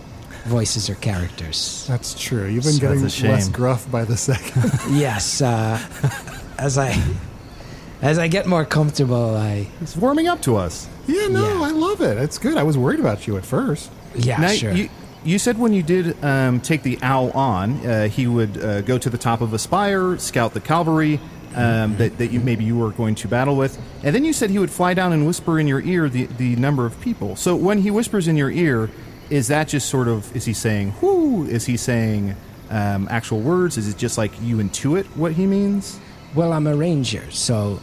voices 0.46 0.88
or 0.90 0.94
characters. 0.96 1.84
That's 1.88 2.18
true. 2.18 2.46
You've 2.46 2.64
been 2.64 2.72
So 2.74 2.80
getting 2.80 3.30
less 3.30 3.48
gruff 3.48 3.90
by 3.90 4.04
the 4.04 4.16
second. 4.16 4.62
yes, 4.96 5.40
uh, 5.42 5.78
as 6.58 6.78
I 6.78 6.96
as 8.02 8.18
I 8.18 8.28
get 8.28 8.46
more 8.46 8.64
comfortable, 8.64 9.36
I 9.36 9.66
it's 9.80 9.96
warming 9.96 10.28
up 10.28 10.42
to 10.42 10.56
us. 10.56 10.88
yeah, 11.06 11.28
no, 11.28 11.46
Yeah. 11.58 11.62
I 11.62 11.70
love 11.70 12.00
it. 12.00 12.18
It's 12.18 12.38
good. 12.38 12.56
I 12.56 12.62
was 12.62 12.76
worried 12.78 13.00
about 13.00 13.26
you 13.26 13.36
at 13.36 13.44
first. 13.46 13.90
yeah 14.14 14.38
now, 14.38 14.48
sure. 14.48 14.72
you, 14.72 14.88
you 15.24 15.38
said 15.38 15.58
when 15.58 15.72
you 15.72 15.82
did 15.82 16.22
um, 16.24 16.60
take 16.60 16.82
the 16.82 16.98
owl 17.02 17.30
on, 17.32 17.84
uh, 17.86 18.08
he 18.08 18.26
would 18.26 18.62
uh, 18.62 18.80
go 18.82 18.98
to 18.98 19.10
the 19.10 19.18
top 19.18 19.40
of 19.40 19.52
a 19.52 19.58
spire, 19.58 20.16
scout 20.18 20.54
the 20.54 20.60
cavalry 20.60 21.20
um, 21.54 21.96
that, 21.96 22.18
that 22.18 22.30
you, 22.30 22.38
maybe 22.40 22.64
you 22.64 22.76
were 22.76 22.90
going 22.90 23.14
to 23.16 23.28
battle 23.28 23.56
with, 23.56 23.80
and 24.04 24.14
then 24.14 24.24
you 24.24 24.32
said 24.32 24.50
he 24.50 24.58
would 24.58 24.70
fly 24.70 24.92
down 24.94 25.12
and 25.12 25.26
whisper 25.26 25.58
in 25.58 25.66
your 25.66 25.80
ear 25.80 26.08
the, 26.08 26.26
the 26.26 26.54
number 26.56 26.84
of 26.86 27.00
people. 27.00 27.34
So 27.34 27.56
when 27.56 27.78
he 27.78 27.90
whispers 27.90 28.28
in 28.28 28.36
your 28.36 28.50
ear, 28.50 28.90
is 29.30 29.48
that 29.48 29.68
just 29.68 29.88
sort 29.88 30.08
of 30.08 30.34
is 30.36 30.44
he 30.44 30.52
saying 30.52 30.92
"whoo"? 31.00 31.44
Is 31.46 31.66
he 31.66 31.76
saying 31.76 32.36
um, 32.70 33.06
actual 33.10 33.40
words? 33.40 33.76
Is 33.76 33.88
it 33.88 33.96
just 33.96 34.18
like 34.18 34.32
you 34.40 34.56
intuit 34.58 35.06
what 35.16 35.32
he 35.32 35.46
means? 35.46 36.00
well, 36.34 36.52
I'm 36.52 36.66
a 36.66 36.76
ranger, 36.76 37.28
so. 37.30 37.80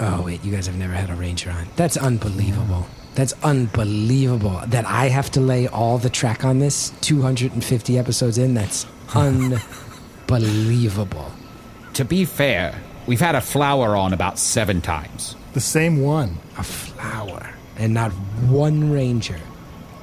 Oh 0.00 0.22
wait, 0.22 0.44
you 0.44 0.52
guys 0.52 0.66
have 0.66 0.76
never 0.76 0.92
had 0.92 1.08
a 1.10 1.14
ranger 1.14 1.50
on. 1.50 1.68
That's 1.76 1.96
unbelievable. 1.96 2.86
That's 3.14 3.32
unbelievable 3.42 4.60
that 4.66 4.84
I 4.84 5.08
have 5.08 5.30
to 5.32 5.40
lay 5.40 5.68
all 5.68 5.96
the 5.96 6.10
track 6.10 6.44
on 6.44 6.58
this 6.58 6.92
250 7.00 7.98
episodes 7.98 8.36
in. 8.36 8.52
That's 8.52 8.84
unbelievable. 10.28 11.32
To 11.94 12.04
be 12.04 12.26
fair, 12.26 12.78
we've 13.06 13.20
had 13.20 13.34
a 13.36 13.40
flower 13.40 13.96
on 13.96 14.12
about 14.12 14.38
seven 14.38 14.82
times. 14.82 15.34
The 15.54 15.60
same 15.60 16.02
one. 16.02 16.36
a 16.58 16.62
flower 16.62 17.48
and 17.78 17.94
not 17.94 18.10
one 18.50 18.92
ranger. 18.92 19.40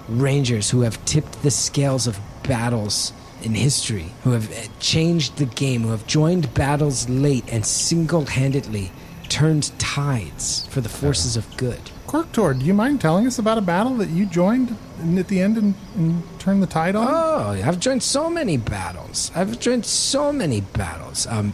Rangers 0.10 0.70
who 0.70 0.82
have 0.82 1.04
tipped 1.06 1.42
the 1.44 1.52
scales 1.52 2.08
of 2.08 2.20
battles 2.44 3.14
in 3.42 3.54
history, 3.56 4.08
who 4.24 4.32
have 4.32 4.52
uh, 4.52 4.68
changed 4.80 5.38
the 5.38 5.46
game, 5.46 5.84
who 5.84 5.92
have 5.92 6.06
joined 6.08 6.54
battles 6.54 7.10
late 7.10 7.44
and 7.52 7.66
single 7.66 8.26
handedly 8.26 8.92
turned 9.30 9.78
tides 9.80 10.68
for 10.68 10.82
the 10.82 10.90
forces 10.90 11.36
of 11.36 11.58
good. 11.58 11.80
Corktor, 12.08 12.58
do 12.58 12.66
you 12.66 12.74
mind 12.74 13.02
telling 13.02 13.26
us 13.26 13.40
about 13.40 13.58
a 13.58 13.62
battle 13.62 13.96
that 13.96 14.10
you 14.10 14.26
joined 14.28 14.78
and 15.00 15.18
at 15.18 15.28
the 15.30 15.40
end 15.42 15.58
and, 15.58 15.74
and 15.96 16.24
turned 16.40 16.62
the 16.62 16.68
tide 16.68 16.96
on? 16.96 17.08
Oh, 17.10 17.62
I've 17.66 17.80
joined 17.80 18.04
so 18.04 18.30
many 18.30 18.58
battles. 18.58 19.32
I've 19.34 19.60
joined 19.60 19.86
so 19.86 20.32
many 20.32 20.62
battles. 20.62 21.26
Um, 21.26 21.54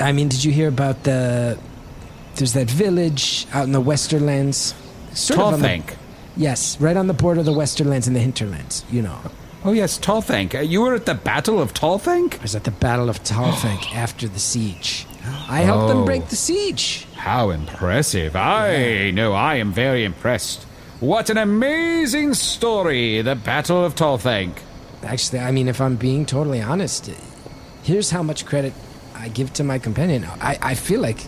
I 0.00 0.12
mean, 0.12 0.28
did 0.28 0.44
you 0.44 0.52
hear 0.52 0.68
about 0.68 1.02
the? 1.04 1.58
There's 2.36 2.52
that 2.52 2.70
village 2.70 3.46
out 3.52 3.64
in 3.64 3.72
the 3.72 3.82
Westerlands. 3.82 4.74
Sort 5.16 5.40
of 5.40 5.54
on 5.54 5.60
the- 5.60 5.66
Tallthank. 5.68 5.94
Yes, 6.36 6.80
right 6.80 6.96
on 6.96 7.06
the 7.06 7.14
border 7.14 7.40
of 7.40 7.46
the 7.46 7.52
Westerlands 7.52 8.06
and 8.06 8.16
the 8.16 8.20
Hinterlands. 8.20 8.84
You 8.90 9.02
know. 9.02 9.18
Oh 9.64 9.72
yes, 9.72 9.98
Tallthank. 9.98 10.54
Uh, 10.54 10.58
you 10.60 10.82
were 10.82 10.94
at 10.94 11.06
the 11.06 11.14
Battle 11.14 11.60
of 11.60 11.72
Tallthank? 11.72 12.38
I 12.38 12.42
was 12.42 12.54
at 12.54 12.64
the 12.64 12.70
Battle 12.70 13.08
of 13.08 13.22
Talthank 13.22 13.94
after 13.94 14.28
the 14.28 14.38
siege. 14.40 15.06
I 15.48 15.60
helped 15.60 15.88
them 15.88 15.98
Oh. 15.98 16.04
break 16.04 16.28
the 16.28 16.36
siege. 16.36 17.06
How 17.14 17.48
impressive. 17.50 18.36
I 18.36 19.10
know 19.12 19.32
I 19.32 19.54
am 19.56 19.72
very 19.72 20.04
impressed. 20.04 20.64
What 21.00 21.30
an 21.30 21.38
amazing 21.38 22.34
story, 22.34 23.22
the 23.22 23.34
Battle 23.36 23.82
of 23.84 23.94
Tallthank. 23.94 24.52
Actually, 25.02 25.38
I 25.40 25.50
mean, 25.50 25.68
if 25.68 25.80
I'm 25.80 25.96
being 25.96 26.26
totally 26.26 26.60
honest, 26.60 27.10
here's 27.82 28.10
how 28.10 28.22
much 28.22 28.44
credit 28.44 28.72
I 29.14 29.28
give 29.28 29.52
to 29.54 29.64
my 29.64 29.78
companion. 29.78 30.26
I, 30.40 30.58
I 30.60 30.74
feel 30.74 31.00
like 31.00 31.26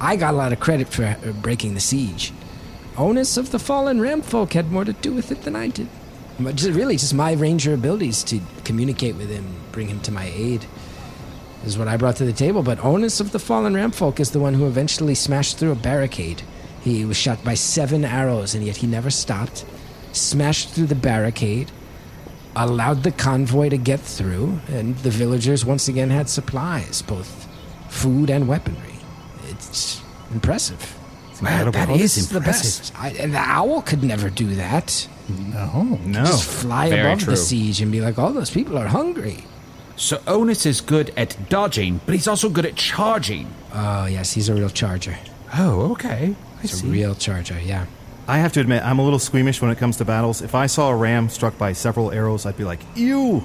I 0.00 0.14
got 0.16 0.34
a 0.34 0.36
lot 0.36 0.52
of 0.52 0.60
credit 0.60 0.88
for 0.88 1.04
uh, 1.04 1.32
breaking 1.40 1.74
the 1.74 1.80
siege. 1.80 2.32
Onus 2.96 3.36
of 3.36 3.50
the 3.50 3.58
fallen 3.58 4.00
ram 4.00 4.20
folk 4.20 4.52
had 4.52 4.70
more 4.70 4.84
to 4.84 4.92
do 4.92 5.12
with 5.12 5.32
it 5.32 5.42
than 5.42 5.56
I 5.56 5.68
did. 5.68 5.88
But 6.38 6.56
just, 6.56 6.72
really, 6.72 6.96
just 6.96 7.14
my 7.14 7.32
ranger 7.32 7.72
abilities 7.72 8.22
to 8.24 8.40
communicate 8.64 9.16
with 9.16 9.30
him, 9.30 9.54
bring 9.70 9.88
him 9.88 10.00
to 10.00 10.12
my 10.12 10.30
aid, 10.34 10.66
is 11.64 11.78
what 11.78 11.88
I 11.88 11.96
brought 11.96 12.16
to 12.16 12.24
the 12.24 12.32
table. 12.32 12.62
But 12.62 12.84
Onus 12.84 13.20
of 13.20 13.32
the 13.32 13.38
fallen 13.38 13.74
ram 13.74 13.92
folk 13.92 14.20
is 14.20 14.30
the 14.30 14.40
one 14.40 14.54
who 14.54 14.66
eventually 14.66 15.14
smashed 15.14 15.58
through 15.58 15.72
a 15.72 15.76
barricade. 15.76 16.42
He 16.82 17.04
was 17.04 17.16
shot 17.16 17.44
by 17.44 17.54
seven 17.54 18.04
arrows, 18.04 18.54
and 18.54 18.64
yet 18.64 18.76
he 18.76 18.86
never 18.86 19.10
stopped. 19.10 19.64
Smashed 20.12 20.70
through 20.70 20.86
the 20.86 20.94
barricade, 20.94 21.70
allowed 22.54 23.02
the 23.02 23.12
convoy 23.12 23.68
to 23.70 23.78
get 23.78 24.00
through, 24.00 24.60
and 24.68 24.96
the 24.98 25.10
villagers 25.10 25.64
once 25.64 25.88
again 25.88 26.10
had 26.10 26.28
supplies, 26.28 27.00
both 27.02 27.48
food 27.88 28.28
and 28.28 28.48
weaponry. 28.48 28.96
It's 29.48 30.02
impressive. 30.32 30.98
Well, 31.42 31.72
that 31.72 31.90
oh, 31.90 31.96
This 31.96 32.16
is 32.16 32.28
the 32.28 32.38
impressive. 32.38 32.94
I, 32.96 33.10
and 33.10 33.34
the 33.34 33.38
owl 33.38 33.82
could 33.82 34.02
never 34.02 34.30
do 34.30 34.54
that. 34.54 35.08
Oh, 35.56 35.82
no. 35.94 35.98
No. 36.04 36.24
Just 36.24 36.48
fly 36.48 36.88
very 36.88 37.00
above 37.00 37.20
true. 37.20 37.32
the 37.32 37.36
siege 37.36 37.80
and 37.80 37.90
be 37.90 38.00
like, 38.00 38.18
"All 38.18 38.32
those 38.32 38.50
people 38.50 38.78
are 38.78 38.86
hungry." 38.86 39.44
So 39.96 40.20
Onus 40.26 40.66
is 40.66 40.80
good 40.80 41.12
at 41.16 41.36
dodging, 41.48 42.00
but 42.06 42.14
he's 42.14 42.26
also 42.28 42.48
good 42.48 42.66
at 42.66 42.76
charging. 42.76 43.52
Oh 43.74 44.06
yes, 44.06 44.32
he's 44.32 44.48
a 44.48 44.54
real 44.54 44.70
charger. 44.70 45.16
Oh, 45.54 45.92
okay. 45.92 46.34
I 46.58 46.62
He's 46.62 46.82
a 46.82 46.86
real 46.86 47.14
charger. 47.14 47.58
Yeah. 47.60 47.86
I 48.28 48.38
have 48.38 48.52
to 48.54 48.60
admit, 48.60 48.84
I'm 48.84 48.98
a 48.98 49.04
little 49.04 49.18
squeamish 49.18 49.60
when 49.60 49.70
it 49.70 49.78
comes 49.78 49.96
to 49.98 50.04
battles. 50.04 50.42
If 50.42 50.54
I 50.54 50.66
saw 50.66 50.90
a 50.90 50.96
ram 50.96 51.28
struck 51.28 51.58
by 51.58 51.72
several 51.72 52.12
arrows, 52.12 52.46
I'd 52.46 52.56
be 52.56 52.64
like, 52.64 52.80
"Ew!" 52.94 53.44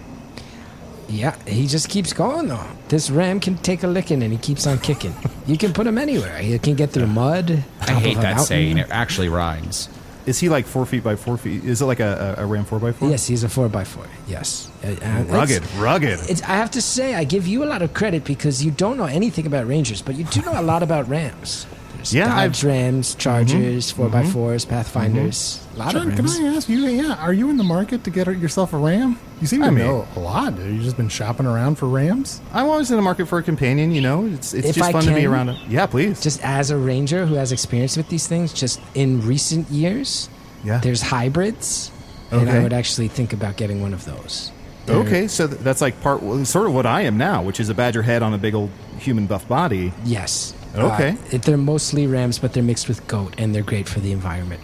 Yeah, 1.10 1.36
he 1.46 1.68
just 1.68 1.88
keeps 1.90 2.12
going 2.14 2.48
though. 2.50 2.66
This 2.90 3.10
ram 3.10 3.40
can 3.40 3.58
take 3.58 3.84
a 3.84 3.88
licking 3.88 4.22
and 4.24 4.32
he 4.32 4.38
keeps 4.38 4.68
on 4.68 4.80
kicking. 4.80 5.16
you 5.46 5.58
can 5.58 5.72
put 5.74 5.88
him 5.88 5.98
anywhere. 5.98 6.38
He 6.40 6.58
can 6.60 6.76
get 6.76 6.92
through 6.92 7.08
mud. 7.08 7.64
I 7.82 7.92
hate 7.94 8.16
that 8.16 8.24
mountain. 8.24 8.46
saying. 8.46 8.78
It 8.78 8.90
actually 8.90 9.30
rhymes. 9.30 9.90
Is 10.26 10.40
he 10.40 10.50
like 10.50 10.66
four 10.66 10.86
feet 10.86 11.06
by 11.06 11.16
four 11.16 11.38
feet? 11.38 11.64
Is 11.64 11.82
it 11.82 11.86
like 11.86 12.02
a, 12.02 12.36
a, 12.38 12.44
a 12.44 12.46
Ram 12.46 12.66
four 12.66 12.80
by 12.80 12.92
four? 12.92 13.10
Yes, 13.10 13.26
he's 13.28 13.46
a 13.46 13.50
four 13.50 13.70
by 13.70 13.86
four. 13.86 14.06
Yes, 14.28 14.70
Uh, 14.84 14.88
uh, 14.88 14.92
it's- 14.92 15.28
Rugged, 15.30 15.64
rugged. 15.78 16.20
It's, 16.30 16.42
I 16.44 16.58
have 16.58 16.72
to 16.72 16.82
say, 16.82 17.16
I 17.16 17.24
give 17.24 17.48
you 17.48 17.64
a 17.64 17.68
lot 17.68 17.82
of 17.82 17.94
credit 17.94 18.26
because 18.26 18.62
you 18.66 18.72
don't 18.72 18.98
know 18.98 19.06
anything 19.06 19.48
about 19.48 19.66
Rangers, 19.68 20.02
but 20.02 20.16
you 20.16 20.26
do 20.26 20.42
know 20.42 20.60
a 20.60 20.62
lot 20.62 20.84
about 20.84 21.08
Rams. 21.08 21.66
There's 22.12 22.28
Yeah, 22.28 22.28
Dodge 22.48 22.64
I've- 22.64 22.68
Rams, 22.68 23.16
Chargers, 23.16 23.94
mm-hmm. 23.94 24.04
mm-hmm. 24.16 24.38
4x4s, 24.38 24.68
Pathfinders. 24.68 25.36
Mm-hmm. 25.36 25.76
A 25.76 25.80
lot 25.84 25.92
Chunt, 25.94 26.10
of 26.10 26.16
can 26.16 26.26
Rams. 26.26 26.40
I 26.40 26.44
ask 26.56 26.70
you? 26.70 26.78
Yeah, 26.86 27.16
are 27.16 27.34
you 27.34 27.50
in 27.50 27.58
the 27.58 27.64
market 27.64 28.04
to 28.06 28.10
get 28.10 28.28
yourself 28.28 28.74
a 28.74 28.78
Ram? 28.78 29.20
You 29.42 29.48
seem 29.48 29.62
to 29.62 29.68
I 29.68 29.70
mean- 29.70 29.86
know 29.86 30.08
a 30.16 30.20
lot. 30.20 30.54
Have 30.54 30.68
you 30.68 30.82
just 30.82 30.98
been 30.98 31.10
shopping 31.10 31.46
around 31.46 31.76
for 31.76 31.88
Rams? 31.88 32.42
I'm 32.54 32.66
always 32.68 32.90
in 32.90 32.96
the 32.98 33.02
market 33.04 33.28
for 33.28 33.38
a 33.40 33.44
companion. 33.44 33.92
You 33.92 34.02
know, 34.02 34.26
it's 34.26 34.54
it's 34.54 34.70
If 34.70 34.76
just 34.76 34.90
I 34.90 34.92
fun 34.92 35.04
to 35.04 35.14
be 35.14 35.22
can- 35.22 35.32
around. 35.32 35.50
A, 35.50 35.60
yeah, 35.70 35.86
please. 35.86 36.22
Just 36.22 36.44
as 36.44 36.72
a 36.72 36.78
Ranger 36.78 37.26
who 37.26 37.36
has 37.36 37.52
experience 37.52 37.98
with 37.98 38.10
these 38.10 38.28
things, 38.28 38.54
just 38.54 38.80
in 38.96 39.26
recent 39.26 39.70
years, 39.70 40.30
yeah. 40.64 40.80
there's 40.80 41.02
hybrids, 41.02 41.92
and 42.32 42.50
I 42.50 42.54
Okay. 42.54 42.64
would 42.64 42.74
actually 42.74 43.08
think 43.10 43.34
about 43.34 43.58
getting 43.58 43.82
one 43.82 43.94
of 43.94 44.06
those. 44.06 44.52
Okay, 44.90 45.28
so 45.28 45.48
th- 45.48 45.60
that's 45.60 45.82
like 45.82 46.00
part, 46.02 46.22
sort 46.48 46.66
of 46.66 46.74
what 46.74 46.86
I 46.86 47.02
am 47.02 47.18
now, 47.18 47.42
which 47.44 47.60
is 47.60 47.68
a 47.68 47.74
badger 47.74 48.02
head 48.04 48.24
on 48.24 48.34
a 48.34 48.38
big 48.38 48.56
old 48.56 48.70
human 48.98 49.26
buff 49.26 49.46
body. 49.48 49.92
Yes. 50.06 50.54
Okay. 50.76 51.10
Uh, 51.12 51.16
it- 51.32 51.42
they're 51.44 51.58
mostly 51.58 52.08
Rams, 52.08 52.40
but 52.40 52.54
they're 52.54 52.64
mixed 52.64 52.88
with 52.88 53.06
goat, 53.08 53.34
and 53.38 53.54
they're 53.54 53.64
great 53.64 53.88
for 53.88 54.00
the 54.00 54.12
environment. 54.12 54.62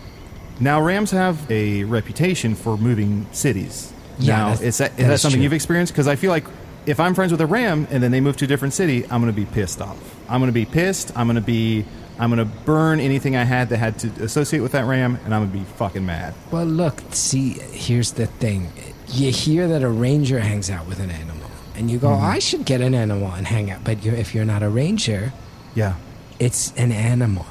Now, 0.59 0.81
Rams 0.81 1.11
have 1.11 1.49
a 1.51 1.83
reputation 1.83 2.55
for 2.55 2.77
moving 2.77 3.25
cities. 3.31 3.91
Yeah, 4.19 4.37
now, 4.37 4.51
is 4.51 4.59
that, 4.59 4.65
is 4.65 4.77
that 4.77 4.97
that 4.97 5.11
is 5.13 5.21
something 5.21 5.37
true. 5.39 5.43
you've 5.43 5.53
experienced? 5.53 5.91
Because 5.93 6.07
I 6.07 6.15
feel 6.15 6.29
like 6.29 6.45
if 6.85 6.99
I'm 6.99 7.15
friends 7.15 7.31
with 7.31 7.41
a 7.41 7.47
Ram 7.47 7.87
and 7.89 8.03
then 8.03 8.11
they 8.11 8.21
move 8.21 8.37
to 8.37 8.45
a 8.45 8.47
different 8.47 8.73
city, 8.73 9.03
I'm 9.05 9.21
going 9.21 9.33
to 9.33 9.35
be 9.35 9.45
pissed 9.45 9.81
off. 9.81 9.97
I'm 10.29 10.39
going 10.39 10.49
to 10.49 10.53
be 10.53 10.65
pissed. 10.65 11.11
I'm 11.17 11.25
going 11.27 11.35
to 11.35 11.41
be. 11.41 11.85
I'm 12.19 12.29
going 12.29 12.47
to 12.47 12.55
burn 12.65 12.99
anything 12.99 13.35
I 13.35 13.43
had 13.43 13.69
that 13.69 13.77
had 13.77 13.97
to 13.99 14.07
associate 14.23 14.59
with 14.59 14.73
that 14.73 14.85
Ram, 14.85 15.17
and 15.25 15.33
I'm 15.33 15.41
going 15.41 15.51
to 15.51 15.57
be 15.57 15.63
fucking 15.77 16.05
mad. 16.05 16.35
Well, 16.51 16.63
look, 16.65 17.01
see, 17.09 17.53
here's 17.53 18.11
the 18.11 18.27
thing. 18.27 18.71
You 19.07 19.31
hear 19.31 19.67
that 19.69 19.81
a 19.81 19.89
ranger 19.89 20.39
hangs 20.39 20.69
out 20.69 20.85
with 20.87 20.99
an 20.99 21.09
animal, 21.09 21.49
and 21.75 21.89
you 21.89 21.97
go, 21.97 22.09
Mm-hmm. 22.09 22.23
I 22.25 22.37
should 22.37 22.65
get 22.65 22.81
an 22.81 22.93
animal 22.93 23.31
and 23.31 23.47
hang 23.47 23.71
out. 23.71 23.83
But 23.83 24.05
you're, 24.05 24.13
if 24.13 24.35
you're 24.35 24.45
not 24.45 24.61
a 24.61 24.69
ranger, 24.69 25.33
Yeah. 25.75 25.95
it's 26.39 26.71
an 26.77 26.91
animal. 26.91 27.45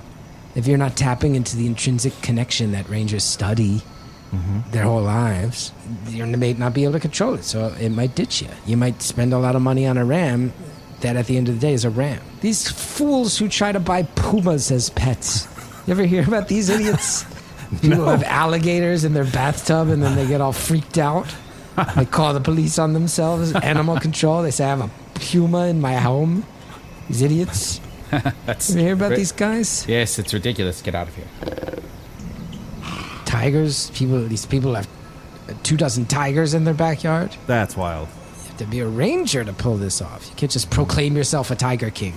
If 0.54 0.66
you're 0.66 0.78
not 0.78 0.96
tapping 0.96 1.34
into 1.34 1.56
the 1.56 1.66
intrinsic 1.66 2.12
connection 2.22 2.72
that 2.72 2.88
rangers 2.88 3.24
study 3.24 3.82
Mm-hmm. 4.32 4.70
their 4.70 4.84
whole 4.84 5.02
lives, 5.02 5.72
you 6.08 6.24
may 6.24 6.54
not 6.54 6.72
be 6.72 6.84
able 6.84 6.94
to 6.94 7.00
control 7.00 7.34
it. 7.34 7.44
So 7.44 7.66
it 7.78 7.90
might 7.90 8.14
ditch 8.14 8.40
you. 8.40 8.48
You 8.64 8.78
might 8.78 9.02
spend 9.02 9.34
a 9.34 9.38
lot 9.38 9.54
of 9.56 9.60
money 9.60 9.86
on 9.86 9.98
a 9.98 10.06
ram 10.06 10.54
that 11.02 11.16
at 11.16 11.26
the 11.26 11.36
end 11.36 11.50
of 11.50 11.56
the 11.56 11.60
day 11.60 11.74
is 11.74 11.84
a 11.84 11.90
ram. 11.90 12.18
These 12.40 12.70
fools 12.70 13.36
who 13.36 13.46
try 13.46 13.72
to 13.72 13.78
buy 13.78 14.04
pumas 14.04 14.70
as 14.70 14.88
pets. 14.88 15.46
You 15.86 15.90
ever 15.92 16.04
hear 16.06 16.22
about 16.26 16.48
these 16.48 16.70
idiots? 16.70 17.26
People 17.82 18.06
have 18.08 18.22
alligators 18.22 19.04
in 19.04 19.12
their 19.12 19.26
bathtub 19.26 19.88
and 19.90 20.02
then 20.02 20.16
they 20.16 20.26
get 20.26 20.40
all 20.40 20.52
freaked 20.54 20.96
out. 20.96 21.26
They 21.94 22.06
call 22.06 22.32
the 22.32 22.40
police 22.40 22.78
on 22.78 22.94
themselves, 22.94 23.52
animal 23.54 24.00
control. 24.00 24.42
They 24.42 24.50
say, 24.50 24.64
I 24.64 24.68
have 24.68 24.80
a 24.80 24.90
puma 25.18 25.66
in 25.66 25.78
my 25.82 25.96
home. 25.96 26.46
These 27.08 27.20
idiots. 27.20 27.82
That's 28.46 28.70
You 28.74 28.80
hear 28.82 28.92
about 28.94 29.10
ri- 29.10 29.16
these 29.16 29.32
guys? 29.32 29.86
Yes, 29.88 30.18
it's 30.18 30.32
ridiculous. 30.34 30.82
Get 30.82 30.94
out 30.94 31.08
of 31.08 31.16
here. 31.16 31.26
Tigers. 33.24 33.90
People. 33.90 34.26
These 34.26 34.46
people 34.46 34.74
have 34.74 34.88
two 35.62 35.76
dozen 35.76 36.04
tigers 36.06 36.54
in 36.54 36.64
their 36.64 36.74
backyard. 36.74 37.34
That's 37.46 37.76
wild. 37.76 38.08
You 38.08 38.48
have 38.48 38.56
to 38.58 38.66
be 38.66 38.80
a 38.80 38.86
ranger 38.86 39.44
to 39.44 39.52
pull 39.52 39.76
this 39.76 40.02
off. 40.02 40.26
You 40.28 40.36
can't 40.36 40.52
just 40.52 40.70
proclaim 40.70 41.16
yourself 41.16 41.50
a 41.50 41.54
tiger 41.56 41.90
king. 41.90 42.14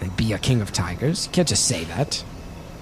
and 0.00 0.14
be 0.16 0.32
a 0.32 0.38
king 0.38 0.60
of 0.60 0.72
tigers. 0.72 1.26
You 1.26 1.32
can't 1.32 1.48
just 1.48 1.66
say 1.66 1.84
that. 1.84 2.24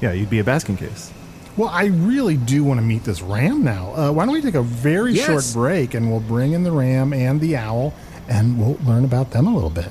Yeah, 0.00 0.12
you'd 0.12 0.30
be 0.30 0.38
a 0.38 0.44
basking 0.44 0.78
case. 0.78 1.12
Well, 1.56 1.68
I 1.68 1.86
really 1.86 2.38
do 2.38 2.64
want 2.64 2.78
to 2.80 2.86
meet 2.86 3.04
this 3.04 3.20
Ram 3.20 3.62
now. 3.62 3.92
Uh, 3.94 4.12
why 4.12 4.24
don't 4.24 4.32
we 4.32 4.40
take 4.40 4.54
a 4.54 4.62
very 4.62 5.12
Yes. 5.12 5.26
short 5.26 5.44
break 5.52 5.92
and 5.94 6.10
we'll 6.10 6.20
bring 6.20 6.52
in 6.52 6.62
the 6.62 6.72
Ram 6.72 7.12
and 7.12 7.38
the 7.40 7.56
Owl 7.56 7.92
and 8.28 8.58
we'll 8.58 8.78
learn 8.86 9.04
about 9.04 9.32
them 9.32 9.46
a 9.46 9.52
little 9.54 9.68
bit. 9.68 9.90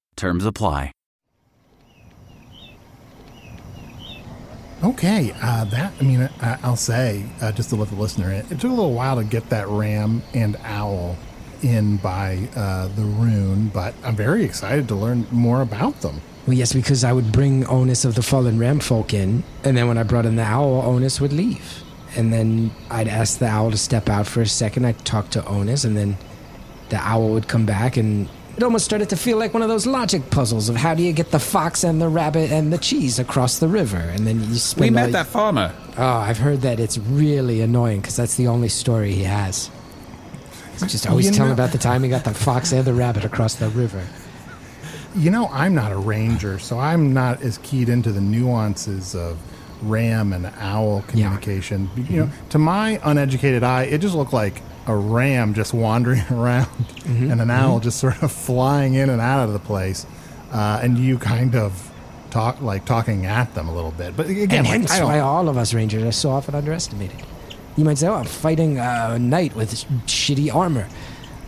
Terms 0.21 0.45
apply. 0.45 0.91
Okay, 4.83 5.33
uh, 5.41 5.63
that, 5.65 5.93
I 5.99 6.03
mean, 6.03 6.29
I, 6.39 6.59
I'll 6.61 6.75
say, 6.75 7.25
uh, 7.41 7.51
just 7.51 7.69
to 7.69 7.75
let 7.75 7.89
the 7.89 7.95
listener 7.95 8.31
in, 8.31 8.45
it 8.51 8.59
took 8.59 8.65
a 8.65 8.67
little 8.67 8.93
while 8.93 9.15
to 9.15 9.23
get 9.23 9.49
that 9.49 9.67
Ram 9.67 10.21
and 10.35 10.57
Owl 10.57 11.17
in 11.63 11.97
by 11.97 12.47
uh, 12.55 12.87
the 12.89 13.01
rune, 13.01 13.69
but 13.69 13.95
I'm 14.03 14.15
very 14.15 14.43
excited 14.43 14.87
to 14.89 14.95
learn 14.95 15.25
more 15.31 15.63
about 15.63 16.01
them. 16.01 16.21
Well, 16.45 16.55
yes, 16.55 16.71
because 16.71 17.03
I 17.03 17.13
would 17.13 17.31
bring 17.31 17.65
Onus 17.65 18.05
of 18.05 18.13
the 18.13 18.21
Fallen 18.21 18.59
Ram 18.59 18.79
folk 18.79 19.15
in, 19.15 19.43
and 19.63 19.75
then 19.75 19.87
when 19.87 19.97
I 19.97 20.03
brought 20.03 20.27
in 20.27 20.35
the 20.35 20.43
owl, 20.43 20.83
Onus 20.83 21.19
would 21.19 21.33
leave. 21.33 21.83
And 22.15 22.31
then 22.31 22.69
I'd 22.91 23.07
ask 23.07 23.39
the 23.39 23.47
owl 23.47 23.71
to 23.71 23.77
step 23.77 24.07
out 24.07 24.27
for 24.27 24.41
a 24.41 24.45
second. 24.45 24.85
I'd 24.85 25.03
talk 25.03 25.31
to 25.31 25.43
Onus, 25.47 25.83
and 25.83 25.97
then 25.97 26.15
the 26.89 26.97
owl 26.97 27.29
would 27.29 27.47
come 27.47 27.65
back, 27.65 27.97
and 27.97 28.29
it 28.57 28.63
almost 28.63 28.85
started 28.85 29.09
to 29.09 29.15
feel 29.17 29.37
like 29.37 29.53
one 29.53 29.63
of 29.63 29.69
those 29.69 29.85
logic 29.87 30.29
puzzles 30.29 30.69
of 30.69 30.75
how 30.75 30.93
do 30.93 31.03
you 31.03 31.13
get 31.13 31.31
the 31.31 31.39
fox 31.39 31.83
and 31.83 32.01
the 32.01 32.09
rabbit 32.09 32.51
and 32.51 32.71
the 32.71 32.77
cheese 32.77 33.17
across 33.19 33.59
the 33.59 33.67
river, 33.67 33.97
and 33.97 34.27
then 34.27 34.39
you 34.41 34.55
spend. 34.55 34.81
We 34.81 34.87
all- 34.99 35.05
met 35.05 35.11
that 35.13 35.27
farmer. 35.27 35.73
Oh, 35.97 36.03
I've 36.05 36.37
heard 36.37 36.61
that 36.61 36.79
it's 36.79 36.97
really 36.97 37.61
annoying 37.61 38.01
because 38.01 38.15
that's 38.15 38.35
the 38.35 38.47
only 38.47 38.69
story 38.69 39.13
he 39.13 39.23
has. 39.23 39.69
He's 40.73 40.91
just 40.91 41.07
always 41.07 41.25
You 41.27 41.31
telling 41.31 41.49
know- 41.49 41.53
about 41.53 41.71
the 41.71 41.77
time 41.77 42.03
he 42.03 42.09
got 42.09 42.23
the 42.23 42.33
fox 42.33 42.71
and 42.71 42.85
the 42.85 42.93
rabbit 42.93 43.23
across 43.25 43.55
the 43.55 43.69
river. 43.69 44.01
You 45.15 45.29
know, 45.29 45.49
I'm 45.51 45.75
not 45.75 45.91
a 45.91 45.97
ranger, 45.97 46.57
so 46.59 46.79
I'm 46.79 47.13
not 47.13 47.41
as 47.41 47.57
keyed 47.59 47.89
into 47.89 48.11
the 48.11 48.21
nuances 48.21 49.13
of 49.13 49.37
ram 49.81 50.31
and 50.31 50.49
owl 50.59 51.03
communication. 51.07 51.89
You 51.95 52.03
know, 52.21 52.25
mm-hmm. 52.27 52.49
to 52.49 52.57
my 52.59 52.99
uneducated 53.03 53.63
eye, 53.63 53.83
it 53.83 53.99
just 53.99 54.15
looked 54.15 54.31
like 54.33 54.61
a 54.87 54.95
ram 54.95 55.53
just 55.53 55.73
wandering 55.73 56.23
around 56.31 56.69
and 57.05 57.39
an 57.41 57.51
owl 57.51 57.79
just 57.79 57.99
sort 57.99 58.21
of 58.23 58.31
flying 58.31 58.93
in 58.95 59.09
and 59.09 59.21
out 59.21 59.45
of 59.45 59.53
the 59.53 59.59
place, 59.59 60.05
uh, 60.51 60.79
and 60.81 60.97
you 60.97 61.17
kind 61.17 61.55
of 61.55 61.91
talk 62.29 62.61
like 62.61 62.85
talking 62.85 63.25
at 63.25 63.53
them 63.53 63.67
a 63.67 63.75
little 63.75 63.91
bit. 63.91 64.15
But 64.15 64.27
again, 64.27 64.49
and 64.51 64.67
like, 64.67 64.89
hence 64.89 64.99
why 65.01 65.19
all 65.19 65.49
of 65.49 65.57
us 65.57 65.73
rangers 65.73 66.03
are 66.03 66.11
so 66.11 66.31
often 66.31 66.55
underestimated. 66.55 67.21
You 67.77 67.85
might 67.85 67.97
say, 67.97 68.07
"Oh, 68.07 68.15
I'm 68.15 68.25
fighting 68.25 68.79
a 68.79 69.17
knight 69.19 69.55
with 69.55 69.73
shitty 70.07 70.53
armor." 70.53 70.87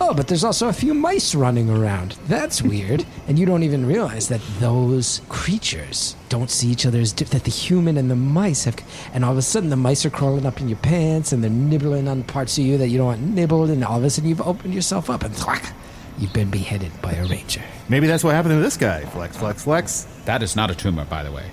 Oh, 0.06 0.14
but 0.14 0.28
there's 0.28 0.44
also 0.44 0.68
a 0.68 0.74
few 0.74 0.94
mice 0.94 1.34
running 1.34 1.70
around. 1.70 2.18
That's 2.28 2.62
weird. 2.62 3.06
and 3.30 3.40
you 3.40 3.46
don't 3.46 3.64
even 3.64 3.86
realize 3.86 4.28
that 4.28 4.42
those 4.60 5.22
creatures 5.30 6.18
don't 6.28 6.52
see 6.52 6.68
each 6.68 6.86
other 6.86 7.00
as 7.00 7.14
di- 7.14 7.24
that 7.24 7.46
the 7.46 7.50
human 7.50 7.96
and 7.96 8.12
the 8.12 8.16
mice 8.18 8.66
have. 8.66 8.76
And 9.14 9.24
all 9.24 9.32
of 9.32 9.38
a 9.38 9.42
sudden, 9.42 9.70
the 9.70 9.78
mice 9.78 10.06
are 10.06 10.10
crawling 10.10 10.46
up 10.46 10.60
in 10.60 10.68
your 10.68 10.78
pants 10.80 11.32
and 11.32 11.42
they're 11.42 11.50
nibbling 11.50 12.10
on 12.10 12.24
parts 12.24 12.58
of 12.58 12.66
you 12.66 12.78
that 12.80 12.90
you 12.90 12.98
don't 12.98 13.08
want 13.08 13.22
nibbled. 13.22 13.70
And 13.70 13.82
all 13.86 13.98
of 13.98 14.04
a 14.04 14.10
sudden, 14.10 14.30
you've 14.30 14.42
opened 14.42 14.74
yourself 14.74 15.10
up 15.10 15.24
and 15.24 15.34
thwack, 15.34 15.72
you've 16.18 16.34
been 16.34 16.50
beheaded 16.50 16.92
by 17.02 17.14
a 17.14 17.26
ranger. 17.26 17.62
Maybe 17.88 18.06
that's 18.06 18.26
what 18.26 18.36
happened 18.36 18.56
to 18.56 18.62
this 18.62 18.76
guy. 18.76 19.06
Flex, 19.06 19.38
flex, 19.38 19.64
flex. 19.64 20.06
That 20.26 20.44
is 20.44 20.58
not 20.58 20.70
a 20.70 20.76
tumor, 20.76 21.06
by 21.06 21.24
the 21.24 21.32
way. 21.32 21.46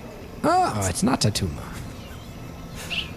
Oh, 0.43 0.87
it's 0.89 1.03
not 1.03 1.23
a 1.23 1.31
tumor. 1.31 1.63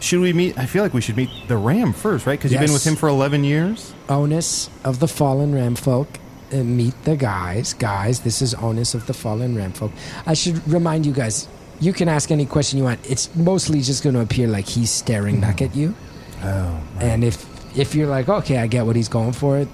Should 0.04 0.20
we 0.20 0.32
meet? 0.32 0.58
I 0.58 0.66
feel 0.66 0.82
like 0.82 0.94
we 0.94 1.00
should 1.00 1.16
meet 1.16 1.30
the 1.48 1.56
Ram 1.56 1.92
first, 1.92 2.26
right? 2.26 2.38
Because 2.38 2.52
you've 2.52 2.60
been 2.60 2.72
with 2.72 2.86
him 2.86 2.96
for 2.96 3.08
11 3.08 3.44
years. 3.44 3.94
Onus 4.08 4.70
of 4.84 5.00
the 5.00 5.08
fallen 5.08 5.54
ram 5.54 5.74
folk. 5.74 6.08
Uh, 6.52 6.62
meet 6.62 6.94
the 7.04 7.16
guys. 7.16 7.72
Guys, 7.74 8.20
this 8.20 8.42
is 8.42 8.54
Onus 8.54 8.94
of 8.94 9.06
the 9.06 9.14
fallen 9.14 9.56
ram 9.56 9.72
folk. 9.72 9.90
I 10.26 10.34
should 10.34 10.66
remind 10.68 11.06
you 11.06 11.12
guys, 11.12 11.48
you 11.80 11.92
can 11.92 12.08
ask 12.08 12.30
any 12.30 12.46
question 12.46 12.78
you 12.78 12.84
want. 12.84 13.00
It's 13.10 13.34
mostly 13.34 13.80
just 13.80 14.04
going 14.04 14.14
to 14.14 14.20
appear 14.20 14.46
like 14.46 14.68
he's 14.68 14.90
staring 14.90 15.40
back 15.40 15.62
at 15.62 15.74
you. 15.74 15.94
Oh, 16.42 16.80
And 17.00 17.24
if 17.24 17.46
if 17.76 17.94
you're 17.94 18.06
like, 18.06 18.28
okay, 18.28 18.58
I 18.58 18.66
get 18.66 18.86
what 18.86 18.94
he's 18.96 19.08
going 19.08 19.32
for, 19.32 19.66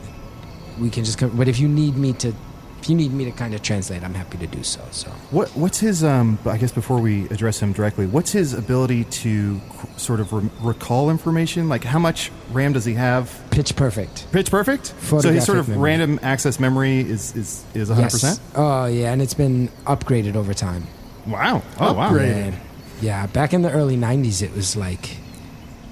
we 0.78 0.89
can 0.91 1.05
just 1.05 1.18
come. 1.18 1.37
But 1.37 1.49
if 1.49 1.59
you 1.59 1.68
need 1.68 1.97
me 1.97 2.12
to, 2.14 2.33
if 2.81 2.89
you 2.89 2.97
need 2.97 3.12
me 3.12 3.24
to 3.26 3.31
kind 3.33 3.55
of 3.55 3.62
translate, 3.62 4.03
I'm 4.03 4.14
happy 4.14 4.39
to 4.39 4.47
do 4.47 4.62
so. 4.62 4.81
So 4.91 5.11
What 5.31 5.49
what's 5.51 5.78
his 5.81 6.03
um? 6.03 6.39
I 6.47 6.57
guess 6.57 6.72
before 6.72 6.99
we 7.01 7.26
address 7.28 7.61
him 7.61 7.72
directly, 7.72 8.07
what's 8.07 8.33
his 8.33 8.55
ability 8.55 9.05
to 9.05 9.61
sort 9.97 10.20
of 10.20 10.33
re- 10.33 10.49
recall 10.61 11.11
information? 11.11 11.68
Like 11.68 11.85
how 11.85 11.99
much 11.99 12.31
RAM 12.53 12.72
does 12.72 12.85
he 12.85 12.95
have? 12.95 13.31
pitch 13.51 13.76
perfect. 13.76 14.31
Pitch 14.33 14.51
perfect. 14.51 14.95
So 15.03 15.20
his 15.31 15.45
sort 15.45 15.59
of 15.59 15.68
memory. 15.68 15.83
random 15.91 16.20
access 16.22 16.59
memory 16.59 17.01
is 17.01 17.37
is 17.37 17.64
is 17.74 17.89
100. 17.91 18.11
percent 18.11 18.41
Yes. 18.43 18.53
Oh 18.55 18.87
yeah, 18.87 19.12
and 19.12 19.20
it's 19.20 19.35
been 19.35 19.68
upgraded 19.87 20.35
over 20.37 20.55
time. 20.55 20.85
Wow. 21.26 21.62
Oh 21.78 21.93
wow. 21.93 22.14
Yeah. 22.14 22.55
yeah, 23.03 23.26
back 23.26 23.53
in 23.53 23.61
the 23.62 23.70
early 23.70 23.97
'90s, 23.97 24.41
it 24.43 24.55
was 24.55 24.74
like 24.76 25.16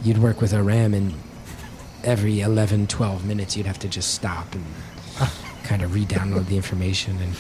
you'd 0.03 0.19
work 0.19 0.41
with 0.41 0.53
a 0.55 0.63
RAM, 0.63 0.95
and 0.95 1.13
every 2.05 2.41
11, 2.41 2.87
12 2.87 3.27
minutes, 3.27 3.57
you'd 3.57 3.67
have 3.67 3.79
to 3.81 3.89
just 3.89 4.15
stop 4.15 4.55
and 4.55 4.65
kind 5.69 5.83
of 5.83 5.95
re-download 5.95 6.47
the 6.47 6.57
information. 6.57 7.19
And 7.23 7.33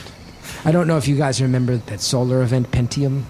I 0.64 0.70
don't 0.72 0.86
know 0.86 0.96
if 0.98 1.08
you 1.08 1.16
guys 1.16 1.40
remember 1.42 1.78
that 1.78 2.00
solar 2.00 2.42
event 2.42 2.70
Pentium. 2.70 3.22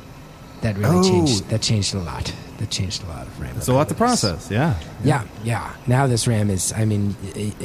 That 0.63 0.77
really 0.77 0.97
Oh. 0.99 1.03
changed. 1.09 1.49
That 1.51 1.63
changed 1.63 1.95
a 1.95 2.01
lot. 2.01 2.33
That 2.59 2.69
changed 2.71 3.05
a 3.05 3.07
lot 3.07 3.29
of 3.29 3.41
RAM. 3.41 3.55
It's 3.57 3.69
a 3.69 3.73
lot 3.73 3.89
to 3.91 3.95
process. 3.95 4.49
Yeah. 4.51 4.75
Yeah, 5.05 5.23
yeah. 5.45 5.71
Now 5.87 6.09
this 6.09 6.27
RAM 6.27 6.51
is. 6.51 6.73
I 6.77 6.85
mean, 6.85 7.15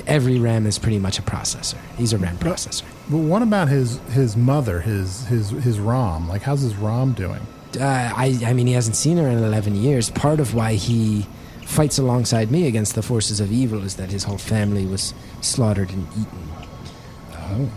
every 0.06 0.38
RAM 0.38 0.68
is 0.68 0.78
pretty 0.78 1.00
much 1.00 1.18
a 1.18 1.24
processor. 1.24 1.78
He's 1.98 2.14
a 2.14 2.20
RAM 2.20 2.38
processor. 2.38 2.84
But 3.10 3.18
what 3.18 3.42
about 3.42 3.68
his 3.70 4.00
his 4.12 4.38
mother, 4.38 4.80
his 4.82 5.26
his 5.26 5.50
his 5.50 5.80
Rom? 5.80 6.30
Like, 6.30 6.44
how's 6.44 6.62
his 6.62 6.76
Rom 6.76 7.14
doing? 7.14 7.42
uh, 7.82 7.84
I, 8.16 8.38
I 8.46 8.54
mean, 8.54 8.68
he 8.68 8.74
hasn't 8.74 8.96
seen 8.96 9.18
her 9.18 9.28
in 9.28 9.40
11 9.40 9.74
years. 9.76 10.12
Part 10.12 10.40
of 10.40 10.54
why 10.54 10.76
he 10.76 11.26
fights 11.66 11.98
alongside 11.98 12.52
me 12.52 12.68
against 12.68 12.94
the 12.94 13.02
forces 13.02 13.40
of 13.40 13.52
evil 13.52 13.84
is 13.84 13.96
that 13.96 14.12
his 14.12 14.26
whole 14.26 14.38
family 14.38 14.86
was 14.86 15.16
slaughtered 15.42 15.90
and 15.90 16.06
eaten. 16.12 16.50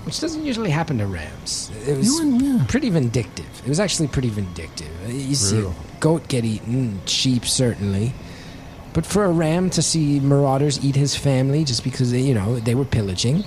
Which 0.05 0.21
doesn't 0.21 0.45
usually 0.45 0.71
happen 0.71 0.99
to 0.99 1.07
rams. 1.07 1.71
It 1.87 1.97
was 1.97 2.21
yeah. 2.23 2.65
pretty 2.69 2.91
vindictive. 2.91 3.47
It 3.65 3.69
was 3.69 3.81
actually 3.81 4.09
pretty 4.09 4.29
vindictive. 4.29 4.89
You 5.09 5.35
see 5.35 5.61
a 5.61 5.73
goat 6.01 6.29
get 6.29 6.45
eaten, 6.45 7.01
sheep 7.07 7.45
certainly. 7.45 8.13
But 8.93 9.05
for 9.05 9.25
a 9.25 9.31
ram 9.31 9.69
to 9.71 9.83
see 9.83 10.21
marauders 10.21 10.83
eat 10.85 10.97
his 10.97 11.15
family 11.15 11.65
just 11.65 11.85
because, 11.85 12.13
they, 12.13 12.21
you 12.21 12.35
know, 12.35 12.59
they 12.59 12.75
were 12.75 12.87
pillaging, 12.87 13.45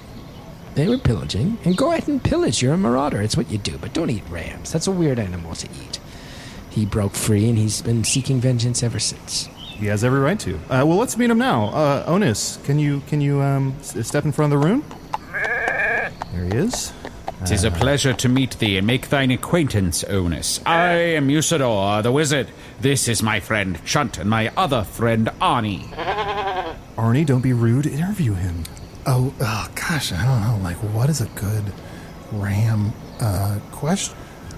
they 0.75 0.87
were 0.87 0.99
pillaging. 0.99 1.57
And 1.65 1.75
go 1.75 1.91
ahead 1.91 2.07
and 2.07 2.23
pillage. 2.23 2.61
You're 2.61 2.73
a 2.73 2.77
marauder. 2.77 3.21
It's 3.21 3.35
what 3.35 3.49
you 3.49 3.57
do. 3.57 3.77
But 3.79 3.93
don't 3.93 4.09
eat 4.09 4.23
rams. 4.29 4.71
That's 4.71 4.87
a 4.87 4.91
weird 4.91 5.17
animal 5.19 5.55
to 5.55 5.67
eat. 5.67 5.99
He 6.69 6.85
broke 6.85 7.13
free 7.13 7.49
and 7.49 7.57
he's 7.57 7.81
been 7.81 8.03
seeking 8.03 8.39
vengeance 8.39 8.83
ever 8.83 8.99
since. 8.99 9.49
He 9.79 9.87
has 9.87 10.03
every 10.03 10.19
right 10.19 10.39
to. 10.41 10.55
Uh, 10.55 10.85
well, 10.85 10.97
let's 10.97 11.17
meet 11.17 11.29
him 11.29 11.37
now. 11.37 11.69
Uh, 11.69 12.03
Onus, 12.05 12.57
can 12.65 12.77
you 12.79 13.01
can 13.07 13.21
you 13.21 13.41
um, 13.41 13.75
step 13.81 14.25
in 14.25 14.31
front 14.31 14.53
of 14.53 14.59
the 14.59 14.67
room? 14.67 14.83
There 16.33 16.45
he 16.45 16.51
is. 16.51 16.93
Tis 17.45 17.63
a 17.63 17.71
pleasure 17.71 18.13
to 18.13 18.27
meet 18.29 18.59
thee 18.59 18.77
and 18.77 18.85
make 18.85 19.07
thine 19.09 19.31
acquaintance, 19.31 20.03
Onus. 20.03 20.59
I 20.65 20.91
am 20.91 21.29
Usidore, 21.29 22.03
the 22.03 22.11
wizard. 22.11 22.49
This 22.81 23.07
is 23.07 23.23
my 23.23 23.39
friend 23.39 23.79
Chunt 23.85 24.17
and 24.17 24.29
my 24.29 24.51
other 24.57 24.83
friend 24.83 25.27
Arnie. 25.41 25.87
Arnie, 26.97 27.25
don't 27.25 27.41
be 27.41 27.53
rude. 27.53 27.85
Interview 27.87 28.33
him. 28.33 28.63
Oh, 29.05 29.33
oh 29.39 29.67
gosh, 29.73 30.11
I 30.11 30.25
don't 30.25 30.41
know. 30.41 30.63
Like, 30.63 30.77
what 30.93 31.09
is 31.09 31.21
a 31.21 31.27
good 31.27 31.63
Ram 32.33 32.91
uh, 33.21 33.59
question? 33.71 34.15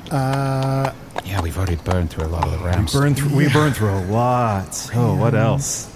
Uh, 0.10 0.92
Yeah, 1.24 1.42
we've 1.42 1.56
already 1.58 1.76
burned 1.78 2.10
through 2.10 2.26
a 2.26 2.28
lot 2.28 2.46
of 2.46 2.52
the 2.60 2.66
rams. 2.66 2.94
Burn 2.94 3.14
through. 3.14 3.36
We 3.36 3.48
burned 3.50 3.76
through 3.76 3.92
a 3.92 4.04
lot. 4.08 4.90
Oh, 4.96 5.16
what 5.16 5.36
else? 5.36 5.88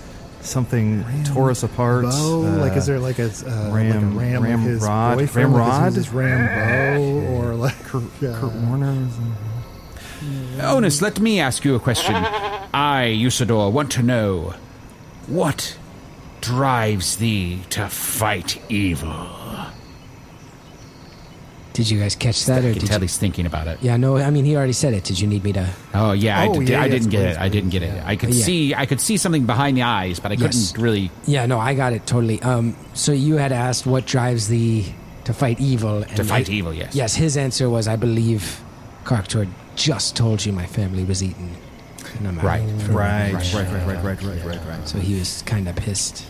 Something 0.45 1.03
tore 1.23 1.49
us 1.51 1.63
apart. 1.63 2.03
bow. 2.03 2.43
Uh, 2.45 2.57
like, 2.59 2.77
is 2.77 2.85
there 2.85 2.99
like 2.99 3.17
a 3.19 3.25
uh, 3.25 3.71
Ram- 3.73 4.15
like 4.15 4.25
a 4.27 4.29
Ram, 4.31 4.43
Ram 4.43 4.59
his 4.61 4.81
Rod? 4.83 5.17
boyfriend? 5.17 5.53
Ram 5.55 5.59
Like, 5.59 5.71
Rod? 5.81 5.93
his 5.93 6.09
Ram 6.09 6.45
bow 6.47 7.33
or 7.33 7.55
like 7.55 7.77
Kurt, 7.83 8.03
yeah. 8.21 8.37
Kurt 8.39 8.53
Warner? 8.53 9.07
Onus, 10.61 11.01
let 11.01 11.19
me 11.19 11.39
ask 11.39 11.65
you 11.65 11.75
a 11.75 11.79
question. 11.79 12.15
I, 12.15 13.13
Usidore, 13.17 13.71
want 13.71 13.91
to 13.93 14.03
know 14.03 14.53
what 15.27 15.77
drives 16.41 17.17
thee 17.17 17.61
to 17.71 17.87
fight 17.89 18.61
evil? 18.69 19.27
Did 21.76 21.89
you 21.89 21.99
guys 21.99 22.15
catch 22.15 22.45
that? 22.45 22.63
Or 22.63 22.69
I 22.69 22.71
did 22.73 22.80
can 22.80 22.88
tell 22.88 22.97
you, 22.99 23.03
he's 23.03 23.17
thinking 23.17 23.45
about 23.45 23.67
it. 23.67 23.78
yeah, 23.82 23.97
no, 23.97 24.17
I 24.17 24.30
mean, 24.32 24.45
he 24.45 24.55
already 24.55 24.73
said 24.73 24.93
it. 24.93 25.03
Did 25.03 25.19
you 25.19 25.28
need 25.28 25.43
me 25.43 25.53
to? 25.53 25.69
Oh 25.93 26.13
yeah, 26.13 26.39
I, 26.39 26.47
Oh, 26.47 26.53
did, 26.59 26.69
yeah, 26.69 26.82
I 26.82 26.86
yes, 26.86 26.91
didn't 26.93 27.09
get 27.11 27.19
please, 27.28 27.36
it. 27.36 27.41
I 27.41 27.49
didn't 27.49 27.69
get 27.69 27.84
it. 27.84 27.93
yeah. 27.95 28.03
I 28.07 28.15
could 28.15 28.34
Yeah. 28.34 28.45
see. 28.45 28.73
I 28.73 28.86
could 28.86 29.01
see 29.01 29.17
something 29.17 29.45
behind 29.45 29.78
the 29.78 29.84
eyes, 29.84 30.19
but 30.19 30.32
I 30.32 30.36
couldn't 30.36 30.53
Yes. 30.55 30.78
really. 30.78 31.11
Yeah, 31.28 31.45
no, 31.45 31.59
I 31.59 31.73
got 31.76 31.93
it 31.93 32.07
totally. 32.07 32.41
Um, 32.41 32.76
so 32.93 33.11
you 33.11 33.36
had 33.38 33.51
asked 33.51 33.86
what 33.86 34.05
drives 34.05 34.47
the 34.47 34.86
to 35.26 35.34
fight 35.34 35.59
evil. 35.59 36.03
And 36.03 36.15
To 36.15 36.23
fight 36.23 36.47
hi- 36.47 36.53
evil, 36.53 36.73
yes. 36.73 36.95
Yes, 36.95 37.15
his 37.15 37.36
answer 37.38 37.69
was, 37.69 37.88
I 37.88 37.95
believe 37.97 38.61
Karktur 39.03 39.47
just 39.76 40.15
told 40.15 40.45
you 40.45 40.53
my 40.53 40.65
family 40.65 41.03
was 41.03 41.21
eaten. 41.23 41.49
And 42.17 42.28
I'm 42.28 42.39
Right, 42.39 42.61
out 42.61 42.82
for- 42.84 42.91
Right, 42.93 43.34
right, 43.34 43.53
right, 43.53 43.71
right, 43.71 44.03
right, 44.03 44.23
right, 44.23 44.45
right, 44.45 44.59
right. 44.69 44.88
So 44.88 44.99
he 44.99 45.19
was 45.19 45.43
kind 45.45 45.67
of 45.67 45.76
pissed. 45.76 46.23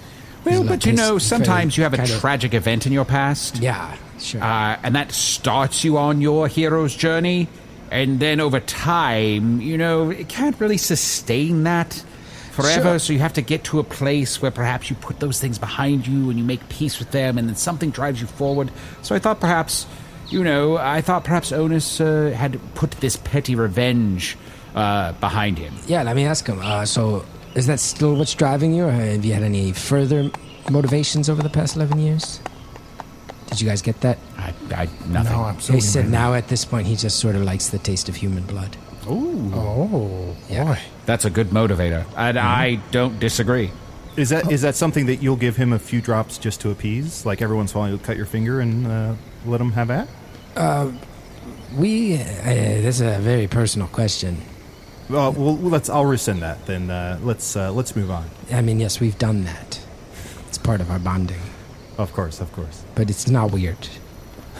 Well, 0.46 0.64
but 0.64 0.86
you 0.86 0.94
know, 0.94 1.18
sometimes 1.18 1.76
you 1.78 1.84
have 1.84 1.94
a 1.94 1.98
kind 1.98 2.10
of- 2.10 2.20
tragic 2.20 2.54
event 2.54 2.86
in 2.88 2.94
your 2.94 3.06
past. 3.06 3.58
Yeah, 3.58 3.94
sure. 4.26 4.44
uh, 4.44 4.78
and 4.84 4.96
that 4.96 5.12
starts 5.12 5.84
you 5.84 5.98
on 5.98 6.22
your 6.22 6.48
hero's 6.48 6.96
journey. 6.96 7.48
And 7.92 8.20
then 8.20 8.40
over 8.40 8.60
time, 8.60 9.62
you 9.62 9.78
know, 9.78 10.10
it 10.10 10.28
can't 10.28 10.60
really 10.60 10.78
sustain 10.78 11.64
that 11.64 12.04
forever. 12.52 12.90
Sure. 12.90 13.00
So 13.00 13.14
you 13.14 13.20
have 13.20 13.34
to 13.34 13.42
get 13.42 13.64
to 13.66 13.80
a 13.80 13.84
place 13.84 14.42
where 14.42 14.52
perhaps 14.52 14.90
you 14.90 14.96
put 14.96 15.20
those 15.20 15.40
things 15.40 15.60
behind 15.60 16.08
you 16.08 16.30
and 16.30 16.40
you 16.40 16.44
make 16.44 16.68
peace 16.70 17.00
with 17.00 17.12
them, 17.12 17.38
and 17.38 17.48
then 17.48 17.56
something 17.56 17.92
drives 17.92 18.20
you 18.22 18.28
forward. 18.28 18.72
So 19.02 19.14
I 19.16 19.20
thought 19.20 19.40
perhaps, 19.40 19.86
you 20.30 20.44
know, 20.44 20.78
I 20.78 21.02
thought 21.02 21.24
perhaps 21.24 21.52
Onus 21.52 22.02
uh, 22.02 22.34
had 22.36 22.60
put 22.74 22.92
this 22.92 23.18
petty 23.18 23.56
revenge 23.56 24.38
uh, 24.74 25.12
behind 25.14 25.58
him. 25.58 25.74
yeah, 25.88 26.04
let 26.04 26.16
me 26.16 26.26
ask 26.26 26.48
him. 26.48 26.60
Uh, 26.62 26.86
so 26.86 27.24
is 27.54 27.68
that 27.68 27.80
still 27.80 28.16
what's 28.16 28.34
driving 28.34 28.74
you, 28.74 28.86
or 28.86 28.92
have 28.92 29.24
you 29.24 29.34
had 29.34 29.44
any 29.44 29.72
further 29.72 30.32
motivations 30.70 31.30
over 31.30 31.42
the 31.44 31.50
past 31.50 31.76
11 31.76 32.00
years? 32.00 32.40
Did 33.48 33.62
you 33.62 33.68
guys 33.68 33.82
get 33.82 34.02
that? 34.02 34.18
I, 34.38 34.54
I 34.72 34.90
nothing. 35.08 35.32
No, 35.34 35.46
absolutely. 35.46 35.76
He 35.76 35.82
said 35.82 36.10
now 36.10 36.34
at 36.34 36.48
this 36.48 36.66
point 36.66 36.88
he 36.88 36.96
just 36.96 37.20
sort 37.20 37.36
of 37.36 37.44
likes 37.44 37.70
the 37.70 37.78
taste 37.78 38.10
of 38.10 38.16
human 38.16 38.44
blood. 38.44 38.76
Ooh. 39.08 39.52
Oh, 39.54 40.36
Yeah. 40.50 40.64
boy. 40.66 40.80
That's 41.06 41.26
a 41.26 41.30
good 41.30 41.50
motivator, 41.52 42.06
and 42.18 42.40
I 42.40 42.76
don't 42.92 43.20
disagree. 43.20 43.70
Is 44.18 44.30
that 44.30 44.52
is 44.52 44.62
that 44.64 44.76
something 44.76 45.06
that 45.08 45.18
you'll 45.18 45.36
give 45.36 45.58
him 45.58 45.74
a 45.74 45.78
few 45.80 46.02
drops 46.02 46.38
just 46.40 46.62
to 46.62 46.72
appease? 46.72 47.26
Like 47.26 47.42
every 47.42 47.56
once 47.56 47.74
in 47.74 47.78
a 47.78 47.80
while, 47.82 47.90
you'll 47.90 48.00
cut 48.00 48.18
your 48.18 48.26
finger 48.26 48.62
and 48.62 48.88
uh, 48.88 49.14
let 49.46 49.62
him 49.62 49.72
have 49.74 49.92
at? 49.92 50.08
We, 51.78 52.16
uh, 52.16 52.22
this 52.46 52.96
is 52.96 53.02
a 53.02 53.20
very 53.20 53.48
personal 53.48 53.88
question. 53.90 54.38
Uh, 55.10 55.32
well, 55.36 55.58
let's. 55.58 55.90
I'll 55.90 56.06
rescind 56.06 56.42
that. 56.42 56.66
Then 56.66 56.90
uh, 56.90 57.20
let's 57.22 57.56
uh, 57.56 57.72
let's 57.72 57.96
move 57.96 58.10
on. 58.10 58.28
I 58.52 58.62
mean, 58.62 58.80
yes, 58.80 59.00
we've 59.00 59.18
done 59.20 59.44
that. 59.44 59.80
It's 60.48 60.58
part 60.58 60.82
of 60.82 60.90
our 60.90 60.98
bonding, 61.00 61.42
Of 61.98 62.14
course, 62.14 62.42
of 62.42 62.52
course. 62.52 62.84
but 62.96 63.10
it's 63.10 63.28
not 63.28 63.52
weird. 63.52 63.88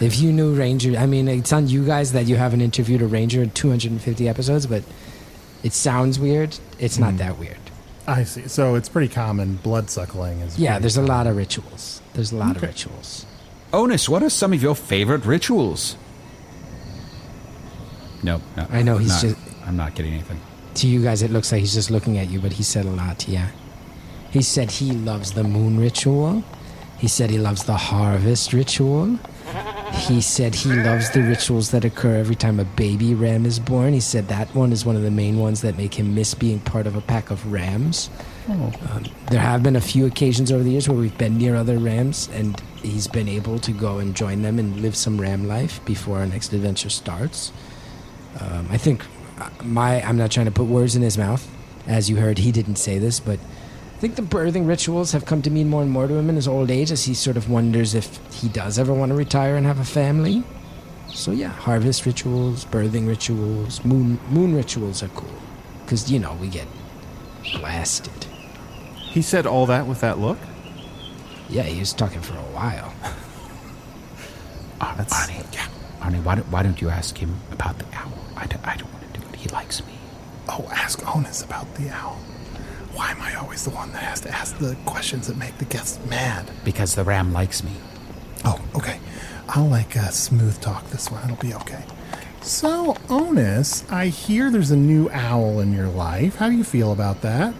If 0.00 0.18
you 0.18 0.32
knew 0.32 0.54
Ranger, 0.54 0.96
I 0.96 1.06
mean, 1.06 1.26
it's 1.26 1.52
on 1.52 1.68
you 1.68 1.84
guys 1.84 2.12
that 2.12 2.26
you 2.26 2.36
haven't 2.36 2.60
interviewed 2.60 3.00
a 3.00 3.06
Ranger 3.06 3.42
in 3.42 3.50
250 3.50 4.28
episodes, 4.28 4.66
but 4.66 4.82
it 5.62 5.72
sounds 5.72 6.18
weird. 6.18 6.58
It's 6.78 6.98
not 6.98 7.12
hmm. 7.12 7.18
that 7.18 7.38
weird. 7.38 7.58
I 8.06 8.24
see. 8.24 8.46
So 8.46 8.74
it's 8.74 8.88
pretty 8.88 9.12
common. 9.12 9.56
Blood 9.56 9.90
suckling 9.90 10.40
is. 10.40 10.58
Yeah, 10.58 10.72
pretty 10.72 10.82
there's 10.82 10.96
a 10.96 11.02
lot 11.02 11.26
of 11.26 11.36
rituals. 11.36 12.02
There's 12.14 12.30
a 12.30 12.36
lot 12.36 12.56
of 12.56 12.62
rituals. 12.62 13.26
Onus, 13.72 14.08
what 14.08 14.22
are 14.22 14.30
some 14.30 14.52
of 14.52 14.62
your 14.62 14.76
favorite 14.76 15.24
rituals? 15.24 15.96
No, 18.22 18.40
no. 18.56 18.66
I 18.70 18.82
know, 18.82 18.98
he's 18.98 19.08
not- 19.08 19.22
just- 19.22 19.36
I'm 19.66 19.76
not 19.76 19.94
getting 19.94 20.12
anything. 20.12 20.40
To 20.74 20.86
you 20.86 21.02
guys, 21.02 21.22
it 21.22 21.30
looks 21.30 21.50
like 21.50 21.60
he's 21.60 21.74
just 21.74 21.90
looking 21.90 22.18
at 22.18 22.30
you, 22.30 22.38
but 22.38 22.52
he 22.52 22.62
said 22.62 22.84
a 22.84 22.90
lot, 22.90 23.26
yeah. 23.28 23.48
He 24.30 24.42
said 24.42 24.70
he 24.70 24.92
loves 24.92 25.32
the 25.32 25.42
moon 25.42 25.78
ritual. 25.80 26.44
He 26.98 27.08
said 27.08 27.30
he 27.30 27.38
loves 27.38 27.64
the 27.64 27.76
harvest 27.76 28.52
ritual. 28.52 29.18
He 29.92 30.20
said 30.20 30.54
he 30.54 30.72
loves 30.72 31.10
the 31.10 31.22
rituals 31.22 31.70
that 31.70 31.84
occur 31.84 32.16
every 32.16 32.34
time 32.34 32.58
a 32.58 32.64
baby 32.64 33.14
ram 33.14 33.46
is 33.46 33.58
born. 33.58 33.92
He 33.92 34.00
said 34.00 34.28
that 34.28 34.54
one 34.54 34.72
is 34.72 34.84
one 34.84 34.96
of 34.96 35.02
the 35.02 35.10
main 35.10 35.38
ones 35.38 35.60
that 35.62 35.76
make 35.76 35.94
him 35.94 36.14
miss 36.14 36.34
being 36.34 36.58
part 36.60 36.86
of 36.86 36.96
a 36.96 37.00
pack 37.00 37.30
of 37.30 37.52
rams. 37.52 38.10
Um, 38.48 38.72
there 39.30 39.40
have 39.40 39.62
been 39.62 39.76
a 39.76 39.80
few 39.80 40.06
occasions 40.06 40.50
over 40.52 40.62
the 40.62 40.70
years 40.70 40.88
where 40.88 40.98
we've 40.98 41.16
been 41.18 41.38
near 41.38 41.54
other 41.54 41.78
rams, 41.78 42.28
and 42.32 42.60
he's 42.82 43.06
been 43.06 43.28
able 43.28 43.58
to 43.60 43.72
go 43.72 43.98
and 43.98 44.14
join 44.14 44.42
them 44.42 44.58
and 44.58 44.80
live 44.80 44.96
some 44.96 45.20
ram 45.20 45.46
life 45.46 45.84
before 45.84 46.18
our 46.18 46.26
next 46.26 46.52
adventure 46.52 46.90
starts. 46.90 47.52
Um, 48.40 48.68
I 48.70 48.76
think 48.76 49.04
uh, 49.40 49.50
my 49.64 50.02
I'm 50.02 50.16
not 50.16 50.30
trying 50.30 50.46
to 50.46 50.52
put 50.52 50.66
words 50.66 50.96
in 50.96 51.02
his 51.02 51.16
mouth, 51.16 51.48
As 51.86 52.10
you 52.10 52.16
heard, 52.16 52.38
he 52.38 52.52
didn't 52.52 52.76
say 52.76 52.98
this, 52.98 53.20
but 53.20 53.38
I 53.96 53.98
think 53.98 54.16
the 54.16 54.22
birthing 54.22 54.68
rituals 54.68 55.12
have 55.12 55.24
come 55.24 55.40
to 55.40 55.48
mean 55.48 55.70
more 55.70 55.80
and 55.80 55.90
more 55.90 56.06
to 56.06 56.12
him 56.12 56.28
in 56.28 56.36
his 56.36 56.46
old 56.46 56.70
age 56.70 56.92
as 56.92 57.06
he 57.06 57.14
sort 57.14 57.38
of 57.38 57.48
wonders 57.48 57.94
if 57.94 58.20
he 58.30 58.46
does 58.46 58.78
ever 58.78 58.92
want 58.92 59.08
to 59.08 59.16
retire 59.16 59.56
and 59.56 59.64
have 59.64 59.80
a 59.80 59.86
family. 59.86 60.44
So 61.08 61.30
yeah, 61.30 61.48
harvest 61.48 62.04
rituals, 62.04 62.66
birthing 62.66 63.08
rituals, 63.08 63.82
moon 63.86 64.20
moon 64.28 64.54
rituals 64.54 65.02
are 65.02 65.08
cool. 65.08 65.32
Cause 65.86 66.10
you 66.10 66.18
know, 66.18 66.34
we 66.34 66.48
get 66.48 66.66
blasted. 67.54 68.26
He 68.98 69.22
said 69.22 69.46
all 69.46 69.64
that 69.64 69.86
with 69.86 70.02
that 70.02 70.18
look? 70.18 70.38
Yeah, 71.48 71.62
he 71.62 71.80
was 71.80 71.94
talking 71.94 72.20
for 72.20 72.34
a 72.34 72.48
while. 72.52 72.92
Uh, 74.78 74.94
Arnie, 74.94 75.54
yeah. 75.54 75.66
Arnie, 76.00 76.22
why 76.22 76.34
don't, 76.34 76.46
why 76.48 76.62
don't 76.62 76.82
you 76.82 76.90
ask 76.90 77.16
him 77.16 77.34
about 77.50 77.78
the 77.78 77.86
owl? 77.94 78.12
I 78.36 78.44
don't, 78.44 78.62
I 78.68 78.76
don't 78.76 78.92
want 78.92 79.14
to 79.14 79.20
do 79.20 79.26
it. 79.26 79.36
He 79.36 79.48
likes 79.48 79.82
me. 79.86 79.94
Oh, 80.50 80.68
ask 80.70 81.02
Onus 81.16 81.42
about 81.42 81.74
the 81.76 81.88
owl. 81.88 82.20
Why 82.96 83.10
am 83.10 83.20
I 83.20 83.34
always 83.34 83.62
the 83.64 83.70
one 83.70 83.92
that 83.92 84.02
has 84.02 84.20
to 84.22 84.30
ask 84.30 84.56
the 84.56 84.74
questions 84.86 85.26
that 85.26 85.36
make 85.36 85.58
the 85.58 85.66
guests 85.66 85.98
mad? 86.08 86.50
Because 86.64 86.94
the 86.94 87.04
ram 87.04 87.32
likes 87.32 87.62
me. 87.62 87.72
Oh, 88.44 88.58
okay. 88.74 88.98
I'll 89.50 89.66
like 89.68 89.96
uh, 89.96 90.08
smooth 90.08 90.58
talk 90.62 90.88
this 90.90 91.10
one. 91.10 91.22
It'll 91.24 91.36
be 91.36 91.52
okay. 91.54 91.84
So, 92.40 92.96
Onus, 93.10 93.84
I 93.90 94.06
hear 94.06 94.50
there's 94.50 94.70
a 94.70 94.76
new 94.76 95.10
owl 95.10 95.60
in 95.60 95.74
your 95.74 95.88
life. 95.88 96.36
How 96.36 96.48
do 96.48 96.56
you 96.56 96.64
feel 96.64 96.92
about 96.92 97.20
that? 97.22 97.54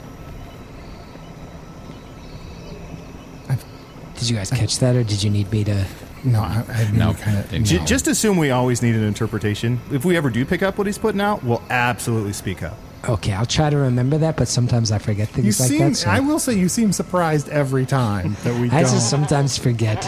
Did 4.18 4.30
you 4.30 4.36
guys 4.36 4.48
catch 4.50 4.78
that, 4.78 4.96
or 4.96 5.04
did 5.04 5.22
you 5.22 5.28
need 5.28 5.52
me 5.52 5.62
to? 5.64 5.86
No, 6.24 6.40
I, 6.40 6.64
I 6.70 6.90
No, 6.94 7.12
kind 7.12 7.36
of. 7.36 7.50
didn't 7.50 7.66
J- 7.66 7.84
just 7.84 8.06
assume 8.08 8.38
we 8.38 8.50
always 8.50 8.80
need 8.80 8.94
an 8.94 9.04
interpretation. 9.04 9.78
If 9.92 10.06
we 10.06 10.16
ever 10.16 10.30
do 10.30 10.46
pick 10.46 10.62
up 10.62 10.78
what 10.78 10.86
he's 10.86 10.96
putting 10.96 11.20
out, 11.20 11.44
we'll 11.44 11.62
absolutely 11.68 12.32
speak 12.32 12.62
up. 12.62 12.78
Okay, 13.08 13.32
I'll 13.32 13.46
try 13.46 13.70
to 13.70 13.76
remember 13.76 14.18
that, 14.18 14.36
but 14.36 14.48
sometimes 14.48 14.90
I 14.90 14.98
forget 14.98 15.28
You 15.36 15.52
things 15.52 15.60
like 15.60 15.68
seem. 15.68 15.78
that. 15.90 15.94
So 15.96 16.10
I 16.10 16.20
will 16.20 16.38
say 16.40 16.54
you 16.54 16.68
seem 16.68 16.90
surprised 16.92 17.48
every 17.50 17.86
time 17.86 18.36
that 18.42 18.58
we 18.60 18.68
I 18.70 18.82
don't. 18.82 18.90
just 18.92 19.08
sometimes 19.10 19.56
forget. 19.56 20.04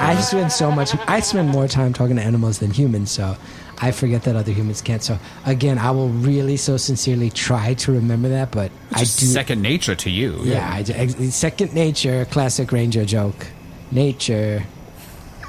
I 0.00 0.20
spend 0.20 0.50
so 0.50 0.70
much. 0.72 0.90
I 1.08 1.20
spend 1.20 1.50
more 1.50 1.68
time 1.68 1.92
talking 1.92 2.16
to 2.16 2.22
animals 2.22 2.58
than 2.58 2.70
humans, 2.72 3.12
so 3.12 3.36
I 3.80 3.92
forget 3.92 4.24
that 4.24 4.34
other 4.34 4.50
humans 4.52 4.80
can't. 4.82 5.02
So 5.04 5.18
again, 5.46 5.78
I 5.78 5.92
will 5.92 6.08
really 6.08 6.56
so 6.56 6.76
sincerely 6.76 7.30
try 7.30 7.74
to 7.74 7.92
remember 7.92 8.28
that, 8.30 8.50
but 8.50 8.72
I 8.92 9.00
do. 9.00 9.04
second 9.06 9.62
nature 9.62 9.94
to 9.94 10.10
you. 10.10 10.40
yeah, 10.42 10.68
I, 10.72 10.82
do- 10.82 11.30
second 11.30 11.74
nature, 11.74 12.24
classic 12.26 12.72
ranger 12.72 13.04
joke. 13.04 13.46
Nature. 13.92 14.64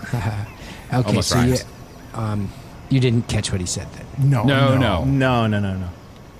okay, 0.14 0.46
Almost 0.92 1.30
so 1.30 1.42
you, 1.42 1.56
um, 2.14 2.52
you 2.90 3.00
didn't 3.00 3.28
catch 3.28 3.52
what 3.52 3.62
he 3.62 3.68
said 3.68 3.88
then. 3.94 4.30
No, 4.30 4.44
no, 4.44 4.76
No, 4.76 4.78
no. 4.78 5.06
No, 5.06 5.48
no, 5.48 5.60
no, 5.60 5.76
no. 5.78 5.90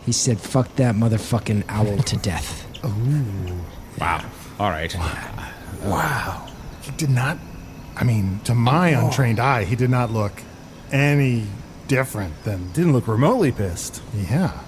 He 0.06 0.12
said, 0.12 0.40
"Fuck 0.40 0.76
that 0.76 0.96
motherfucking 0.96 1.64
owl 1.70 1.98
to 1.98 2.18
death." 2.18 2.68
Ooh. 2.86 3.62
Wow. 4.00 4.24
All 4.60 4.70
right. 4.70 4.94
Wow. 5.84 6.48
He 6.82 6.92
did 6.92 7.10
not. 7.10 7.38
I 7.96 8.04
mean, 8.04 8.42
to 8.46 8.54
my 8.56 8.90
untrained 8.90 9.40
eye, 9.40 9.64
he 9.66 9.76
did 9.76 9.90
not 9.90 10.12
look 10.12 10.42
any 10.92 11.48
different 11.88 12.44
than. 12.44 12.72
Didn't 12.72 12.94
look 12.94 13.08
remotely 13.08 13.52
pissed. 13.52 14.02
Yeah. 14.30 14.60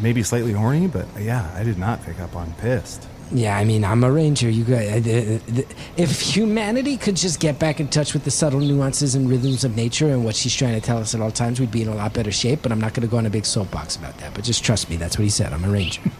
Maybe 0.00 0.22
slightly 0.22 0.52
horny, 0.52 0.86
but 0.86 1.06
yeah, 1.18 1.50
I 1.54 1.62
did 1.64 1.78
not 1.78 2.04
pick 2.04 2.20
up 2.20 2.36
on 2.36 2.52
pissed. 2.54 3.08
Yeah, 3.30 3.56
I 3.58 3.64
mean, 3.64 3.84
I'm 3.84 4.02
a 4.04 4.10
ranger. 4.10 4.48
You 4.48 4.64
guys, 4.64 5.06
uh, 5.06 5.38
uh, 5.58 5.62
if 5.96 6.20
humanity 6.20 6.96
could 6.96 7.16
just 7.16 7.40
get 7.40 7.58
back 7.58 7.78
in 7.78 7.88
touch 7.88 8.14
with 8.14 8.24
the 8.24 8.30
subtle 8.30 8.60
nuances 8.60 9.14
and 9.14 9.28
rhythms 9.28 9.64
of 9.64 9.76
nature 9.76 10.08
and 10.08 10.24
what 10.24 10.34
she's 10.34 10.54
trying 10.54 10.74
to 10.74 10.80
tell 10.80 10.98
us 10.98 11.14
at 11.14 11.20
all 11.20 11.30
times, 11.30 11.60
we'd 11.60 11.70
be 11.70 11.82
in 11.82 11.88
a 11.88 11.94
lot 11.94 12.14
better 12.14 12.32
shape. 12.32 12.60
But 12.62 12.72
I'm 12.72 12.80
not 12.80 12.94
going 12.94 13.02
to 13.06 13.10
go 13.10 13.18
on 13.18 13.26
a 13.26 13.30
big 13.30 13.44
soapbox 13.44 13.96
about 13.96 14.16
that. 14.18 14.32
But 14.34 14.44
just 14.44 14.64
trust 14.64 14.88
me, 14.88 14.96
that's 14.96 15.18
what 15.18 15.24
he 15.24 15.30
said. 15.30 15.52
I'm 15.52 15.64
a 15.64 15.70
ranger. 15.70 16.02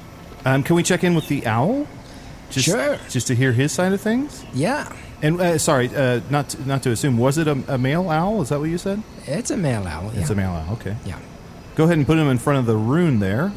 Um, 0.45 0.63
can 0.63 0.77
we 0.77 0.85
check 0.85 1.03
in 1.03 1.15
with 1.17 1.27
the 1.29 1.45
owl? 1.47 1.87
Just, 2.49 2.67
Sure. 2.67 2.97
Just 3.11 3.27
to 3.27 3.35
hear 3.35 3.53
his 3.53 3.73
side 3.73 3.93
of 3.93 4.01
things. 4.01 4.45
yeah, 4.55 4.91
And 5.21 5.39
uh, 5.41 5.59
sorry, 5.59 5.91
uh, 5.95 6.21
not 6.31 6.51
to, 6.51 6.67
not 6.67 6.83
to 6.85 6.91
assume. 6.93 7.19
Was 7.19 7.39
it 7.39 7.49
a, 7.49 7.61
a 7.67 7.77
male 7.77 8.09
owl? 8.09 8.41
Is 8.41 8.49
that 8.51 8.61
what 8.61 8.71
you 8.71 8.79
said? 8.79 9.03
it's 9.27 9.51
a 9.51 9.57
male 9.57 9.87
owl. 9.87 10.13
Yeah. 10.15 10.21
It's 10.21 10.31
a 10.31 10.37
male 10.37 10.51
owl. 10.53 10.75
Okay. 10.75 10.97
Yeah. 11.05 11.19
Go 11.75 11.85
ahead 11.85 11.99
and 11.99 12.07
put 12.07 12.19
him 12.19 12.29
in 12.29 12.39
front 12.39 12.61
of 12.61 12.67
the 12.67 12.77
rune 12.77 13.19
there. 13.19 13.53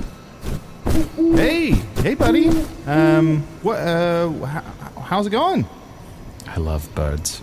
Hey, 1.36 1.74
hey, 2.04 2.16
buddy. 2.16 2.50
Um, 2.88 3.42
what? 3.62 3.80
Uh, 3.80 4.32
h- 4.44 4.64
how's 5.04 5.28
it 5.28 5.32
going? 5.32 5.66
I 6.48 6.58
love 6.58 6.94
birds. 6.96 7.42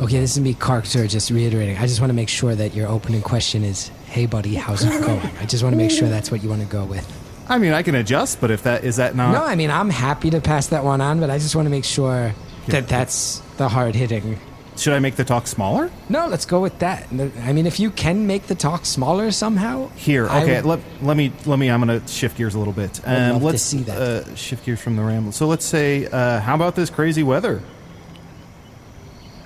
Okay, 0.00 0.20
this 0.20 0.32
is 0.36 0.40
me, 0.40 0.54
Karktur, 0.54 1.08
just 1.08 1.30
reiterating. 1.30 1.76
I 1.78 1.86
just 1.86 2.00
want 2.00 2.10
to 2.10 2.14
make 2.14 2.28
sure 2.28 2.54
that 2.54 2.74
your 2.74 2.86
opening 2.88 3.22
question 3.22 3.64
is, 3.64 3.88
"Hey, 4.06 4.26
buddy, 4.26 4.54
how's 4.54 4.84
it 4.84 4.90
going?" 5.04 5.20
I 5.40 5.46
just 5.46 5.62
want 5.62 5.72
to 5.72 5.78
make 5.78 5.90
sure 5.90 6.08
that's 6.08 6.30
what 6.30 6.42
you 6.42 6.48
want 6.50 6.62
to 6.62 6.68
go 6.68 6.84
with. 6.84 7.06
I 7.48 7.58
mean, 7.58 7.72
I 7.72 7.82
can 7.82 7.94
adjust, 7.94 8.40
but 8.40 8.50
if 8.50 8.64
that 8.64 8.84
is 8.84 8.96
that 8.96 9.14
not 9.14 9.32
No, 9.32 9.44
I 9.44 9.54
mean, 9.54 9.70
I'm 9.70 9.88
happy 9.90 10.30
to 10.30 10.40
pass 10.40 10.66
that 10.68 10.84
one 10.84 11.00
on, 11.00 11.20
but 11.20 11.30
I 11.30 11.38
just 11.38 11.54
want 11.56 11.66
to 11.66 11.70
make 11.70 11.84
sure 11.84 12.34
that 12.68 12.88
that's 12.88 13.40
the 13.56 13.68
hard 13.68 13.94
hitting. 13.94 14.38
Should 14.76 14.92
I 14.92 14.98
make 14.98 15.16
the 15.16 15.24
talk 15.24 15.46
smaller? 15.46 15.90
No, 16.08 16.26
let's 16.26 16.44
go 16.46 16.60
with 16.60 16.78
that. 16.80 17.06
I 17.42 17.52
mean, 17.52 17.66
if 17.66 17.80
you 17.80 17.90
can 17.90 18.26
make 18.26 18.46
the 18.46 18.54
talk 18.54 18.84
smaller 18.86 19.30
somehow, 19.30 19.88
Here, 19.96 20.26
okay. 20.26 20.56
would- 20.56 20.64
let, 20.66 20.80
let 21.02 21.16
me 21.16 21.32
let 21.46 21.58
me. 21.58 21.70
I'm 21.70 21.84
going 21.84 22.00
to 22.00 22.06
shift 22.08 22.36
gears 22.36 22.54
a 22.54 22.58
little 22.58 22.72
bit. 22.74 23.00
Um, 23.06 23.14
I'd 23.14 23.30
love 23.32 23.40
to 23.40 23.46
let's 23.46 23.62
see 23.62 23.82
that. 23.84 23.96
Uh, 24.28 24.34
shift 24.34 24.64
gears 24.66 24.80
from 24.80 24.96
the 24.96 25.02
ramble. 25.02 25.32
So 25.32 25.46
let's 25.46 25.64
say, 25.64 26.06
uh, 26.06 26.40
how 26.40 26.54
about 26.54 26.74
this 26.76 26.90
crazy 26.90 27.22
weather? 27.22 27.62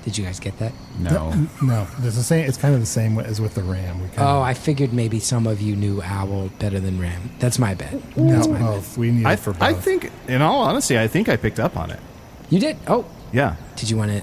Did 0.04 0.16
you 0.16 0.24
guys 0.24 0.40
get 0.40 0.58
that? 0.60 0.72
No. 0.98 1.30
No, 1.62 1.86
it's 1.98 2.16
the 2.16 2.22
same. 2.22 2.46
It's 2.48 2.56
kind 2.56 2.72
of 2.74 2.80
the 2.80 2.86
same 2.86 3.18
as 3.18 3.38
with 3.38 3.54
the 3.54 3.62
ram. 3.62 4.00
We 4.00 4.08
kind 4.08 4.20
Oh, 4.20 4.38
of, 4.38 4.42
I 4.44 4.54
figured 4.54 4.94
maybe 4.94 5.20
some 5.20 5.46
of 5.46 5.60
you 5.60 5.76
knew 5.76 6.00
Owl 6.02 6.48
better 6.58 6.80
than 6.80 6.98
Ram. 6.98 7.30
That's 7.38 7.58
my 7.58 7.74
bet. 7.74 7.92
no, 8.16 8.32
That's 8.32 8.46
my 8.48 8.54
bet. 8.54 8.62
both. 8.62 8.96
We 8.96 9.10
need 9.10 9.26
I, 9.26 9.34
it 9.34 9.40
for 9.40 9.52
both. 9.52 9.62
I 9.62 9.74
think, 9.74 10.10
in 10.26 10.40
all 10.40 10.62
honesty, 10.62 10.98
I 10.98 11.06
think 11.06 11.28
I 11.28 11.36
picked 11.36 11.60
up 11.60 11.76
on 11.76 11.90
it. 11.90 12.00
You 12.48 12.58
did? 12.60 12.78
Oh, 12.86 13.04
Yeah. 13.30 13.56
did 13.76 13.90
you 13.90 13.98
want 13.98 14.10
to? 14.10 14.22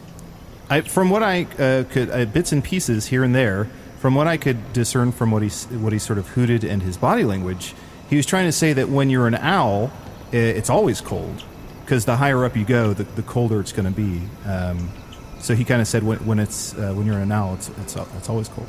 I, 0.70 0.82
from 0.82 1.10
what 1.10 1.24
I 1.24 1.44
uh, 1.58 1.84
could, 1.90 2.10
uh, 2.10 2.26
bits 2.26 2.52
and 2.52 2.64
pieces 2.64 3.08
here 3.08 3.24
and 3.24 3.34
there, 3.34 3.70
from 4.00 4.16
what 4.16 4.28
I 4.28 4.38
could 4.38 4.74
discern 4.74 5.12
from 5.12 5.32
what 5.32 5.42
he 5.42 5.50
what 5.78 5.92
he 5.92 6.00
sort 6.00 6.20
of 6.20 6.30
hooted 6.30 6.64
and 6.64 6.84
his 6.84 6.98
body 6.98 7.24
language, 7.24 7.74
he 8.10 8.16
was 8.16 8.26
trying 8.26 8.46
to 8.46 8.52
say 8.52 8.74
that 8.74 8.90
when 8.90 9.10
you're 9.10 9.28
an 9.28 9.36
owl, 9.36 9.92
it's 10.32 10.70
always 10.70 11.02
cold 11.02 11.44
because 11.84 12.06
the 12.06 12.18
higher 12.18 12.44
up 12.46 12.56
you 12.56 12.66
go, 12.66 12.94
the, 12.94 13.04
the 13.04 13.24
colder 13.24 13.60
it's 13.60 13.72
going 13.72 13.92
to 13.92 13.96
be. 13.96 14.22
Um, 14.46 14.92
so 15.40 15.56
he 15.56 15.64
kind 15.64 15.82
of 15.82 15.88
said 15.88 16.04
when, 16.04 16.20
when 16.26 16.40
it's 16.40 16.74
uh, 16.76 16.94
when 16.94 17.06
you're 17.06 17.20
an 17.20 17.32
owl, 17.32 17.56
it's 17.56 17.70
it's 17.70 17.96
it's 17.96 18.30
always 18.30 18.50
cold. 18.50 18.68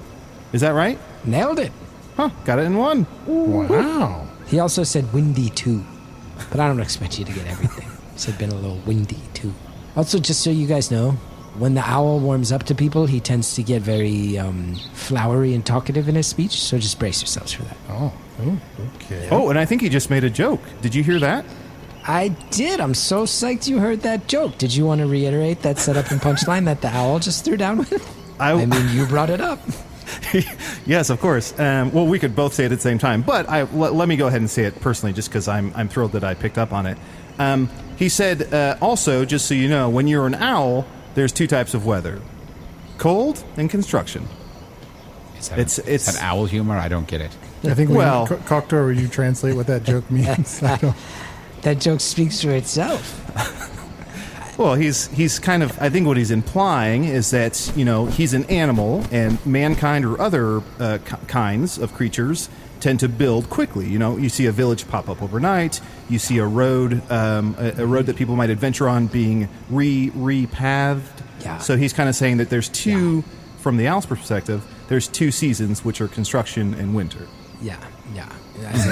Is 0.52 0.60
that 0.62 0.70
right? 0.70 0.98
Nailed 1.24 1.58
it. 1.58 1.72
Huh? 2.16 2.30
Got 2.44 2.58
it 2.58 2.62
in 2.62 2.76
one. 2.76 3.06
Wow. 3.26 4.26
He 4.46 4.60
also 4.60 4.82
said 4.82 5.12
windy 5.12 5.50
too, 5.50 5.84
but 6.50 6.58
I 6.58 6.66
don't 6.68 6.80
expect 6.80 7.18
you 7.18 7.24
to 7.24 7.32
get 7.32 7.46
everything. 7.46 7.88
He 8.12 8.18
said 8.18 8.38
been 8.38 8.50
a 8.50 8.54
little 8.54 8.78
windy 8.86 9.20
too. 9.34 9.52
Also, 9.94 10.18
just 10.18 10.40
so 10.42 10.50
you 10.50 10.66
guys 10.66 10.90
know, 10.90 11.18
when 11.58 11.74
the 11.74 11.82
owl 11.88 12.18
warms 12.20 12.52
up 12.52 12.64
to 12.64 12.74
people, 12.74 13.06
he 13.06 13.20
tends 13.20 13.54
to 13.54 13.62
get 13.62 13.82
very 13.82 14.38
um, 14.38 14.74
flowery 14.94 15.54
and 15.54 15.64
talkative 15.64 16.08
in 16.08 16.14
his 16.14 16.26
speech. 16.26 16.60
So 16.62 16.78
just 16.78 16.98
brace 16.98 17.20
yourselves 17.20 17.52
for 17.52 17.62
that. 17.64 17.76
Oh, 17.90 18.12
ooh, 18.44 18.58
okay. 18.96 19.28
Oh, 19.30 19.50
and 19.50 19.58
I 19.58 19.64
think 19.64 19.82
he 19.82 19.88
just 19.88 20.10
made 20.10 20.24
a 20.24 20.30
joke. 20.30 20.60
Did 20.82 20.94
you 20.94 21.02
hear 21.02 21.18
that? 21.20 21.44
I 22.06 22.28
did. 22.50 22.80
I'm 22.80 22.94
so 22.94 23.24
psyched 23.24 23.68
you 23.68 23.78
heard 23.80 24.00
that 24.02 24.26
joke. 24.28 24.56
Did 24.56 24.74
you 24.74 24.86
want 24.86 25.00
to 25.00 25.06
reiterate 25.06 25.62
that 25.62 25.78
setup 25.78 26.10
and 26.10 26.20
punchline 26.20 26.64
that 26.64 26.80
the 26.80 26.88
owl 26.88 27.18
just 27.18 27.44
threw 27.44 27.56
down 27.56 27.78
with? 27.78 28.16
I- 28.40 28.52
I 28.52 28.64
mean, 28.66 28.88
you 28.96 29.04
brought 29.06 29.30
it 29.30 29.40
up. 29.40 29.58
yes, 30.86 31.10
of 31.10 31.20
course. 31.20 31.58
Um, 31.58 31.92
well, 31.92 32.06
we 32.06 32.18
could 32.18 32.34
both 32.34 32.54
say 32.54 32.64
it 32.64 32.72
at 32.72 32.76
the 32.78 32.82
same 32.82 32.98
time, 32.98 33.20
but 33.22 33.48
I, 33.48 33.64
let, 33.64 33.94
let 33.94 34.08
me 34.08 34.16
go 34.16 34.26
ahead 34.26 34.40
and 34.40 34.48
say 34.48 34.64
it 34.64 34.80
personally, 34.80 35.12
just 35.12 35.28
because 35.28 35.48
I'm 35.48 35.70
I'm 35.74 35.88
thrilled 35.88 36.12
that 36.12 36.24
I 36.24 36.32
picked 36.34 36.56
up 36.56 36.72
on 36.72 36.86
it. 36.86 36.96
Um, 37.38 37.68
he 37.96 38.08
said, 38.08 38.52
uh, 38.54 38.76
also, 38.80 39.24
just 39.24 39.46
so 39.46 39.54
you 39.54 39.68
know, 39.68 39.90
when 39.90 40.06
you're 40.08 40.26
an 40.26 40.34
owl, 40.36 40.86
there's 41.14 41.32
two 41.32 41.46
types 41.46 41.74
of 41.74 41.84
weather: 41.86 42.20
cold 42.98 43.42
and 43.56 43.68
construction. 43.70 44.26
Is 45.38 45.48
that, 45.50 45.58
It's- 45.58 45.78
is 45.78 45.86
it's- 45.86 46.14
that 46.14 46.22
owl 46.22 46.46
humor? 46.46 46.76
I 46.76 46.88
don't 46.88 47.06
get 47.06 47.20
it. 47.20 47.30
I 47.64 47.74
think 47.74 47.90
we 47.90 47.96
Well- 47.96 48.26
well, 48.30 48.38
Karktur, 48.40 48.86
will 48.86 48.92
you 49.00 49.08
translate 49.08 49.54
what 49.56 49.66
that 49.68 49.84
joke 49.84 50.10
means? 50.10 50.62
I 50.62 50.76
don't, 50.76 50.96
That 51.62 51.80
joke 51.80 52.00
speaks 52.00 52.40
for 52.42 52.50
itself. 52.50 53.24
Well, 54.58 54.74
he's 54.74 55.06
he's 55.08 55.38
kind 55.38 55.62
of. 55.62 55.80
I 55.80 55.88
think 55.88 56.08
what 56.08 56.16
he's 56.16 56.32
implying 56.32 57.04
is 57.04 57.30
that 57.30 57.70
you 57.76 57.84
know 57.84 58.06
he's 58.06 58.34
an 58.34 58.44
animal, 58.46 59.04
and 59.12 59.38
mankind 59.46 60.04
or 60.04 60.20
other 60.20 60.60
uh, 60.80 60.98
ki- 61.06 61.14
kinds 61.28 61.78
of 61.78 61.94
creatures 61.94 62.48
tend 62.80 63.00
to 63.00 63.08
build 63.08 63.50
quickly. 63.50 63.86
You 63.88 63.98
know, 63.98 64.16
you 64.16 64.28
see 64.28 64.46
a 64.46 64.52
village 64.52 64.88
pop 64.88 65.08
up 65.08 65.22
overnight. 65.22 65.80
You 66.08 66.18
see 66.18 66.38
a 66.38 66.46
road, 66.46 67.02
um, 67.10 67.54
a, 67.58 67.82
a 67.82 67.86
road 67.86 68.06
that 68.06 68.16
people 68.16 68.36
might 68.36 68.50
adventure 68.50 68.88
on, 68.88 69.06
being 69.06 69.48
re 69.70 70.10
repathed. 70.10 71.02
Yeah. 71.40 71.58
So 71.58 71.76
he's 71.76 71.92
kind 71.92 72.08
of 72.08 72.14
saying 72.14 72.38
that 72.38 72.50
there's 72.50 72.68
two, 72.68 73.22
from 73.58 73.76
the 73.76 73.88
owl's 73.88 74.06
perspective, 74.06 74.64
there's 74.88 75.08
two 75.08 75.30
seasons, 75.30 75.84
which 75.84 76.00
are 76.00 76.08
construction 76.08 76.74
and 76.74 76.94
winter. 76.94 77.26
Yeah, 77.60 77.78
yeah. 78.14 78.32
As 78.64 78.84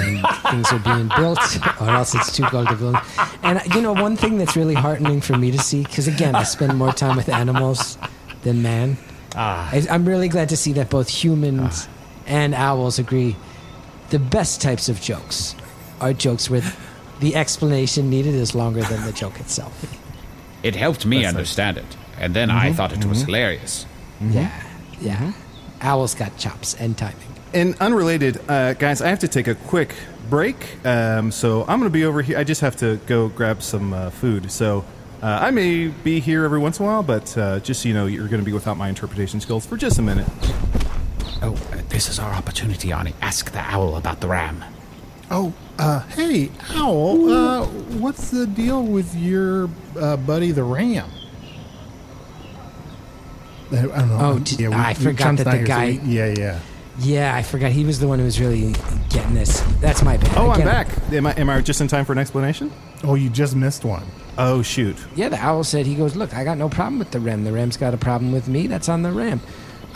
things 0.49 0.71
are 0.71 0.79
being 0.79 1.09
built, 1.17 1.39
or 1.81 1.89
else 1.89 2.15
it's 2.15 2.33
too 2.33 2.43
cold 2.43 2.69
to 2.69 2.75
build. 2.75 2.95
And 3.43 3.61
you 3.75 3.81
know, 3.81 3.91
one 3.91 4.15
thing 4.15 4.37
that's 4.37 4.55
really 4.55 4.75
heartening 4.75 5.19
for 5.19 5.37
me 5.37 5.51
to 5.51 5.59
see, 5.59 5.83
because 5.83 6.07
again, 6.07 6.35
I 6.35 6.43
spend 6.43 6.77
more 6.77 6.93
time 6.93 7.17
with 7.17 7.27
animals 7.27 7.97
than 8.43 8.61
man. 8.61 8.97
I, 9.35 9.85
I'm 9.89 10.05
really 10.05 10.29
glad 10.29 10.49
to 10.49 10.57
see 10.57 10.71
that 10.73 10.89
both 10.89 11.09
humans 11.09 11.89
and 12.25 12.55
owls 12.55 12.97
agree. 12.97 13.35
The 14.09 14.19
best 14.19 14.61
types 14.61 14.87
of 14.89 15.01
jokes 15.01 15.55
are 15.99 16.13
jokes 16.13 16.49
where 16.49 16.61
the 17.19 17.35
explanation 17.35 18.09
needed 18.09 18.35
is 18.35 18.55
longer 18.55 18.81
than 18.83 19.03
the 19.05 19.11
joke 19.11 19.39
itself. 19.39 19.73
It 20.63 20.75
helped 20.75 21.05
me 21.05 21.17
That's 21.17 21.33
nice. 21.33 21.35
understand 21.35 21.77
it, 21.77 21.97
and 22.19 22.33
then 22.33 22.49
I 22.49 22.73
thought 22.73 22.93
it 22.93 23.05
was 23.05 23.23
hilarious. 23.23 23.85
Yeah, 24.21 24.51
yeah. 25.01 25.33
Owl's 25.81 26.15
got 26.15 26.37
chops 26.37 26.73
and 26.75 26.97
timing. 26.97 27.15
And 27.53 27.75
unrelated, 27.79 28.39
uh, 28.49 28.73
guys, 28.73 29.01
I 29.01 29.09
have 29.09 29.19
to 29.19 29.27
take 29.27 29.47
a 29.47 29.55
quick 29.55 29.93
break. 30.29 30.55
Um, 30.85 31.31
so 31.31 31.61
I'm 31.61 31.79
going 31.79 31.83
to 31.83 31.89
be 31.89 32.03
over 32.03 32.21
here. 32.21 32.37
I 32.37 32.43
just 32.43 32.61
have 32.61 32.75
to 32.77 32.97
go 33.07 33.29
grab 33.29 33.61
some 33.61 33.93
uh, 33.93 34.09
food. 34.09 34.51
So 34.51 34.83
uh, 35.21 35.39
I 35.41 35.51
may 35.51 35.87
be 35.87 36.19
here 36.19 36.43
every 36.43 36.59
once 36.59 36.79
in 36.79 36.85
a 36.85 36.87
while, 36.87 37.03
but 37.03 37.37
uh, 37.37 37.59
just 37.59 37.81
so 37.83 37.87
you 37.89 37.93
know, 37.93 38.05
you're 38.05 38.27
going 38.27 38.41
to 38.41 38.45
be 38.45 38.51
without 38.53 38.77
my 38.77 38.89
interpretation 38.89 39.39
skills 39.39 39.65
for 39.65 39.77
just 39.77 39.99
a 39.99 40.01
minute. 40.01 40.27
Oh, 41.41 41.53
uh, 41.53 41.81
this 41.89 42.09
is 42.09 42.19
our 42.19 42.33
opportunity, 42.33 42.89
Arnie. 42.89 43.13
Ask 43.21 43.51
the 43.51 43.59
owl 43.59 43.95
about 43.95 44.21
the 44.21 44.27
ram. 44.27 44.63
Oh, 45.29 45.53
uh, 45.77 45.99
hey, 46.07 46.49
Owl, 46.75 47.29
uh, 47.29 47.65
what's 47.99 48.31
the 48.31 48.47
deal 48.47 48.81
with 48.83 49.13
your 49.13 49.69
uh, 49.99 50.15
buddy 50.17 50.51
the 50.51 50.63
Ram? 50.63 51.09
I 53.71 53.77
I 53.79 53.81
don't 53.81 54.09
know. 54.09 54.17
Oh, 54.21 54.39
d- 54.39 54.67
I 54.67 54.93
forgot 54.93 55.35
that 55.37 55.45
not 55.45 55.51
the 55.51 55.57
here, 55.57 55.65
so 55.65 55.73
guy- 55.73 55.99
we- 56.03 56.13
yeah, 56.15 56.33
yeah. 56.37 56.59
Yeah, 56.99 57.35
I 57.35 57.43
forgot. 57.43 57.71
He 57.71 57.83
was 57.85 57.99
the 57.99 58.07
one 58.07 58.17
who 58.17 58.25
was 58.25 58.39
really 58.39 58.73
getting 59.09 59.35
this. 59.35 59.59
That's 59.81 60.01
my 60.01 60.17
bad. 60.17 60.35
Oh, 60.35 60.49
I'm 60.49 60.61
back. 60.61 60.87
Am 61.11 61.27
I, 61.27 61.33
am 61.33 61.47
I 61.47 61.61
just 61.61 61.79
in 61.79 61.87
time 61.87 62.05
for 62.05 62.13
an 62.13 62.17
explanation? 62.17 62.71
Oh, 63.03 63.13
you 63.13 63.29
just 63.29 63.55
missed 63.55 63.85
one. 63.85 64.03
Oh, 64.39 64.63
shoot. 64.63 64.95
Yeah, 65.15 65.29
the 65.29 65.37
owl 65.37 65.63
said, 65.63 65.85
he 65.85 65.93
goes, 65.93 66.15
Look, 66.15 66.33
I 66.33 66.43
got 66.43 66.57
no 66.57 66.69
problem 66.69 66.97
with 66.97 67.11
the 67.11 67.19
Ram. 67.19 67.43
The 67.43 67.51
Ram's 67.51 67.77
got 67.77 67.93
a 67.93 67.97
problem 67.97 68.31
with 68.31 68.47
me. 68.47 68.65
That's 68.65 68.89
on 68.89 69.03
the 69.03 69.11
Ram. 69.11 69.41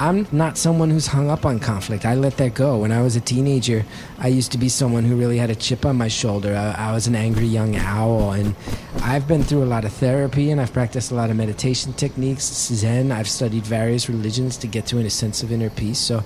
I'm 0.02 0.26
not 0.32 0.58
someone 0.58 0.89
who's 0.89 1.06
hung 1.06 1.30
up 1.30 1.45
on 1.45 1.60
conflict. 1.60 2.06
I 2.06 2.16
let 2.16 2.38
that 2.38 2.56
go. 2.56 2.80
When 2.80 2.91
I 2.91 3.04
was 3.04 3.16
a 3.16 3.22
teenager, 3.22 3.86
I 4.18 4.30
used 4.30 4.52
to 4.54 4.58
be 4.58 4.68
someone 4.68 5.04
who 5.04 5.16
really 5.16 5.38
had 5.38 5.52
a 5.52 5.56
chip 5.56 5.86
on 5.86 5.95
my 5.95 6.08
shoulder. 6.08 6.56
I, 6.56 6.89
I 6.89 6.91
was 6.91 7.06
an 7.06 7.14
angry 7.14 7.45
young 7.45 7.76
owl, 7.76 8.32
and 8.32 8.56
I've 9.04 9.28
been 9.28 9.43
through 9.43 9.62
a 9.62 9.66
lot 9.66 9.86
of 9.86 9.93
therapy 9.93 10.49
and 10.49 10.60
I've 10.60 10.74
practiced 10.74 11.12
a 11.12 11.14
lot 11.14 11.30
of 11.30 11.36
meditation 11.36 11.93
techniques, 11.93 12.45
Zen. 12.45 13.12
I've 13.12 13.30
studied 13.30 13.64
various 13.64 14.10
religions 14.10 14.58
to 14.58 14.68
get 14.68 14.88
to 14.88 14.97
a 14.97 15.08
sense 15.12 15.43
of 15.43 15.52
inner 15.52 15.70
peace. 15.70 15.99
So, 15.99 16.24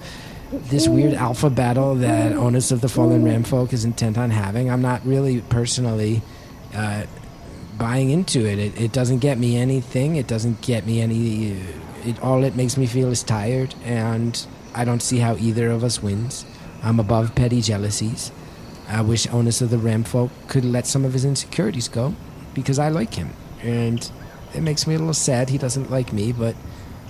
this 0.51 0.87
weird 0.87 1.13
alpha 1.13 1.49
battle 1.49 1.95
that 1.95 2.31
Onus 2.31 2.71
of 2.71 2.79
the 2.79 2.87
Fallen 2.87 3.25
Ram 3.25 3.43
folk 3.43 3.73
is 3.73 3.83
intent 3.83 4.17
on 4.17 4.29
having, 4.29 4.71
I'm 4.71 4.81
not 4.81 5.05
really 5.05 5.41
personally 5.41 6.21
uh, 6.73 7.03
buying 7.77 8.09
into 8.09 8.45
it. 8.45 8.57
it. 8.57 8.79
It 8.79 8.93
doesn't 8.93 9.19
get 9.19 9.37
me 9.37 9.57
anything. 9.57 10.15
It 10.15 10.27
doesn't 10.27 10.61
get 10.61 10.85
me 10.85 11.01
any. 11.01 11.57
It 12.05 12.21
all 12.21 12.43
it 12.43 12.55
makes 12.55 12.77
me 12.77 12.85
feel 12.85 13.09
is 13.09 13.23
tired, 13.23 13.73
and 13.83 14.45
I 14.73 14.85
don't 14.85 15.01
see 15.01 15.17
how 15.17 15.35
either 15.37 15.71
of 15.71 15.83
us 15.83 16.03
wins. 16.03 16.45
I'm 16.83 16.99
above 16.99 17.33
petty 17.33 17.61
jealousies. 17.61 18.31
I 18.87 19.01
wish 19.01 19.27
Onus 19.33 19.61
of 19.61 19.71
the 19.71 19.79
Ram 19.79 20.03
folk 20.03 20.29
could 20.47 20.63
let 20.63 20.85
some 20.85 21.03
of 21.03 21.13
his 21.13 21.25
insecurities 21.25 21.87
go, 21.87 22.13
because 22.53 22.77
I 22.77 22.89
like 22.89 23.15
him, 23.15 23.31
and 23.61 24.09
it 24.53 24.61
makes 24.61 24.85
me 24.85 24.93
a 24.93 24.99
little 24.99 25.13
sad 25.13 25.49
he 25.49 25.57
doesn't 25.57 25.89
like 25.89 26.13
me. 26.13 26.31
But 26.31 26.55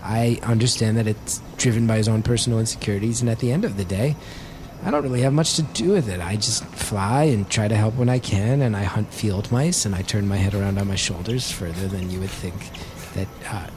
I 0.01 0.39
understand 0.43 0.97
that 0.97 1.07
it's 1.07 1.41
driven 1.57 1.87
by 1.87 1.97
his 1.97 2.07
own 2.07 2.23
personal 2.23 2.59
insecurities, 2.59 3.19
and 3.19 3.29
at 3.29 3.39
the 3.39 3.51
end 3.51 3.65
of 3.65 3.75
the 3.75 3.85
day, 3.85 4.15
I 4.85 4.91
don't 4.91 5.03
really 5.03 5.21
have 5.21 5.33
much 5.33 5.55
to 5.55 5.63
do 5.63 5.91
with 5.91 6.07
it. 6.07 6.21
I 6.21 6.35
just 6.35 6.63
fly 6.63 7.23
and 7.23 7.49
try 7.49 7.67
to 7.67 7.75
help 7.75 7.95
when 7.95 8.07
I 8.07 8.19
can, 8.19 8.61
and 8.61 8.77
I 8.77 8.83
hunt 8.83 9.13
field 9.13 9.51
mice, 9.51 9.85
and 9.85 9.95
I 9.95 10.03
turn 10.03 10.27
my 10.27 10.37
head 10.37 10.53
around 10.53 10.77
on 10.77 10.87
my 10.87 10.95
shoulders 10.95 11.51
further 11.51 11.87
than 11.87 12.11
you 12.11 12.19
would 12.19 12.29
think. 12.29 12.55
That 13.15 13.27
uh, 13.49 13.67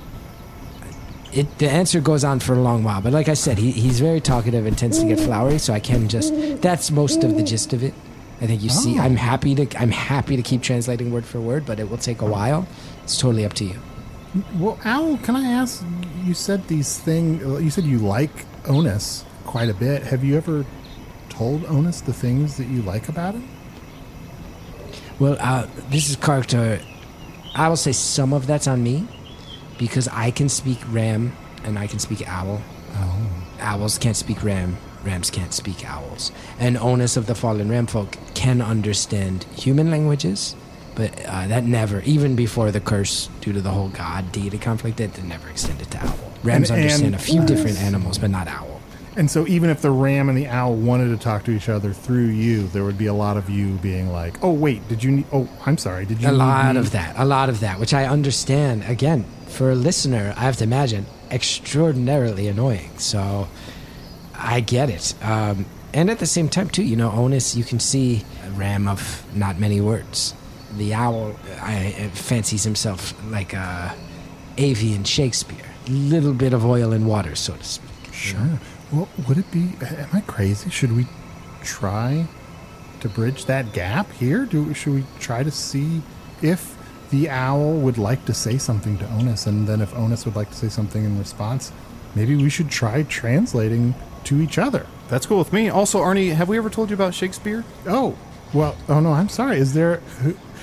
it 1.32 1.58
the 1.58 1.68
answer 1.68 2.00
goes 2.00 2.24
on 2.24 2.40
for 2.40 2.54
a 2.54 2.60
long 2.60 2.84
while, 2.84 3.00
but 3.00 3.12
like 3.12 3.28
I 3.28 3.34
said, 3.34 3.58
he, 3.58 3.70
he's 3.70 4.00
very 4.00 4.20
talkative 4.20 4.66
and 4.66 4.76
tends 4.76 4.98
to 5.00 5.06
get 5.06 5.20
flowery, 5.20 5.58
so 5.58 5.72
I 5.72 5.80
can 5.80 6.08
just. 6.08 6.32
That's 6.62 6.90
most 6.90 7.24
of 7.24 7.36
the 7.36 7.42
gist 7.42 7.72
of 7.72 7.82
it. 7.82 7.94
I 8.40 8.46
think 8.46 8.62
you 8.62 8.70
see. 8.70 8.98
I'm 8.98 9.16
happy 9.16 9.54
to 9.56 9.78
I'm 9.78 9.90
happy 9.90 10.36
to 10.36 10.42
keep 10.42 10.62
translating 10.62 11.12
word 11.12 11.26
for 11.26 11.40
word, 11.40 11.66
but 11.66 11.80
it 11.80 11.90
will 11.90 11.98
take 11.98 12.22
a 12.22 12.26
while. 12.26 12.66
It's 13.02 13.18
totally 13.18 13.44
up 13.44 13.54
to 13.54 13.64
you. 13.64 13.80
Well, 14.56 14.78
Owl, 14.84 15.18
can 15.18 15.36
I 15.36 15.46
ask? 15.50 15.84
You 16.24 16.34
said 16.34 16.68
these 16.68 16.98
things. 16.98 17.42
You 17.42 17.70
said 17.70 17.84
you 17.84 17.98
like 17.98 18.46
Onus 18.66 19.24
quite 19.44 19.68
a 19.68 19.74
bit. 19.74 20.02
Have 20.04 20.22
you 20.22 20.36
ever 20.36 20.64
told 21.28 21.64
Onus 21.66 22.00
the 22.00 22.12
things 22.12 22.56
that 22.58 22.68
you 22.68 22.82
like 22.82 23.08
about 23.08 23.34
him? 23.34 23.48
Well, 25.18 25.36
uh, 25.40 25.66
this 25.90 26.08
is 26.08 26.16
character. 26.16 26.80
I 27.54 27.68
will 27.68 27.76
say 27.76 27.92
some 27.92 28.32
of 28.32 28.46
that's 28.46 28.68
on 28.68 28.82
me 28.82 29.08
because 29.78 30.08
I 30.08 30.30
can 30.30 30.48
speak 30.48 30.78
ram 30.90 31.32
and 31.64 31.78
I 31.78 31.86
can 31.86 31.98
speak 31.98 32.26
owl. 32.28 32.60
Owls 33.60 33.98
can't 33.98 34.16
speak 34.16 34.42
ram. 34.44 34.76
Rams 35.04 35.30
can't 35.30 35.52
speak 35.52 35.88
owls. 35.88 36.32
And 36.58 36.76
Onus 36.76 37.16
of 37.16 37.26
the 37.26 37.34
Fallen 37.34 37.68
Ram 37.68 37.86
folk 37.86 38.16
can 38.34 38.60
understand 38.60 39.44
human 39.56 39.90
languages, 39.90 40.54
but 40.96 41.12
uh, 41.26 41.46
that 41.46 41.64
never, 41.64 42.00
even 42.02 42.34
before 42.36 42.70
the 42.72 42.80
curse 42.80 43.28
due 43.40 43.52
to 43.52 43.60
the 43.60 43.70
whole 43.70 43.88
god 43.88 44.30
deity 44.32 44.58
conflict, 44.58 44.96
that 44.98 45.22
never 45.24 45.48
extended 45.48 45.90
to 45.92 45.98
owl. 46.04 46.18
Rams 46.42 46.70
And- 46.70 46.80
understand 46.80 47.06
and- 47.06 47.14
a 47.14 47.18
few 47.18 47.44
different 47.46 47.80
animals, 47.80 48.18
but 48.18 48.30
not 48.30 48.48
owl. 48.48 48.80
And 49.16 49.28
so, 49.28 49.48
even 49.48 49.68
if 49.70 49.82
the 49.82 49.90
ram 49.90 50.28
and 50.28 50.38
the 50.38 50.46
owl 50.46 50.74
wanted 50.74 51.08
to 51.08 51.16
talk 51.16 51.42
to 51.44 51.50
each 51.50 51.68
other 51.68 51.92
through 51.92 52.26
you, 52.26 52.68
there 52.68 52.84
would 52.84 52.98
be 52.98 53.06
a 53.06 53.14
lot 53.14 53.36
of 53.36 53.50
you 53.50 53.72
being 53.82 54.12
like, 54.12 54.36
"Oh, 54.44 54.52
wait, 54.52 54.86
did 54.88 55.02
you 55.02 55.10
need? 55.10 55.24
Oh, 55.32 55.48
I'm 55.66 55.76
sorry, 55.78 56.04
did 56.06 56.22
you?" 56.22 56.28
a 56.28 56.32
lot 56.32 56.74
me?" 56.74 56.80
of 56.80 56.92
that 56.92 57.14
a 57.18 57.24
lot 57.24 57.48
of 57.48 57.58
that 57.60 57.80
which 57.80 57.92
i 57.92 58.04
understand 58.06 58.84
again 58.86 59.24
for 59.48 59.70
a 59.70 59.74
listener 59.74 60.32
i 60.36 60.40
have 60.40 60.56
to 60.56 60.64
imagine 60.64 61.06
extraordinarily 61.30 62.48
annoying 62.48 62.90
so 62.98 63.48
i 64.34 64.60
get 64.60 64.88
it 64.90 65.14
um, 65.22 65.66
and 65.92 66.10
at 66.10 66.18
the 66.18 66.26
same 66.26 66.48
time 66.48 66.68
too 66.68 66.84
you 66.84 66.96
know 66.96 67.10
onus 67.12 67.56
you 67.56 67.64
can 67.64 67.80
see 67.80 68.22
a 68.46 68.50
ram 68.50 68.86
of 68.88 69.24
not 69.34 69.58
many 69.58 69.80
words 69.80 70.34
the 70.76 70.92
owl 70.94 71.34
I, 71.60 71.94
uh, 71.98 72.08
fancies 72.14 72.64
himself 72.64 73.14
like 73.30 73.54
a 73.54 73.94
avian 74.56 75.04
shakespeare 75.04 75.64
little 75.88 76.34
bit 76.34 76.52
of 76.52 76.64
oil 76.64 76.92
and 76.92 77.06
water 77.06 77.34
so 77.34 77.54
to 77.54 77.64
speak 77.64 77.88
Sure. 78.18 78.58
Well, 78.90 79.08
would 79.28 79.38
it 79.38 79.50
be? 79.52 79.74
Am 79.80 80.08
I 80.12 80.20
crazy? 80.22 80.70
Should 80.70 80.92
we 80.96 81.06
try 81.62 82.26
to 83.00 83.08
bridge 83.08 83.44
that 83.44 83.72
gap 83.72 84.10
here? 84.12 84.44
Do 84.44 84.74
should 84.74 84.94
we 84.94 85.04
try 85.20 85.44
to 85.44 85.52
see 85.52 86.02
if 86.42 86.76
the 87.10 87.28
owl 87.30 87.72
would 87.74 87.98
like 87.98 88.24
to 88.26 88.34
say 88.34 88.58
something 88.58 88.98
to 88.98 89.10
Onus, 89.12 89.46
and 89.46 89.66
then 89.66 89.80
if 89.80 89.94
Onus 89.94 90.24
would 90.24 90.36
like 90.36 90.50
to 90.50 90.56
say 90.56 90.68
something 90.68 91.04
in 91.04 91.18
response, 91.18 91.72
maybe 92.14 92.36
we 92.36 92.50
should 92.50 92.70
try 92.70 93.02
translating 93.04 93.94
to 94.24 94.40
each 94.40 94.58
other. 94.58 94.86
That's 95.08 95.26
cool 95.26 95.38
with 95.38 95.52
me. 95.52 95.68
Also, 95.68 96.00
Arnie, 96.00 96.34
have 96.34 96.48
we 96.48 96.58
ever 96.58 96.68
told 96.68 96.90
you 96.90 96.94
about 96.94 97.14
Shakespeare? 97.14 97.64
Oh, 97.86 98.16
well. 98.52 98.76
Oh 98.88 99.00
no, 99.00 99.12
I'm 99.12 99.28
sorry. 99.28 99.58
Is 99.58 99.74
there 99.74 100.02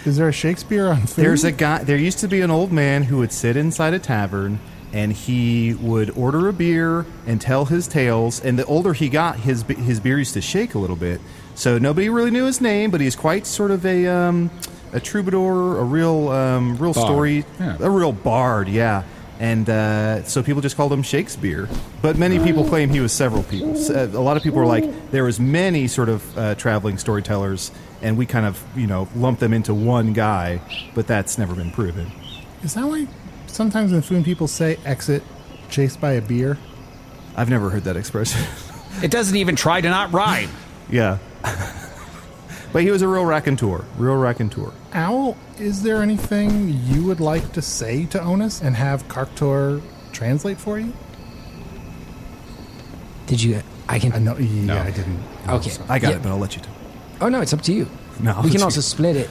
is 0.06 0.18
there 0.18 0.30
a 0.30 0.34
Shakespeare 0.34 0.88
on 0.88 1.08
food? 1.08 1.24
There's 1.24 1.44
a 1.44 1.52
guy. 1.52 1.84
There 1.84 1.98
used 1.98 2.20
to 2.20 2.28
be 2.28 2.42
an 2.42 2.52
old 2.52 2.72
man 2.72 3.04
who 3.04 3.18
would 3.18 3.32
sit 3.32 3.58
inside 3.58 3.94
a 3.94 4.00
tavern, 4.00 4.60
and 4.94 5.12
he 5.12 5.74
would 5.74 6.12
order 6.12 6.48
a 6.48 6.54
beer 6.54 7.06
and 7.26 7.42
tell 7.42 7.66
his 7.66 7.88
tales. 7.88 8.40
And 8.40 8.58
the 8.60 8.66
older 8.66 8.94
he 8.94 9.10
got, 9.10 9.40
his 9.40 9.64
his 9.64 10.00
beer 10.00 10.20
used 10.20 10.36
to 10.36 10.42
shake 10.42 10.76
a 10.76 10.80
little 10.80 10.96
bit. 10.96 11.22
So 11.56 11.78
nobody 11.78 12.10
really 12.10 12.32
knew 12.32 12.46
his 12.46 12.62
name, 12.62 12.92
but 12.92 13.02
he's 13.02 13.16
quite 13.16 13.48
sort 13.48 13.72
of 13.72 13.86
a 13.86 14.06
um, 14.08 14.52
a 14.96 15.00
troubadour, 15.00 15.78
a 15.80 15.84
real 15.84 16.30
um, 16.30 16.78
real 16.78 16.94
Bard. 16.94 17.06
story, 17.06 17.46
Yeah. 17.60 17.78
a 17.80 17.90
real 17.90 18.12
bard. 18.12 18.68
Yeah. 18.68 19.04
And 19.38 19.70
uh, 19.70 20.24
so 20.24 20.42
people 20.42 20.62
just 20.62 20.78
called 20.78 20.94
him 20.94 21.04
Shakespeare, 21.04 21.68
but 22.02 22.18
many 22.18 22.40
people 22.40 22.64
claim 22.64 22.90
he 22.90 23.02
was 23.02 23.12
several 23.12 23.44
people. 23.44 23.76
Uh, 23.78 24.06
A 24.08 24.24
lot 24.24 24.38
of 24.38 24.44
people 24.44 24.60
are 24.60 24.66
like 24.66 25.12
there 25.12 25.26
was 25.26 25.42
many 25.42 25.88
sort 25.90 26.08
of 26.08 26.38
uh, 26.38 26.56
traveling 26.56 26.98
storytellers, 26.98 27.70
and 28.02 28.18
we 28.18 28.26
kind 28.26 28.46
of 28.46 28.64
you 28.78 28.88
know 28.88 29.10
lump 29.14 29.40
them 29.40 29.52
into 29.54 29.74
one 29.74 30.14
guy, 30.14 30.62
but 30.96 31.06
that's 31.06 31.38
never 31.38 31.54
been 31.54 31.70
proven. 31.72 32.10
Is 32.64 32.76
that 32.76 32.86
why 32.88 33.08
sometimes 33.48 33.92
in 33.92 34.02
food 34.02 34.24
people 34.24 34.48
say 34.48 34.78
exit 34.86 35.22
chased 35.70 36.00
by 36.00 36.14
a 36.14 36.22
beer? 36.22 36.58
I've 37.36 37.50
never 37.50 37.70
heard 37.70 37.84
that 37.84 37.98
expression. 37.98 38.40
It 39.04 39.12
doesn't 39.12 39.36
even 39.36 39.58
try 39.58 39.82
to 39.82 39.90
not 39.90 40.14
rhyme. 40.14 40.50
yeah, 40.90 41.18
but 42.76 42.84
he 42.84 42.92
was 42.92 43.02
a 43.02 43.08
real 43.08 43.24
raconteur, 43.24 43.86
real 43.98 44.18
raconteur. 44.18 44.74
Owl, 44.92 45.38
is 45.58 45.82
there 45.82 46.02
anything 46.02 46.68
you 46.84 47.06
would 47.06 47.22
like 47.22 47.54
to 47.54 47.62
say 47.62 48.06
to 48.08 48.22
Onus 48.22 48.62
and 48.62 48.76
have 48.76 49.08
Karktur 49.08 49.82
translate 50.12 50.58
for 50.58 50.78
you? 50.78 50.92
did 53.28 53.42
you 53.42 53.62
i 53.88 53.98
can 53.98 54.12
uh, 54.12 54.16
I 54.18 54.20
know. 54.20 54.38
Yeah, 54.38 54.84
I 54.84 54.92
didn't. 54.92 55.20
Okay. 55.48 55.72
I 55.88 56.00
got 56.00 56.10
Yeah. 56.10 56.16
it, 56.18 56.24
but 56.24 56.30
I'll 56.32 56.38
let 56.38 56.58
you. 56.58 56.64
do 56.64 56.70
oh 57.22 57.30
no 57.30 57.40
it's 57.40 57.54
up 57.54 57.62
to 57.62 57.72
you 57.74 57.88
No, 58.20 58.32
I'll 58.32 58.38
we 58.40 58.50
let 58.50 58.52
can 58.52 58.60
you- 58.60 58.66
also 58.66 58.82
split 58.82 59.16
it 59.16 59.30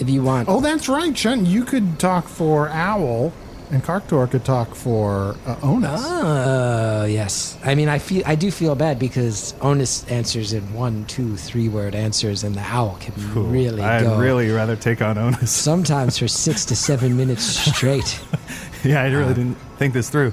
if 0.00 0.08
you 0.08 0.22
want 0.22 0.48
Oh, 0.48 0.62
that's 0.62 0.88
right, 0.88 1.14
Chunt. 1.14 1.46
You 1.46 1.66
could 1.66 1.98
talk 1.98 2.26
for 2.26 2.70
Owl, 2.70 3.30
and 3.70 3.82
Karktur 3.82 4.30
could 4.30 4.44
talk 4.44 4.74
for 4.74 5.36
uh, 5.46 5.56
Onus. 5.62 6.00
Oh 6.04 7.04
yes. 7.04 7.58
I 7.64 7.74
mean, 7.74 7.88
I 7.88 7.98
feel 7.98 8.22
I 8.26 8.34
do 8.34 8.50
feel 8.50 8.74
bad 8.74 8.98
because 8.98 9.54
Onus 9.60 10.04
answers 10.10 10.52
in 10.52 10.72
one, 10.72 11.04
two, 11.06 11.36
three 11.36 11.68
word 11.68 11.94
answers, 11.94 12.44
and 12.44 12.54
the 12.54 12.60
owl 12.60 12.96
can 13.00 13.14
really 13.50 13.82
I'd 13.82 14.02
go. 14.02 14.18
really 14.18 14.50
rather 14.50 14.76
take 14.76 15.02
on 15.02 15.18
Onus. 15.18 15.50
Sometimes 15.50 16.18
for 16.18 16.28
six 16.28 16.64
to 16.66 16.76
seven 16.76 17.16
minutes 17.16 17.44
straight. 17.44 18.20
yeah, 18.84 19.02
I 19.02 19.10
really 19.10 19.34
didn't 19.34 19.58
think 19.78 19.94
this 19.94 20.10
through. 20.10 20.32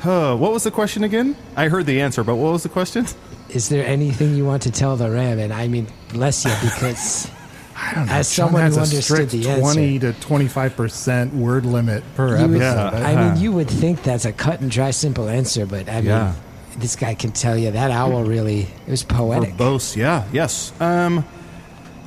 Huh, 0.00 0.36
what 0.36 0.52
was 0.52 0.62
the 0.62 0.70
question 0.70 1.02
again? 1.02 1.36
I 1.56 1.68
heard 1.68 1.86
the 1.86 2.00
answer, 2.00 2.22
but 2.22 2.36
what 2.36 2.52
was 2.52 2.62
the 2.62 2.68
question? 2.68 3.06
Is 3.48 3.68
there 3.68 3.84
anything 3.84 4.36
you 4.36 4.44
want 4.44 4.62
to 4.62 4.70
tell 4.70 4.94
the 4.96 5.10
ram? 5.10 5.38
And 5.38 5.52
I 5.52 5.66
mean, 5.66 5.88
bless 6.12 6.44
you, 6.44 6.52
because 6.62 7.28
I 7.80 7.94
don't 7.94 8.06
know. 8.06 8.12
As 8.12 8.34
John 8.34 8.46
someone 8.48 8.72
who 8.72 8.78
understood 8.78 9.30
the 9.30 9.48
answer. 9.48 9.60
20 9.60 9.98
to 10.00 10.12
25% 10.14 11.32
word 11.34 11.64
limit 11.64 12.02
per 12.16 12.38
You 12.40 12.48
would- 12.48 12.60
episode. 12.62 13.02
I 13.02 13.14
mean, 13.32 13.40
you 13.42 13.52
would 13.52 13.68
think 13.70 14.02
that's 14.02 14.24
a 14.24 14.32
cut 14.32 14.60
and 14.60 14.70
dry, 14.70 14.90
simple 14.90 15.28
answer, 15.28 15.64
but 15.64 15.88
I 15.88 16.00
mean, 16.00 16.32
this 16.78 16.96
guy 16.96 17.14
can 17.14 17.30
tell 17.32 17.56
you 17.56 17.70
that 17.70 17.90
owl 17.90 18.24
really 18.24 18.68
it 18.86 18.90
was 18.90 19.02
poetic. 19.04 19.56
Verbose, 19.56 19.96
yeah, 19.96 20.24
yes. 20.32 20.72
Um, 20.80 21.24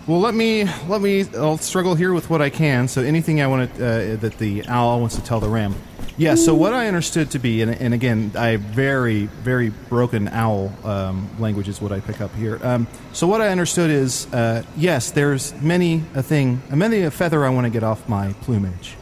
well, 0.07 0.19
let 0.19 0.33
me 0.33 0.65
let 0.87 0.99
me. 1.01 1.25
I'll 1.35 1.57
struggle 1.57 1.95
here 1.95 2.11
with 2.13 2.29
what 2.29 2.41
I 2.41 2.49
can. 2.49 2.87
So 2.87 3.01
anything 3.01 3.41
I 3.41 3.47
want 3.47 3.73
to 3.75 3.85
uh, 3.85 4.15
that 4.17 4.37
the 4.39 4.65
owl 4.67 4.99
wants 4.99 5.15
to 5.15 5.21
tell 5.23 5.39
the 5.39 5.47
ram. 5.49 5.75
Yeah. 6.21 6.35
So 6.35 6.53
what 6.53 6.75
I 6.75 6.87
understood 6.87 7.31
to 7.31 7.39
be, 7.39 7.63
and, 7.63 7.71
and 7.71 7.95
again, 7.95 8.33
I 8.35 8.57
very 8.57 9.25
very 9.25 9.69
broken 9.69 10.27
owl 10.27 10.71
um, 10.85 11.27
language 11.39 11.67
is 11.67 11.81
what 11.81 11.91
I 11.91 11.99
pick 11.99 12.21
up 12.21 12.31
here. 12.35 12.59
Um, 12.61 12.87
so 13.11 13.25
what 13.25 13.41
I 13.41 13.47
understood 13.47 13.89
is, 13.89 14.31
uh, 14.31 14.61
yes, 14.77 15.09
there's 15.09 15.59
many 15.63 16.03
a 16.13 16.21
thing, 16.21 16.61
many 16.69 17.01
a 17.01 17.09
feather 17.09 17.43
I 17.43 17.49
want 17.49 17.65
to 17.65 17.71
get 17.71 17.81
off 17.81 18.07
my 18.07 18.33
plumage. 18.41 18.97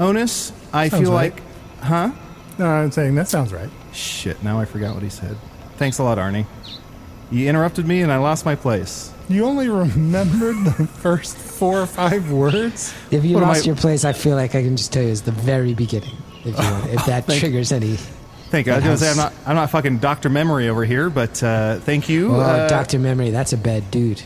Onus, 0.00 0.52
I 0.72 0.88
Sounds 0.88 1.04
feel 1.04 1.12
right. 1.12 1.32
like, 1.32 1.42
huh? 1.84 2.10
No, 2.58 2.66
I'm 2.66 2.90
saying 2.90 3.14
that 3.14 3.28
sounds 3.28 3.52
right. 3.52 3.70
Shit. 3.92 4.42
Now 4.42 4.58
I 4.58 4.64
forgot 4.64 4.94
what 4.94 5.04
he 5.04 5.10
said. 5.10 5.36
Thanks 5.76 5.98
a 5.98 6.02
lot, 6.02 6.18
Arnie. 6.18 6.46
You 7.30 7.48
interrupted 7.48 7.86
me, 7.86 8.02
and 8.02 8.10
I 8.10 8.16
lost 8.16 8.44
my 8.44 8.56
place. 8.56 9.12
You 9.28 9.44
only 9.44 9.68
remembered 9.68 10.56
the 10.64 10.86
first 10.86 11.36
four 11.36 11.80
or 11.82 11.86
five 11.86 12.30
words? 12.30 12.94
If 13.10 13.24
you 13.24 13.34
What 13.34 13.42
lost 13.44 13.64
I- 13.64 13.66
your 13.66 13.76
place, 13.76 14.04
I 14.04 14.12
feel 14.12 14.36
like 14.36 14.54
I 14.54 14.62
can 14.62 14.76
just 14.76 14.92
tell 14.92 15.02
you 15.02 15.10
it's 15.10 15.20
the 15.22 15.32
very 15.32 15.74
beginning. 15.74 16.16
If, 16.44 16.46
you 16.46 16.52
want, 16.54 16.86
if 16.90 17.06
that 17.06 17.24
Thank- 17.26 17.40
triggers 17.40 17.72
any. 17.72 17.96
Thank 18.50 18.66
you. 18.66 18.72
I 18.72 18.76
was 18.76 18.84
going 18.84 18.96
to 18.96 19.04
say 19.04 19.10
I'm 19.10 19.16
not 19.18 19.32
I'm 19.46 19.54
not 19.56 19.68
fucking 19.70 19.98
Doctor 19.98 20.30
Memory 20.30 20.70
over 20.70 20.82
here, 20.86 21.10
but 21.10 21.42
uh, 21.42 21.80
thank 21.80 22.08
you. 22.08 22.34
Oh, 22.34 22.40
Uh, 22.40 22.66
Doctor 22.68 22.98
Memory, 22.98 23.28
that's 23.30 23.52
a 23.52 23.58
bad 23.58 23.90
dude. 23.90 24.22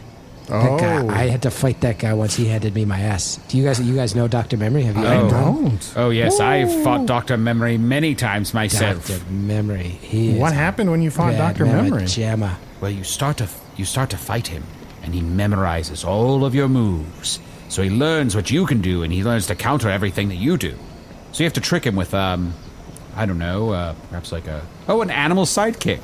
That 0.46 0.70
Oh. 0.70 0.78
guy, 0.78 1.06
I 1.22 1.28
had 1.28 1.42
to 1.42 1.50
fight 1.50 1.80
that 1.80 1.98
guy 1.98 2.14
once 2.14 2.36
he 2.36 2.46
handed 2.46 2.72
me 2.74 2.84
my 2.84 3.00
ass. 3.00 3.40
Do 3.48 3.56
you 3.58 3.64
guys, 3.64 3.80
you 3.80 3.94
guys 3.96 4.14
know 4.14 4.28
Doctor 4.28 4.56
Memory? 4.56 4.82
Have 4.82 4.96
you? 4.96 5.04
I? 5.06 5.28
Don't. 5.28 5.92
Oh 5.96 6.10
yes, 6.10 6.38
I've 6.38 6.70
fought 6.84 7.06
Doctor 7.06 7.36
Memory 7.36 7.78
many 7.78 8.14
times 8.14 8.54
myself. 8.54 9.08
Doctor 9.08 9.24
Memory. 9.32 9.88
He 9.88 10.34
What 10.38 10.52
happened 10.52 10.90
when 10.92 11.02
you 11.02 11.10
fought 11.10 11.36
Dr. 11.36 11.64
Memory? 11.66 12.02
Jamma. 12.04 12.54
Well, 12.80 12.90
you 12.92 13.02
start 13.02 13.38
to 13.38 13.48
you 13.76 13.84
start 13.84 14.10
to 14.10 14.16
fight 14.16 14.46
him, 14.48 14.62
and 15.02 15.14
he 15.14 15.20
memorizes 15.20 16.04
all 16.06 16.44
of 16.44 16.54
your 16.54 16.68
moves. 16.68 17.40
So 17.68 17.82
he 17.82 17.90
learns 17.90 18.36
what 18.36 18.50
you 18.50 18.66
can 18.66 18.80
do, 18.80 19.02
and 19.02 19.12
he 19.12 19.24
learns 19.24 19.46
to 19.46 19.54
counter 19.54 19.88
everything 19.90 20.28
that 20.28 20.36
you 20.36 20.56
do. 20.56 20.74
So 21.32 21.42
you 21.42 21.46
have 21.46 21.54
to 21.54 21.60
trick 21.60 21.84
him 21.86 21.96
with 21.96 22.12
um, 22.14 22.54
I 23.16 23.26
don't 23.26 23.38
know, 23.38 23.70
uh, 23.70 23.94
perhaps 24.08 24.32
like 24.32 24.46
a 24.46 24.62
oh, 24.88 25.00
an 25.02 25.10
animal 25.10 25.44
sidekick. 25.44 26.00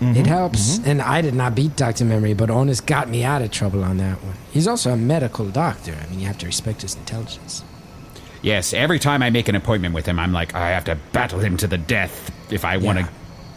Mm-hmm. 0.00 0.16
It 0.16 0.26
helps. 0.26 0.78
And 0.84 1.00
I 1.00 1.20
did 1.22 1.34
not 1.34 1.54
beat 1.54 1.76
Dr. 1.76 2.04
Memory, 2.04 2.34
but 2.34 2.50
Onus 2.50 2.80
got 2.80 3.08
me 3.08 3.22
out 3.22 3.42
of 3.42 3.52
trouble 3.52 3.84
on 3.84 3.96
that 3.98 4.22
one. 4.24 4.34
He's 4.52 4.66
also 4.66 4.90
a 4.92 4.96
medical 4.96 5.48
doctor. 5.48 5.94
I 5.94 6.10
mean, 6.10 6.20
you 6.20 6.26
have 6.26 6.38
to 6.38 6.46
respect 6.46 6.82
his 6.82 6.96
intelligence. 6.96 7.64
Yes, 8.42 8.74
every 8.74 8.98
time 8.98 9.22
I 9.22 9.30
make 9.30 9.48
an 9.48 9.54
appointment 9.54 9.94
with 9.94 10.04
him, 10.04 10.18
I'm 10.18 10.32
like, 10.32 10.54
I 10.54 10.70
have 10.70 10.84
to 10.86 10.96
battle 11.12 11.38
him 11.38 11.56
to 11.58 11.66
the 11.66 11.78
death 11.78 12.30
if 12.52 12.64
I 12.64 12.76
want 12.76 12.98
Yeah. 12.98 13.08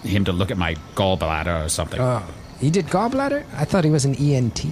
to, 0.04 0.08
him 0.08 0.26
to 0.26 0.32
look 0.32 0.52
at 0.52 0.58
my 0.58 0.76
gallbladder 0.96 1.66
or 1.66 1.70
something. 1.70 2.00
Oh, 2.00 2.24
he 2.60 2.70
did 2.70 2.88
gallbladder? 2.88 3.44
I 3.56 3.66
thought 3.66 3.84
he 3.84 3.92
was 3.92 4.06
an 4.06 4.16
ENT. 4.16 4.66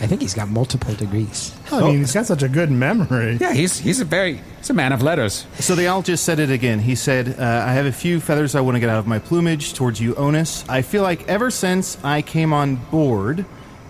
I 0.00 0.06
think 0.06 0.20
he's 0.20 0.34
got 0.34 0.48
multiple 0.48 0.94
degrees. 0.94 1.54
I 1.72 1.80
mean, 1.80 1.98
he's 1.98 2.12
got 2.12 2.26
such 2.26 2.42
a 2.42 2.48
good 2.48 2.70
memory. 2.70 3.38
yeah, 3.40 3.52
he's 3.54 3.78
he's 3.78 4.00
a 4.00 4.04
very 4.04 4.40
he's 4.58 4.70
a 4.70 4.74
man 4.74 4.92
of 4.92 5.02
letters. 5.02 5.46
so 5.58 5.74
the 5.74 5.88
owl 5.88 6.02
just 6.02 6.24
said 6.24 6.38
it 6.38 6.50
again. 6.50 6.78
He 6.80 6.94
said, 6.94 7.36
uh, 7.38 7.64
"I 7.66 7.72
have 7.72 7.86
a 7.86 7.92
few 7.92 8.20
feathers 8.20 8.54
I 8.54 8.60
want 8.60 8.76
to 8.76 8.80
get 8.80 8.90
out 8.90 8.98
of 8.98 9.06
my 9.06 9.18
plumage 9.18 9.72
towards 9.74 9.98
you, 10.00 10.14
Onus. 10.16 10.64
I 10.68 10.82
feel 10.82 11.02
like 11.02 11.26
ever 11.26 11.50
since 11.50 11.96
I 12.04 12.20
came 12.22 12.52
on 12.52 12.76
board, 12.76 13.46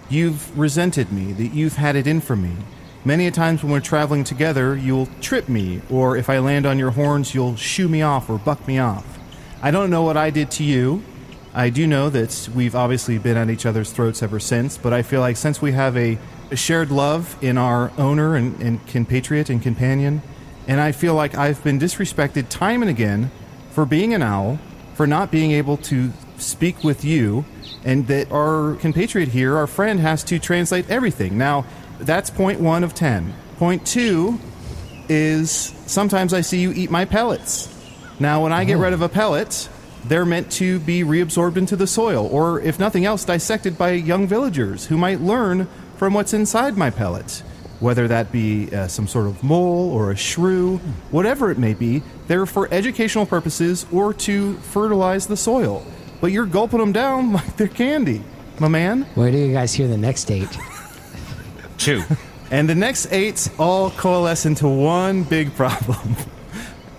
you've 0.09 0.57
resented 0.59 1.13
me. 1.13 1.33
That 1.33 1.53
you've 1.55 1.77
had 1.77 1.97
it 1.97 2.07
in 2.07 2.21
for 2.21 2.37
me. 2.37 2.53
Many 3.05 3.27
a 3.27 3.31
times 3.31 3.63
when 3.63 3.73
we're 3.73 3.81
traveling 3.81 4.23
together, 4.25 4.77
you'll 4.77 5.09
trip 5.21 5.49
me, 5.49 5.81
or 5.91 6.17
if 6.17 6.31
I 6.31 6.39
land 6.39 6.65
on 6.65 6.79
your 6.79 6.91
horns, 6.91 7.35
you'll 7.35 7.57
shoo 7.57 7.89
me 7.89 8.03
off 8.03 8.31
or 8.31 8.39
buck 8.39 8.67
me 8.69 8.79
off. 8.79 9.19
I 9.63 9.71
don't 9.73 9.91
know 9.91 10.03
what 10.03 10.17
I 10.17 10.31
did 10.31 10.51
to 10.53 10.65
you." 10.65 11.03
I 11.59 11.71
do 11.71 11.89
know 11.89 12.09
that 12.11 12.49
we've 12.55 12.77
obviously 12.77 13.19
been 13.19 13.37
at 13.37 13.51
each 13.51 13.67
other's 13.67 13.91
throats 13.91 14.23
ever 14.23 14.39
since, 14.39 14.79
but 14.79 14.93
I 14.93 15.03
feel 15.03 15.21
like 15.21 15.37
since 15.37 15.61
we 15.61 15.73
have 15.73 15.97
a, 15.97 16.17
a 16.53 16.57
shared 16.57 16.93
love 16.93 17.37
in 17.43 17.59
our 17.59 17.91
owner 17.99 18.37
and, 18.37 18.63
and 18.63 18.87
compatriot 18.87 19.51
and 19.51 19.61
companion, 19.61 20.23
and 20.69 20.81
I 20.81 20.93
feel 20.93 21.15
like 21.15 21.35
I've 21.35 21.65
been 21.65 21.81
disrespected 21.81 22.49
time 22.49 22.81
and 22.81 22.89
again 22.89 23.33
for 23.73 23.85
being 23.85 24.15
an 24.15 24.23
owl, 24.23 24.61
for 24.95 25.05
not 25.05 25.33
being 25.33 25.51
able 25.51 25.79
to 25.79 26.13
speak 26.37 26.85
with 26.85 27.05
you, 27.05 27.45
and 27.85 28.07
that 28.07 28.31
our 28.31 28.77
compatriot 28.77 29.31
here, 29.31 29.57
our 29.57 29.67
friend, 29.67 29.99
has 29.99 30.23
to 30.25 30.39
translate 30.39 30.89
everything. 30.89 31.39
Now, 31.39 31.67
that's 31.99 32.31
point 32.31 32.61
one 32.61 32.85
of 32.85 32.95
ten. 32.95 33.35
Point 33.57 33.85
two 33.85 34.39
is 35.09 35.75
sometimes 35.87 36.33
I 36.33 36.43
see 36.43 36.61
you 36.61 36.71
eat 36.71 36.89
my 36.89 37.05
pellets. 37.05 37.75
Now, 38.21 38.45
when 38.45 38.53
I 38.53 38.65
get 38.65 38.77
oh. 38.77 38.83
rid 38.83 38.93
of 38.93 39.03
a 39.03 39.09
pellet, 39.09 39.69
they're 40.05 40.25
meant 40.25 40.51
to 40.53 40.79
be 40.81 41.03
reabsorbed 41.03 41.57
into 41.57 41.77
the 41.77 41.87
soil, 41.87 42.27
or 42.27 42.61
if 42.61 42.79
nothing 42.79 43.05
else, 43.05 43.25
dissected 43.25 43.77
by 43.77 43.93
young 43.93 44.27
villagers 44.27 44.87
who 44.87 44.97
might 44.97 45.21
learn 45.21 45.69
from 45.97 46.15
what's 46.15 46.33
inside 46.33 46.77
my 46.77 46.91
pellet. 46.91 47.43
Whether 47.81 48.09
that 48.09 48.33
be 48.33 48.75
uh, 48.75 48.89
some 48.89 49.07
sort 49.07 49.27
of 49.27 49.43
mole 49.45 49.93
or 49.93 50.11
a 50.11 50.17
shrew, 50.17 50.79
whatever 51.11 51.51
it 51.51 51.59
may 51.59 51.75
be, 51.75 52.03
they're 52.27 52.47
for 52.47 52.69
educational 52.73 53.25
purposes 53.25 53.87
or 53.93 54.13
to 54.15 54.55
fertilize 54.55 55.27
the 55.27 55.37
soil. 55.37 55.87
But 56.21 56.33
you're 56.33 56.47
gulping 56.47 56.81
them 56.81 56.93
down 56.93 57.33
like 57.35 57.57
they're 57.57 57.69
candy, 57.69 58.23
my 58.59 58.69
man. 58.69 59.03
Where 59.15 59.31
do 59.31 59.39
you 59.39 59.53
guys 59.53 59.73
hear 59.75 59.87
the 59.87 59.97
next 59.97 60.31
eight? 60.31 60.59
Two. 61.79 62.03
And 62.51 62.69
the 62.69 62.75
next 62.75 63.13
eight 63.13 63.49
all 63.59 63.91
coalesce 63.91 64.47
into 64.47 64.69
one 64.69 65.23
big 65.23 65.55
problem, 65.55 66.17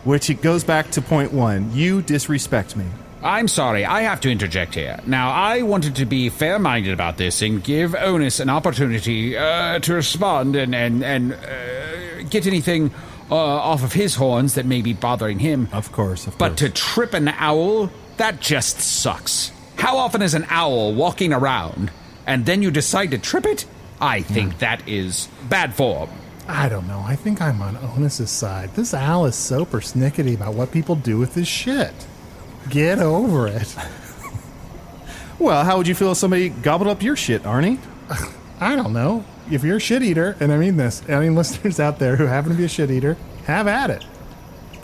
which 0.03 0.29
it 0.29 0.41
goes 0.41 0.63
back 0.63 0.91
to 0.91 1.01
point 1.01 1.33
one. 1.33 1.71
You 1.73 2.01
disrespect 2.01 2.75
me. 2.75 2.85
I'm 3.21 3.49
sorry, 3.49 3.83
I 3.83 4.03
have 4.03 4.21
to 4.21 4.31
interject 4.31 4.75
here. 4.75 4.97
Now, 5.05 5.31
I 5.31 5.61
wanted 5.63 5.97
to 5.97 6.05
be 6.05 6.29
fair 6.29 6.57
minded 6.57 6.93
about 6.93 7.17
this 7.17 7.41
and 7.41 7.61
give 7.61 7.93
Onus 7.93 8.39
an 8.39 8.49
opportunity 8.49 9.35
uh, 9.35 9.79
to 9.79 9.93
respond 9.93 10.55
and, 10.55 10.73
and, 10.73 11.03
and 11.03 11.33
uh, 11.33 12.23
get 12.29 12.47
anything 12.47 12.91
uh, 13.29 13.35
off 13.35 13.83
of 13.83 13.91
his 13.91 14.15
horns 14.15 14.55
that 14.55 14.65
may 14.65 14.81
be 14.81 14.93
bothering 14.93 15.39
him. 15.39 15.67
Of 15.73 15.91
course, 15.91 16.27
of 16.27 16.37
course. 16.37 16.49
But 16.49 16.57
to 16.59 16.69
trip 16.69 17.13
an 17.13 17.27
owl, 17.27 17.91
that 18.15 18.39
just 18.39 18.79
sucks. 18.79 19.51
How 19.75 19.97
often 19.97 20.21
is 20.21 20.33
an 20.33 20.45
owl 20.49 20.93
walking 20.93 21.33
around 21.33 21.91
and 22.25 22.45
then 22.45 22.61
you 22.61 22.71
decide 22.71 23.11
to 23.11 23.17
trip 23.17 23.45
it? 23.45 23.65
I 23.99 24.21
think 24.21 24.59
that 24.59 24.87
is 24.87 25.27
bad 25.49 25.75
form. 25.75 26.09
I 26.51 26.67
don't 26.67 26.87
know. 26.87 26.99
I 27.05 27.15
think 27.15 27.41
I'm 27.41 27.61
on 27.61 27.77
Onus's 27.77 28.31
side. 28.31 28.73
This 28.75 28.93
Al 28.93 29.25
is 29.25 29.35
so 29.35 29.65
persnickety 29.65 30.33
about 30.35 30.55
what 30.55 30.71
people 30.71 30.95
do 30.95 31.17
with 31.17 31.35
his 31.35 31.47
shit. 31.47 31.93
Get 32.69 32.99
over 32.99 33.47
it. 33.47 33.75
Well, 35.39 35.63
how 35.63 35.77
would 35.77 35.87
you 35.87 35.95
feel 35.95 36.11
if 36.11 36.17
somebody 36.17 36.49
gobbled 36.49 36.89
up 36.89 37.01
your 37.01 37.15
shit, 37.15 37.43
Arnie? 37.43 37.79
I 38.59 38.75
don't 38.75 38.91
know. 38.91 39.23
If 39.49 39.63
you're 39.63 39.77
a 39.77 39.79
shit 39.79 40.03
eater, 40.03 40.35
and 40.41 40.51
I 40.51 40.57
mean 40.57 40.75
this, 40.75 41.01
any 41.07 41.29
listeners 41.39 41.79
out 41.79 41.97
there 41.97 42.17
who 42.17 42.25
happen 42.25 42.51
to 42.51 42.57
be 42.57 42.65
a 42.65 42.67
shit 42.67 42.91
eater, 42.91 43.15
have 43.45 43.65
at 43.65 43.89
it. 43.89 44.05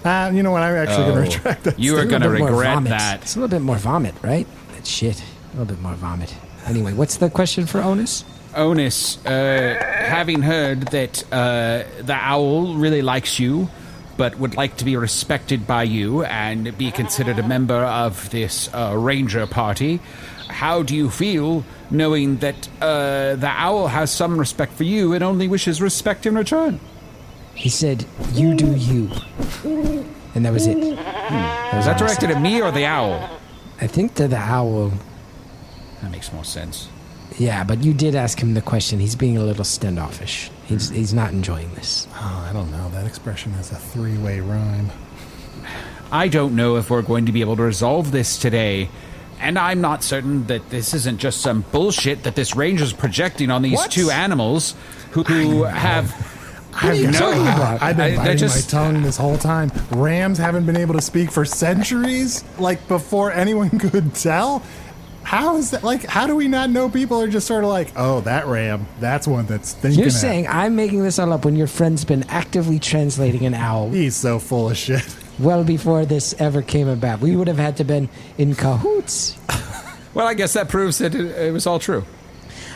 Uh, 0.06 0.32
you 0.34 0.44
know 0.44 0.52
what? 0.52 0.64
I'm 0.64 0.76
actually 0.76 1.08
going 1.12 1.18
Oh, 1.18 1.26
to 1.26 1.30
retract 1.38 1.64
that. 1.66 1.78
you 1.78 1.98
are 1.98 2.06
gonna 2.06 2.28
A 2.28 2.30
little 2.30 2.32
bit 2.32 2.40
more 2.40 2.50
regret 2.52 2.74
vomit. 2.76 2.90
that. 2.92 3.22
It's 3.24 3.36
a 3.36 3.40
little 3.42 3.54
bit 3.60 3.64
more 3.66 3.76
vomit, 3.76 4.16
right? 4.22 4.48
That 4.76 4.88
shit. 4.88 5.22
A 5.22 5.58
little 5.58 5.66
bit 5.66 5.82
more 5.82 5.94
vomit. 5.96 6.34
Anyway, 6.66 6.94
what's 6.94 7.18
the 7.18 7.30
question 7.30 7.66
for 7.66 7.82
Onus? 7.82 8.24
Onus, 8.56 9.24
uh, 9.26 9.76
having 10.08 10.42
heard 10.42 10.88
that 10.88 11.24
uh, 11.32 11.84
the 12.02 12.14
owl 12.14 12.76
really 12.76 13.02
likes 13.02 13.40
you, 13.40 13.70
but 14.18 14.38
would 14.40 14.56
like 14.56 14.78
to 14.78 14.86
be 14.86 14.96
respected 14.96 15.68
by 15.68 15.84
you 15.84 16.24
and 16.24 16.78
be 16.78 16.92
considered 16.92 17.38
a 17.38 17.48
member 17.48 17.84
of 17.84 18.30
this 18.30 18.74
uh, 18.74 18.94
ranger 18.98 19.46
party, 19.46 20.00
how 20.48 20.84
do 20.84 20.96
you 20.96 21.10
feel 21.10 21.66
knowing 21.92 22.38
that 22.38 22.70
uh, 22.82 23.36
the 23.36 23.48
owl 23.50 23.88
has 23.88 24.12
some 24.12 24.38
respect 24.38 24.74
for 24.74 24.84
you 24.84 25.14
and 25.14 25.24
only 25.24 25.48
wishes 25.48 25.82
respect 25.82 26.26
in 26.26 26.36
return? 26.36 26.80
He 27.54 27.70
said, 27.70 28.06
"You 28.34 28.54
do 28.54 28.76
you," 28.76 29.10
and 30.34 30.46
that 30.46 30.52
was 30.52 30.68
it. 30.68 30.80
That 30.80 31.74
was 31.74 31.80
Is 31.80 31.86
that 31.86 31.98
directed 31.98 32.32
at 32.32 32.42
me 32.42 32.62
or 32.62 32.72
the 32.72 32.86
owl? 32.86 33.40
I 33.80 33.88
think 33.88 34.16
to 34.16 34.28
the 34.28 34.38
owl. 34.38 34.92
That 36.02 36.12
makes 36.12 36.32
more 36.34 36.44
sense. 36.44 36.90
Yeah, 37.38 37.64
but 37.64 37.84
you 37.84 37.94
did 37.94 38.16
ask 38.16 38.40
him 38.40 38.54
the 38.54 38.62
question. 38.62 39.00
He's 39.00 39.16
being 39.16 39.38
a 39.38 39.44
little 39.44 39.66
standoffish. 39.66 40.50
He's 40.66 40.90
hmm. 40.90 40.96
he's 40.96 41.14
not 41.14 41.32
enjoying 41.32 41.74
this. 41.76 42.08
Oh, 42.14 42.48
I 42.50 42.54
don't 42.54 42.72
know. 42.72 42.90
That 42.90 43.06
expression 43.06 43.52
has 43.54 43.72
a 43.72 43.76
three 43.76 44.18
way 44.18 44.40
rhyme. 44.40 44.90
I 46.12 46.28
don't 46.28 46.56
know 46.56 46.78
if 46.78 46.90
we're 46.90 47.02
going 47.02 47.26
to 47.26 47.32
be 47.32 47.42
able 47.42 47.56
to 47.58 47.64
resolve 47.64 48.12
this 48.12 48.38
today. 48.38 48.90
And 49.40 49.60
I'm 49.60 49.82
not 49.82 50.02
certain 50.04 50.48
that 50.48 50.70
this 50.70 50.94
isn't 50.94 51.18
just 51.18 51.42
some 51.42 51.66
bullshit 51.72 52.24
that 52.24 52.36
this 52.36 52.56
ranger's 52.56 52.94
projecting 52.94 53.52
on 53.52 53.62
these 53.64 53.76
What? 53.78 53.92
two 53.92 54.10
animals 54.10 54.76
who, 55.12 55.24
who 55.24 55.64
have. 55.64 56.14
I've, 56.74 56.96
you 56.98 57.06
been- 57.06 57.14
talking 57.14 57.42
about? 57.42 57.82
I've 57.82 57.98
been 57.98 58.14
I- 58.14 58.18
biting 58.18 58.38
just- 58.38 58.74
my 58.74 58.80
tongue 58.80 59.02
this 59.02 59.18
whole 59.18 59.38
time. 59.38 59.72
Rams 59.92 60.38
haven't 60.38 60.66
been 60.66 60.78
able 60.78 60.94
to 60.94 61.02
speak 61.02 61.32
for 61.32 61.44
centuries, 61.44 62.44
like 62.60 62.86
before 62.88 63.32
anyone 63.32 63.70
could 63.80 64.14
tell. 64.16 64.64
How 65.26 65.58
is 65.58 65.72
that? 65.72 65.84
Like, 65.84 66.06
how 66.06 66.28
do 66.28 66.36
we 66.36 66.48
not 66.48 66.70
know 66.70 66.88
people 66.88 67.20
are 67.20 67.28
just 67.28 67.48
sort 67.48 67.64
of 67.64 67.70
like, 67.72 67.92
oh, 67.96 68.22
that 68.22 68.46
ram, 68.46 68.86
that's 69.00 69.28
one 69.28 69.48
that's 69.48 69.74
thinking. 69.74 70.00
You're 70.00 70.10
ahead." 70.10 70.22
saying 70.22 70.48
I'm 70.48 70.76
making 70.76 71.04
this 71.04 71.18
all 71.18 71.34
up 71.34 71.44
when 71.46 71.56
your 71.56 71.68
friend's 71.68 72.06
been 72.06 72.24
actively 72.30 72.78
translating 72.80 73.46
an 73.46 73.56
owl 73.56 73.90
he's 73.90 74.16
so 74.16 74.38
full 74.38 74.70
of 74.70 74.78
shit. 74.78 75.04
well 75.40 75.64
before 75.64 76.06
this 76.06 76.36
ever 76.40 76.62
came 76.62 76.88
about. 76.88 77.22
We 77.22 77.36
would 77.36 77.48
have 77.48 77.58
had 77.58 77.78
to 77.78 77.84
been 77.84 78.08
in 78.38 78.54
cahoots. 78.56 79.38
Well, 80.14 80.28
I 80.28 80.34
guess 80.34 80.54
that 80.54 80.70
proves 80.70 81.00
that 81.00 81.14
it, 81.14 81.26
it 81.26 81.52
was 81.52 81.68
all 81.68 81.78
true. 81.80 82.06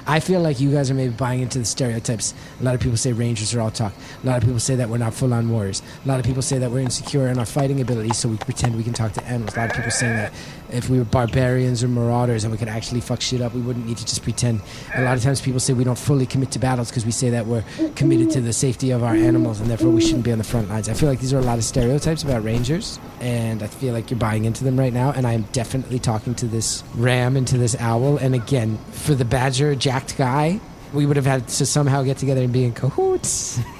I 0.06 0.20
feel 0.20 0.41
like 0.41 0.60
you 0.60 0.72
guys 0.72 0.89
are 0.89 0.93
maybe 0.93 1.14
buying 1.14 1.41
into 1.41 1.60
the 1.60 1.66
stereotypes. 1.66 2.34
A 2.60 2.64
lot 2.64 2.74
of 2.74 2.82
people 2.82 2.97
say 2.97 3.14
Rangers 3.14 3.54
are 3.54 3.62
all 3.62 3.70
talk. 3.72 3.93
A 4.24 4.26
lot 4.26 4.38
of 4.38 4.43
people 4.43 4.60
say 4.60 4.76
that 4.76 4.89
we're 4.89 4.97
not 4.97 5.14
full 5.14 5.34
on 5.34 5.50
warriors. 5.50 5.82
A 6.04 6.08
lot 6.08 6.20
of 6.20 6.26
people 6.26 6.41
say 6.41 6.58
that 6.58 6.72
we're 6.72 6.80
insecure 6.80 7.28
in 7.28 7.38
our 7.38 7.45
fighting 7.45 7.80
abilities, 7.80 8.18
so 8.18 8.28
we 8.28 8.38
pretend 8.38 8.76
we 8.76 8.84
can 8.84 8.93
talk 8.93 9.14
to 9.14 9.24
animals. 9.26 9.56
A 9.56 9.60
lot 9.60 9.70
of 9.70 9.76
people 9.76 9.91
saying 9.91 10.16
that 10.16 10.34
if 10.72 10.89
we 10.89 10.97
were 10.97 11.05
barbarians 11.05 11.84
or 11.84 11.88
marauders 11.88 12.43
and 12.43 12.51
we 12.51 12.57
could 12.57 12.67
actually 12.67 13.01
fuck 13.01 13.22
shit 13.22 13.41
up, 13.41 13.53
we 13.53 13.61
wouldn't 13.61 13.86
need 13.86 13.97
to 13.97 14.05
just 14.05 14.24
pretend. 14.24 14.61
A 14.95 15.03
lot 15.03 15.17
of 15.17 15.24
times 15.24 15.41
people 15.41 15.59
say 15.59 15.74
we 15.74 15.84
don't 15.84 15.97
fully 15.97 16.26
commit 16.26 16.51
to 16.51 16.59
battles 16.59 16.89
because 16.89 17.05
we 17.05 17.11
say 17.11 17.30
that 17.30 17.45
we're 17.45 17.63
committed 17.95 18.32
to 18.32 18.41
the 18.41 18.53
safety 18.53 18.91
of 18.91 19.03
our 19.03 19.15
animals 19.15 19.59
and 19.59 19.70
therefore 19.70 19.89
we 19.89 20.01
shouldn't 20.01 20.24
be 20.24 20.32
on 20.32 20.38
the 20.38 20.43
front 20.43 20.70
lines. 20.70 20.89
I 20.89 20.93
feel 20.93 21.09
like 21.09 21.20
these 21.20 21.34
are 21.34 21.39
a 21.39 21.43
lot 21.43 21.57
of 21.57 21.63
stereotypes 21.63 22.24
about 22.24 22.43
Rangers, 22.43 22.99
and 23.20 23.63
I 23.63 23.67
feel 23.67 23.93
like 23.93 24.09
you're 24.09 24.20
buying 24.20 24.45
into 24.45 24.63
them 24.63 24.78
right 24.78 24.93
now. 24.93 25.11
And 25.11 25.26
I'm 25.26 25.43
definitely 25.51 25.99
talking 25.99 26.36
to 26.36 26.45
this 26.45 26.84
ram 26.95 27.36
and 27.36 27.47
to 27.47 27.57
this 27.57 27.76
owl. 27.80 28.17
And 28.17 28.36
again, 28.36 28.78
for 28.91 29.15
the 29.15 29.26
badger 29.26 29.76
jacked 29.76 30.17
guy, 30.17 30.59
we 30.93 31.05
would 31.05 31.17
have 31.17 31.26
had 31.26 31.47
to 31.47 31.65
somehow 31.65 32.03
get 32.03 32.17
together 32.17 32.41
and 32.41 32.53
be 32.53 32.63
in 32.63 32.74
cahoots. 32.74 33.59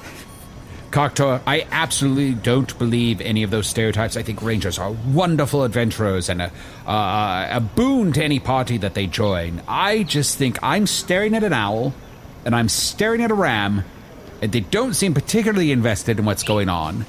Karktur, 0.90 1.40
I 1.46 1.66
absolutely 1.70 2.34
don't 2.34 2.76
believe 2.76 3.20
any 3.20 3.44
of 3.44 3.50
those 3.50 3.68
stereotypes. 3.68 4.16
I 4.16 4.22
think 4.22 4.42
rangers 4.42 4.76
are 4.76 4.90
wonderful 4.90 5.62
adventurers 5.62 6.28
and 6.28 6.42
a, 6.42 6.52
uh, 6.84 7.48
a 7.52 7.60
boon 7.60 8.12
to 8.14 8.24
any 8.24 8.40
party 8.40 8.76
that 8.78 8.94
they 8.94 9.06
join. 9.06 9.62
I 9.68 10.02
just 10.02 10.36
think 10.36 10.58
I'm 10.62 10.88
staring 10.88 11.34
at 11.34 11.44
an 11.44 11.52
owl 11.52 11.94
and 12.44 12.56
I'm 12.56 12.68
staring 12.68 13.22
at 13.22 13.30
a 13.30 13.34
ram, 13.34 13.84
and 14.42 14.50
they 14.50 14.60
don't 14.60 14.94
seem 14.94 15.14
particularly 15.14 15.70
invested 15.70 16.18
in 16.18 16.24
what's 16.24 16.42
going 16.42 16.68
on. 16.68 17.04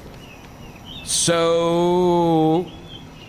So. 1.04 2.70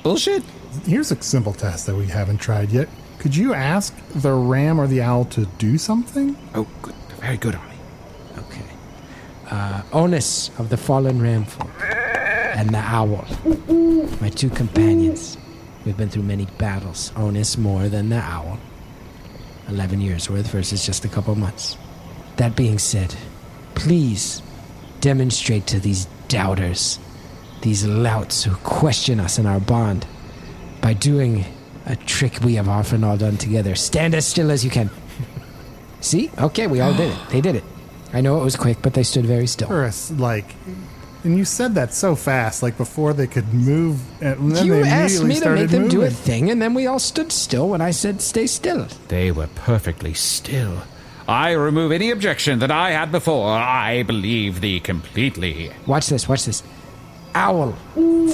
bullshit? 0.03 0.43
Here's 0.85 1.13
a 1.13 1.23
simple 1.23 1.53
test 1.53 1.87
that 1.87 1.95
we 1.95 2.07
haven't 2.07 2.39
tried 2.39 2.71
yet. 2.71 2.89
Could 3.19 3.37
you 3.37 3.55
ask 3.55 3.95
the 4.15 4.33
ram 4.33 4.81
or 4.81 4.87
the 4.87 5.01
owl 5.01 5.25
to 5.27 5.47
do 5.59 5.79
something? 5.79 6.37
Oh, 6.55 6.67
good. 6.83 6.95
Very 7.21 7.37
good. 7.37 7.59
Uh, 9.53 9.83
Onus 9.93 10.51
of 10.59 10.71
the 10.71 10.79
fallen 10.79 11.21
ramfolk 11.21 11.69
and 12.57 12.71
the 12.71 12.79
owl, 12.79 13.23
my 14.19 14.31
two 14.31 14.49
companions. 14.49 15.37
We've 15.85 15.95
been 15.95 16.09
through 16.09 16.23
many 16.23 16.47
battles. 16.57 17.13
Onus 17.17 17.59
more 17.59 17.91
than 17.91 18.09
the 18.09 18.17
owl. 18.17 18.59
Eleven 19.69 20.01
years 20.01 20.31
worth 20.31 20.47
versus 20.47 20.87
just 20.87 21.05
a 21.05 21.09
couple 21.09 21.35
months. 21.35 21.77
That 22.39 22.57
being 22.57 22.79
said, 22.79 23.15
please 23.75 24.41
demonstrate 25.03 25.67
to 25.67 25.79
these 25.79 26.07
doubters, 26.29 26.99
these 27.61 27.85
louts 27.85 28.45
who 28.45 28.55
question 28.57 29.21
us 29.21 29.37
and 29.37 29.47
our 29.47 29.61
bond, 29.61 30.07
by 30.81 30.95
doing 30.95 31.45
a 31.85 31.97
trick 31.97 32.39
we 32.43 32.55
have 32.55 32.71
often 32.71 33.05
all 33.05 33.19
done 33.19 33.37
together. 33.37 33.75
Stand 33.75 34.15
as 34.15 34.27
still 34.27 34.51
as 34.51 34.65
you 34.65 34.71
can. 34.71 34.89
See? 36.01 36.31
Okay, 36.39 36.67
we 36.69 36.81
all 36.81 36.95
did 36.95 37.13
it. 37.13 37.19
They 37.29 37.43
did 37.43 37.57
it. 37.57 37.65
I 38.13 38.21
know 38.21 38.41
it 38.41 38.45
was 38.45 38.57
quick, 38.57 38.79
but 38.83 38.95
they 38.95 39.03
stood 39.03 39.25
very 39.27 39.47
still. 39.47 39.73
Or 39.73 39.85
a 39.85 39.89
s- 39.89 40.11
like, 40.13 40.55
and 41.25 41.37
you 41.39 41.45
said 41.45 41.75
that 41.77 41.95
so 41.95 42.15
fast, 42.15 42.63
like 42.63 42.77
before 42.77 43.13
they 43.13 43.27
could 43.27 43.53
move, 43.55 44.01
and 44.21 44.53
then 44.53 44.67
you 44.67 44.75
they 44.83 44.89
asked 44.89 45.21
immediately 45.21 45.29
me 45.29 45.35
to 45.35 45.41
started 45.41 45.61
make 45.63 45.71
them 45.71 45.89
do 45.89 46.01
a 46.01 46.05
moving. 46.05 46.17
thing, 46.17 46.51
and 46.51 46.61
then 46.61 46.75
we 46.75 46.87
all 46.87 46.99
stood 46.99 47.33
still 47.33 47.69
when 47.71 47.81
I 47.81 47.91
said 47.91 48.21
stay 48.21 48.47
still. 48.47 48.87
They 49.09 49.31
were 49.33 49.49
perfectly 49.55 50.15
still. 50.15 50.83
I 51.29 51.53
remove 51.53 51.93
any 51.93 52.11
objection 52.11 52.59
that 52.59 52.71
I 52.73 52.91
had 52.91 53.13
before. 53.13 53.49
I 53.51 54.03
believe 54.03 54.61
thee 54.61 54.81
completely. 54.81 55.71
Watch 55.87 56.09
this, 56.09 56.29
watch 56.29 56.45
this. 56.47 56.63
Owl, 57.35 57.73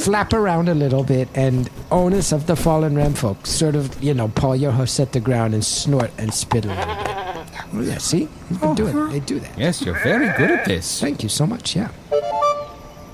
flap 0.01 0.33
around 0.33 0.68
a 0.68 0.74
little 0.74 1.05
bit, 1.05 1.29
and 1.35 1.70
onus 1.93 2.33
of 2.33 2.47
the 2.49 2.57
fallen 2.57 2.97
ram 2.97 3.14
folk, 3.14 3.47
sort 3.47 3.76
of, 3.76 4.03
you 4.03 4.12
know, 4.12 4.26
paw 4.29 4.55
your 4.55 4.72
hoofs 4.72 4.99
at 4.99 5.12
the 5.12 5.20
ground 5.20 5.55
and 5.55 5.64
snort 5.64 6.11
and 6.18 6.35
spit 6.35 6.64
a 6.64 6.68
little 6.68 6.95
bit. 6.97 7.07
Oh, 7.74 7.80
yeah, 7.82 7.98
see? 7.98 8.28
You 8.50 8.56
can 8.58 8.74
do 8.74 8.86
it. 8.86 9.10
They 9.10 9.20
do 9.20 9.40
that. 9.40 9.58
Yes, 9.58 9.82
you're 9.82 9.98
very 10.02 10.26
good 10.38 10.50
at 10.50 10.64
this. 10.64 11.00
Thank 11.00 11.22
you 11.22 11.28
so 11.28 11.46
much, 11.46 11.76
yeah. 11.76 11.90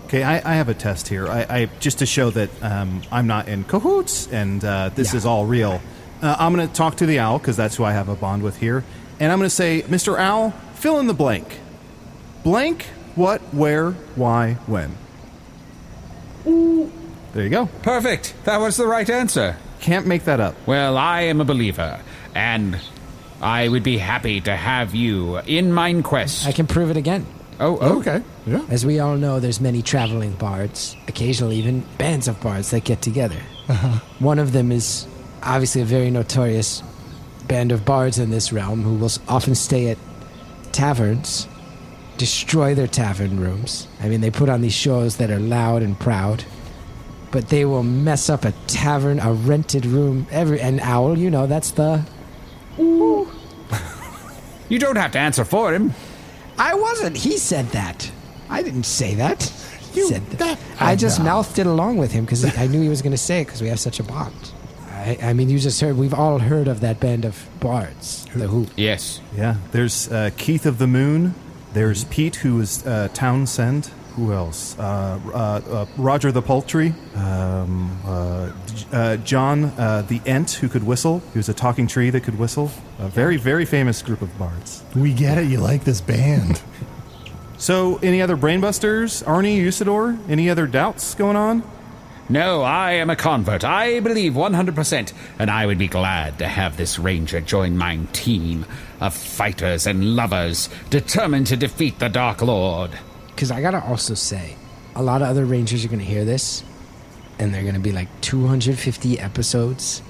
Okay, 0.06 0.22
I, 0.22 0.34
I 0.52 0.54
have 0.54 0.68
a 0.68 0.74
test 0.74 1.08
here. 1.08 1.26
I, 1.28 1.46
I 1.48 1.68
just 1.80 1.98
to 1.98 2.06
show 2.06 2.30
that 2.30 2.50
um, 2.62 3.02
I'm 3.10 3.26
not 3.26 3.48
in 3.48 3.64
cahoots 3.64 4.28
and 4.28 4.64
uh, 4.64 4.90
this 4.94 5.12
Yeah. 5.12 5.16
is 5.18 5.26
all 5.26 5.44
real. 5.46 5.80
Uh, 6.22 6.36
I'm 6.38 6.54
going 6.54 6.66
to 6.68 6.72
talk 6.72 6.96
to 6.96 7.06
the 7.06 7.18
owl 7.18 7.38
because 7.38 7.56
that's 7.56 7.74
who 7.76 7.84
I 7.84 7.92
have 7.92 8.08
a 8.08 8.14
bond 8.14 8.42
with 8.42 8.58
here, 8.58 8.84
and 9.18 9.32
I'm 9.32 9.38
going 9.38 9.48
to 9.50 9.54
say, 9.54 9.82
Mr. 9.82 10.18
Owl, 10.18 10.52
fill 10.74 11.00
in 11.00 11.06
the 11.08 11.14
blank. 11.14 11.58
Blank. 12.44 12.84
What? 13.16 13.40
Where? 13.52 13.90
Why? 14.14 14.54
When? 14.66 14.92
There 16.44 17.42
you 17.42 17.48
go. 17.50 17.66
Perfect. 17.82 18.34
That 18.44 18.58
was 18.58 18.76
the 18.76 18.86
right 18.86 19.08
answer. 19.08 19.56
Can't 19.80 20.06
make 20.06 20.24
that 20.24 20.40
up. 20.40 20.54
Well, 20.66 20.96
I 20.96 21.22
am 21.22 21.40
a 21.40 21.44
believer, 21.44 22.00
and 22.34 22.78
I 23.44 23.68
would 23.68 23.82
be 23.82 23.98
happy 23.98 24.40
to 24.40 24.56
have 24.56 24.94
you 24.94 25.36
in 25.40 25.70
mine 25.70 26.02
quest. 26.02 26.46
I 26.46 26.52
can 26.52 26.66
prove 26.66 26.90
it 26.90 26.96
again. 26.96 27.26
oh, 27.60 27.76
oh, 27.78 27.98
Okay, 28.00 28.22
yeah. 28.46 28.64
As 28.70 28.86
we 28.86 29.00
all 29.00 29.16
know, 29.16 29.38
there's 29.38 29.60
many 29.60 29.82
traveling 29.82 30.32
bards, 30.32 30.96
occasionally 31.08 31.56
even 31.56 31.84
bands 31.98 32.26
of 32.26 32.40
bards 32.40 32.70
that 32.70 32.84
get 32.84 33.02
together. 33.02 33.36
Uh-huh. 33.68 33.98
One 34.18 34.38
of 34.38 34.52
them 34.52 34.72
is 34.72 35.06
obviously 35.42 35.82
a 35.82 35.84
very 35.84 36.10
notorious 36.10 36.82
band 37.46 37.70
of 37.70 37.84
bards 37.84 38.18
in 38.18 38.30
this 38.30 38.50
realm 38.50 38.82
who 38.82 38.94
will 38.94 39.10
often 39.28 39.54
stay 39.54 39.88
at 39.90 39.98
taverns, 40.72 41.46
destroy 42.16 42.74
their 42.74 42.86
tavern 42.86 43.38
rooms. 43.38 43.86
I 44.00 44.08
mean, 44.08 44.22
they 44.22 44.30
put 44.30 44.48
on 44.48 44.62
these 44.62 44.72
shows 44.72 45.18
that 45.18 45.30
are 45.30 45.38
loud 45.38 45.82
and 45.82 46.00
proud, 46.00 46.44
but 47.30 47.50
they 47.50 47.66
will 47.66 47.82
mess 47.82 48.30
up 48.30 48.46
a 48.46 48.52
tavern, 48.68 49.20
a 49.20 49.34
rented 49.34 49.84
room, 49.84 50.26
every 50.30 50.60
an 50.62 50.80
owl. 50.80 51.18
You 51.18 51.30
know, 51.30 51.46
that's 51.46 51.72
the. 51.72 52.06
You 54.68 54.78
don't 54.78 54.96
have 54.96 55.12
to 55.12 55.18
answer 55.18 55.44
for 55.44 55.72
him. 55.72 55.92
I 56.58 56.74
wasn't. 56.74 57.16
He 57.16 57.36
said 57.38 57.66
that. 57.68 58.10
I 58.48 58.62
didn't 58.62 58.84
say 58.84 59.14
that. 59.16 59.42
He 59.92 60.00
You- 60.00 60.08
said 60.08 60.28
that. 60.30 60.38
that- 60.38 60.58
I 60.80 60.96
just 60.96 61.18
know. 61.18 61.26
mouthed 61.26 61.58
it 61.58 61.66
along 61.66 61.98
with 61.98 62.12
him 62.12 62.24
because 62.24 62.44
I 62.58 62.66
knew 62.66 62.80
he 62.80 62.88
was 62.88 63.02
going 63.02 63.12
to 63.12 63.18
say 63.18 63.40
it 63.42 63.44
because 63.46 63.62
we 63.62 63.68
have 63.68 63.80
such 63.80 64.00
a 64.00 64.02
bond. 64.02 64.34
I, 64.92 65.18
I 65.22 65.32
mean, 65.34 65.50
you 65.50 65.58
just 65.58 65.80
heard. 65.80 65.96
We've 65.96 66.14
all 66.14 66.38
heard 66.38 66.66
of 66.68 66.80
that 66.80 66.98
band 67.00 67.24
of 67.24 67.46
bards, 67.60 68.26
the 68.34 68.46
Who. 68.48 68.66
Yes. 68.76 69.20
Yeah. 69.36 69.56
There's 69.72 70.10
uh, 70.10 70.30
Keith 70.36 70.66
of 70.66 70.78
the 70.78 70.86
Moon. 70.86 71.34
There's 71.74 72.04
Pete, 72.04 72.36
who 72.36 72.60
is 72.60 72.86
uh, 72.86 73.08
Townshend. 73.12 73.90
Who 74.16 74.32
else? 74.32 74.78
Uh, 74.78 75.20
uh, 75.26 75.36
uh, 75.36 75.86
Roger 75.96 76.30
the 76.30 76.42
Poultry. 76.42 76.94
Um, 77.16 77.98
uh, 78.04 78.52
uh, 78.92 79.16
John 79.18 79.64
uh, 79.64 80.04
the 80.06 80.20
Ent, 80.24 80.52
who 80.52 80.68
could 80.68 80.84
whistle. 80.84 81.20
He 81.32 81.38
was 81.38 81.48
a 81.48 81.54
talking 81.54 81.88
tree 81.88 82.10
that 82.10 82.20
could 82.20 82.38
whistle. 82.38 82.70
A 83.00 83.08
very, 83.08 83.36
very 83.36 83.64
famous 83.64 84.02
group 84.02 84.22
of 84.22 84.36
bards. 84.38 84.84
We 84.94 85.12
get 85.12 85.38
it. 85.38 85.46
You 85.46 85.58
like 85.58 85.82
this 85.82 86.00
band. 86.00 86.62
So, 87.56 87.98
any 88.02 88.20
other 88.22 88.36
brainbusters? 88.36 89.24
Arnie, 89.24 89.58
Usidore? 89.58 90.18
Any 90.28 90.50
other 90.50 90.66
doubts 90.66 91.14
going 91.14 91.36
on? 91.36 91.62
No, 92.28 92.62
I 92.62 92.92
am 92.92 93.10
a 93.10 93.16
convert. 93.16 93.64
I 93.64 94.00
believe 94.00 94.32
100%, 94.32 95.12
and 95.38 95.50
I 95.50 95.66
would 95.66 95.78
be 95.78 95.88
glad 95.88 96.38
to 96.38 96.48
have 96.48 96.76
this 96.76 96.98
ranger 96.98 97.40
join 97.40 97.76
my 97.76 97.98
team 98.12 98.64
of 99.00 99.12
fighters 99.12 99.86
and 99.86 100.16
lovers 100.16 100.68
determined 100.88 101.48
to 101.48 101.56
defeat 101.56 101.98
the 101.98 102.08
Dark 102.08 102.40
Lord. 102.40 102.92
Because 103.34 103.50
I 103.50 103.60
gotta 103.60 103.82
also 103.84 104.14
say, 104.14 104.56
a 104.94 105.02
lot 105.02 105.22
of 105.22 105.28
other 105.28 105.44
rangers 105.44 105.84
are 105.84 105.88
gonna 105.88 106.02
hear 106.02 106.24
this, 106.24 106.62
and 107.38 107.52
they're 107.52 107.64
gonna 107.64 107.80
be 107.80 107.92
like 107.92 108.08
250 108.20 109.18
episodes 109.18 110.02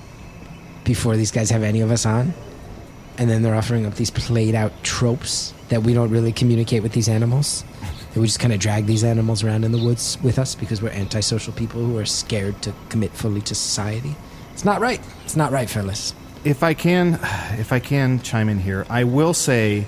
before 0.84 1.16
these 1.16 1.30
guys 1.30 1.50
have 1.50 1.62
any 1.62 1.80
of 1.80 1.90
us 1.90 2.04
on, 2.04 2.34
and 3.18 3.30
then 3.30 3.42
they're 3.42 3.54
offering 3.54 3.86
up 3.86 3.94
these 3.94 4.10
played 4.10 4.54
out 4.54 4.72
tropes 4.82 5.54
that 5.68 5.82
we 5.82 5.94
don't 5.94 6.10
really 6.10 6.32
communicate 6.32 6.82
with 6.82 6.92
these 6.92 7.08
animals. 7.08 7.64
And 8.12 8.20
we 8.20 8.26
just 8.26 8.40
kind 8.40 8.52
of 8.52 8.60
drag 8.60 8.86
these 8.86 9.02
animals 9.02 9.42
around 9.42 9.64
in 9.64 9.72
the 9.72 9.82
woods 9.82 10.18
with 10.22 10.38
us 10.38 10.54
because 10.54 10.82
we're 10.82 10.90
antisocial 10.90 11.52
people 11.52 11.84
who 11.84 11.98
are 11.98 12.04
scared 12.04 12.60
to 12.62 12.72
commit 12.88 13.10
fully 13.12 13.40
to 13.42 13.54
society. 13.54 14.14
It's 14.52 14.64
not 14.64 14.80
right. 14.80 15.00
It's 15.24 15.36
not 15.36 15.50
right, 15.50 15.68
fellas. 15.68 16.14
If 16.44 16.62
I 16.62 16.74
can, 16.74 17.14
if 17.58 17.72
I 17.72 17.80
can 17.80 18.20
chime 18.20 18.48
in 18.48 18.58
here, 18.58 18.86
I 18.88 19.04
will 19.04 19.34
say 19.34 19.86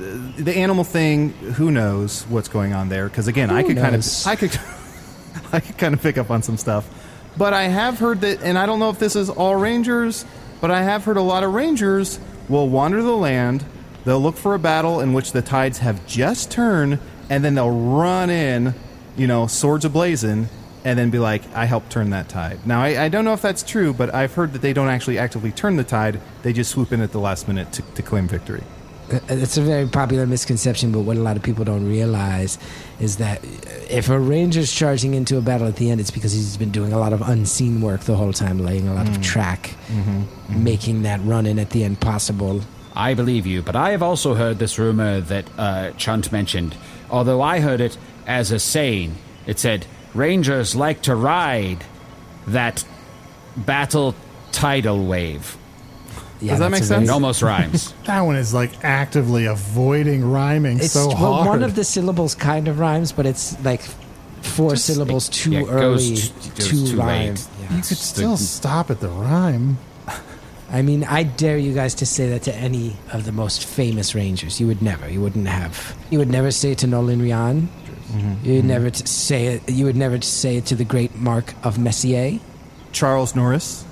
the, 0.00 0.56
animal 0.56 0.84
thing. 0.84 1.30
Who 1.30 1.70
knows 1.70 2.22
what's 2.28 2.48
going 2.48 2.72
on 2.72 2.88
there? 2.88 3.08
Because 3.08 3.28
again, 3.28 3.50
I 3.50 3.62
Who 3.62 3.68
could 3.68 3.76
kind 3.76 3.94
of, 3.94 4.06
I 4.26 4.36
could, 4.36 4.58
I 5.52 5.60
could 5.60 5.78
kind 5.78 5.94
of 5.94 6.02
pick 6.02 6.18
up 6.18 6.30
on 6.30 6.42
some 6.42 6.56
stuff. 6.56 6.88
But 7.36 7.54
I 7.54 7.64
have 7.64 7.98
heard 7.98 8.20
that, 8.22 8.42
and 8.42 8.58
I 8.58 8.66
don't 8.66 8.80
know 8.80 8.90
if 8.90 8.98
this 8.98 9.16
is 9.16 9.30
all 9.30 9.56
rangers, 9.56 10.24
but 10.60 10.70
I 10.70 10.82
have 10.82 11.04
heard 11.04 11.16
a 11.16 11.22
lot 11.22 11.44
of 11.44 11.54
rangers 11.54 12.18
will 12.48 12.68
wander 12.68 13.02
the 13.02 13.16
land. 13.16 13.64
They'll 14.04 14.20
look 14.20 14.36
for 14.36 14.54
a 14.54 14.58
battle 14.58 15.00
in 15.00 15.12
which 15.12 15.32
the 15.32 15.42
tides 15.42 15.78
have 15.78 16.06
just 16.06 16.50
turned, 16.50 16.98
and 17.28 17.44
then 17.44 17.54
they'll 17.54 17.70
run 17.70 18.30
in, 18.30 18.74
you 19.16 19.26
know, 19.26 19.46
swords 19.46 19.84
ablazing, 19.84 20.48
and 20.84 20.98
then 20.98 21.10
be 21.10 21.18
like, 21.18 21.42
I 21.54 21.66
helped 21.66 21.90
turn 21.90 22.10
that 22.10 22.28
tide. 22.28 22.66
Now, 22.66 22.82
I, 22.82 23.04
I 23.04 23.08
don't 23.08 23.24
know 23.24 23.34
if 23.34 23.42
that's 23.42 23.62
true, 23.62 23.92
but 23.92 24.12
I've 24.14 24.34
heard 24.34 24.54
that 24.54 24.62
they 24.62 24.72
don't 24.72 24.88
actually 24.88 25.18
actively 25.18 25.52
turn 25.52 25.76
the 25.76 25.84
tide, 25.84 26.20
they 26.42 26.52
just 26.52 26.70
swoop 26.70 26.90
in 26.92 27.00
at 27.00 27.12
the 27.12 27.20
last 27.20 27.46
minute 27.46 27.72
to, 27.74 27.82
to 27.82 28.02
claim 28.02 28.26
victory. 28.26 28.64
Uh, 29.12 29.18
It's 29.28 29.56
a 29.56 29.62
very 29.62 29.86
popular 29.88 30.26
misconception, 30.26 30.92
but 30.92 31.00
what 31.00 31.16
a 31.16 31.20
lot 31.20 31.36
of 31.36 31.42
people 31.42 31.64
don't 31.64 31.86
realize 31.86 32.58
is 33.00 33.16
that 33.16 33.40
if 33.90 34.08
a 34.08 34.18
ranger's 34.18 34.72
charging 34.72 35.14
into 35.14 35.36
a 35.38 35.40
battle 35.40 35.66
at 35.66 35.76
the 35.76 35.90
end, 35.90 36.00
it's 36.00 36.10
because 36.10 36.32
he's 36.32 36.56
been 36.56 36.70
doing 36.70 36.92
a 36.92 36.98
lot 36.98 37.12
of 37.12 37.20
unseen 37.22 37.80
work 37.80 38.02
the 38.02 38.16
whole 38.16 38.32
time, 38.32 38.58
laying 38.58 38.86
a 38.88 38.94
lot 38.94 39.08
of 39.08 39.20
track, 39.22 39.74
making 40.48 41.02
that 41.02 41.20
run 41.24 41.46
in 41.46 41.58
at 41.58 41.70
the 41.70 41.84
end 41.84 42.00
possible. 42.00 42.60
I 42.94 43.14
believe 43.14 43.46
you, 43.46 43.62
but 43.62 43.76
I 43.76 43.90
have 43.92 44.02
also 44.02 44.34
heard 44.34 44.58
this 44.58 44.78
rumor 44.78 45.20
that 45.20 45.44
uh, 45.56 45.90
Chunt 45.92 46.32
mentioned. 46.32 46.76
Although 47.10 47.40
I 47.40 47.60
heard 47.60 47.80
it 47.80 47.96
as 48.26 48.50
a 48.52 48.58
saying, 48.58 49.14
it 49.46 49.58
said 49.58 49.86
Rangers 50.14 50.74
like 50.74 51.02
to 51.02 51.14
ride 51.14 51.84
that 52.46 52.84
battle 53.56 54.14
tidal 54.52 55.06
wave. 55.06 55.56
Yeah, 56.40 56.52
Does 56.52 56.60
that 56.60 56.70
make 56.70 56.78
sense? 56.78 56.88
very- 56.88 57.04
It 57.04 57.10
almost 57.10 57.42
rhymes. 57.42 57.94
That 58.04 58.20
one 58.22 58.36
is 58.36 58.54
like 58.54 58.84
actively 58.84 59.44
avoiding 59.46 60.30
rhyming 60.30 60.78
It's 60.78 60.92
so 60.92 61.08
well, 61.08 61.44
one 61.44 61.62
of 61.62 61.74
the 61.74 61.84
syllables 61.84 62.34
kind 62.34 62.66
of 62.66 62.78
rhymes, 62.78 63.12
but 63.12 63.26
it's 63.26 63.62
like 63.62 63.82
four 64.42 64.76
syllables 64.76 65.28
too 65.28 65.52
yeah, 65.52 65.64
early 65.68 66.10
goes 66.10 66.28
goes 66.30 66.54
to 66.54 66.86
too 66.86 66.96
rhyme. 66.96 67.34
late. 67.34 67.48
Yeah. 67.60 67.76
you 67.76 67.82
could 67.82 67.98
still 67.98 68.36
stop 68.36 68.90
at 68.90 69.00
the 69.00 69.08
rhyme. 69.08 69.78
I 70.72 70.82
mean, 70.82 71.04
I 71.04 71.24
dare 71.24 71.58
you 71.58 71.74
guys 71.74 71.94
to 71.96 72.06
say 72.06 72.28
that 72.30 72.42
to 72.44 72.54
any 72.54 72.96
of 73.12 73.24
the 73.24 73.32
most 73.32 73.64
famous 73.64 74.14
Rangers. 74.14 74.60
You 74.60 74.68
would 74.68 74.80
never. 74.82 75.08
You 75.10 75.20
wouldn't 75.20 75.48
have. 75.48 75.96
You 76.10 76.18
would 76.18 76.28
never 76.30 76.50
say 76.52 76.72
it 76.72 76.78
to 76.78 76.86
Nolan 76.86 77.20
Ryan. 77.28 77.68
Mm-hmm. 78.12 78.46
You 78.46 78.54
would 78.54 78.58
mm-hmm. 78.60 78.66
never 78.68 78.90
t- 78.90 79.04
say 79.04 79.46
it. 79.46 79.68
You 79.68 79.84
would 79.84 79.96
never 79.96 80.20
say 80.20 80.56
it 80.56 80.66
to 80.66 80.76
the 80.76 80.84
great 80.84 81.16
Mark 81.16 81.54
of 81.64 81.78
Messier. 81.78 82.38
Charles 82.92 83.36
Norris, 83.36 83.84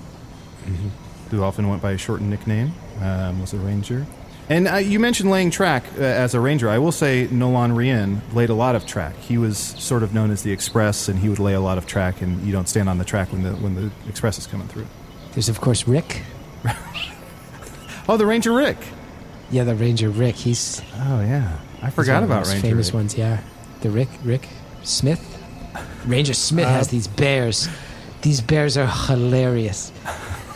mm-hmm. 0.65 0.89
Who 1.31 1.43
often 1.43 1.69
went 1.69 1.83
by 1.83 1.93
a 1.93 1.99
shortened 1.99 2.31
nickname, 2.31 2.73
um, 3.03 3.41
was 3.41 3.53
a 3.53 3.59
ranger. 3.59 4.07
And 4.51 4.67
uh, 4.67 4.77
you 4.77 4.99
mentioned 4.99 5.31
laying 5.31 5.51
track 5.51 5.85
uh, 5.99 6.01
as 6.03 6.35
a 6.35 6.41
ranger. 6.41 6.71
I 6.71 6.79
will 6.79 6.91
say 6.93 7.29
Nolan 7.31 7.75
Ryan 7.77 8.23
laid 8.33 8.49
a 8.49 8.55
lot 8.55 8.75
of 8.75 8.87
track. 8.87 9.15
He 9.17 9.37
was 9.37 9.59
sort 9.59 10.03
of 10.03 10.15
known 10.15 10.31
as 10.31 10.43
the 10.43 10.53
Express, 10.53 11.07
and 11.09 11.19
he 11.19 11.29
would 11.29 11.39
lay 11.39 11.53
a 11.53 11.61
lot 11.61 11.77
of 11.77 11.87
track. 11.87 12.23
And 12.23 12.41
you 12.47 12.53
don't 12.53 12.67
stand 12.69 12.89
on 12.89 12.97
the 12.97 13.05
track 13.05 13.31
when 13.31 13.43
the 13.43 13.51
when 13.57 13.75
the 13.75 13.91
Express 14.09 14.39
is 14.39 14.47
coming 14.47 14.67
through. 14.69 14.87
There's 15.35 15.51
of 15.51 15.61
course 15.61 15.87
Rick. 15.87 16.23
Oh, 18.11 18.17
the 18.17 18.25
Ranger 18.25 18.53
Rick. 18.55 18.79
Yeah, 19.51 19.65
the 19.65 19.75
Ranger 19.75 20.09
Rick. 20.09 20.35
He's 20.37 20.81
Oh 20.95 21.21
yeah, 21.21 21.59
I 21.83 21.91
forgot 21.91 22.23
about 22.23 22.47
Ranger 22.47 22.63
famous 22.63 22.89
Rick. 22.89 22.95
ones. 22.95 23.19
Yeah, 23.19 23.41
the 23.83 23.91
Rick 23.91 24.09
Rick 24.25 24.49
Smith. 24.83 25.21
Ranger 26.07 26.33
Smith 26.33 26.65
Uh, 26.67 26.71
has 26.71 26.89
these 26.89 27.07
bears. 27.07 27.69
These 28.23 28.41
bears 28.41 28.79
are 28.79 28.87
hilarious. 28.87 29.93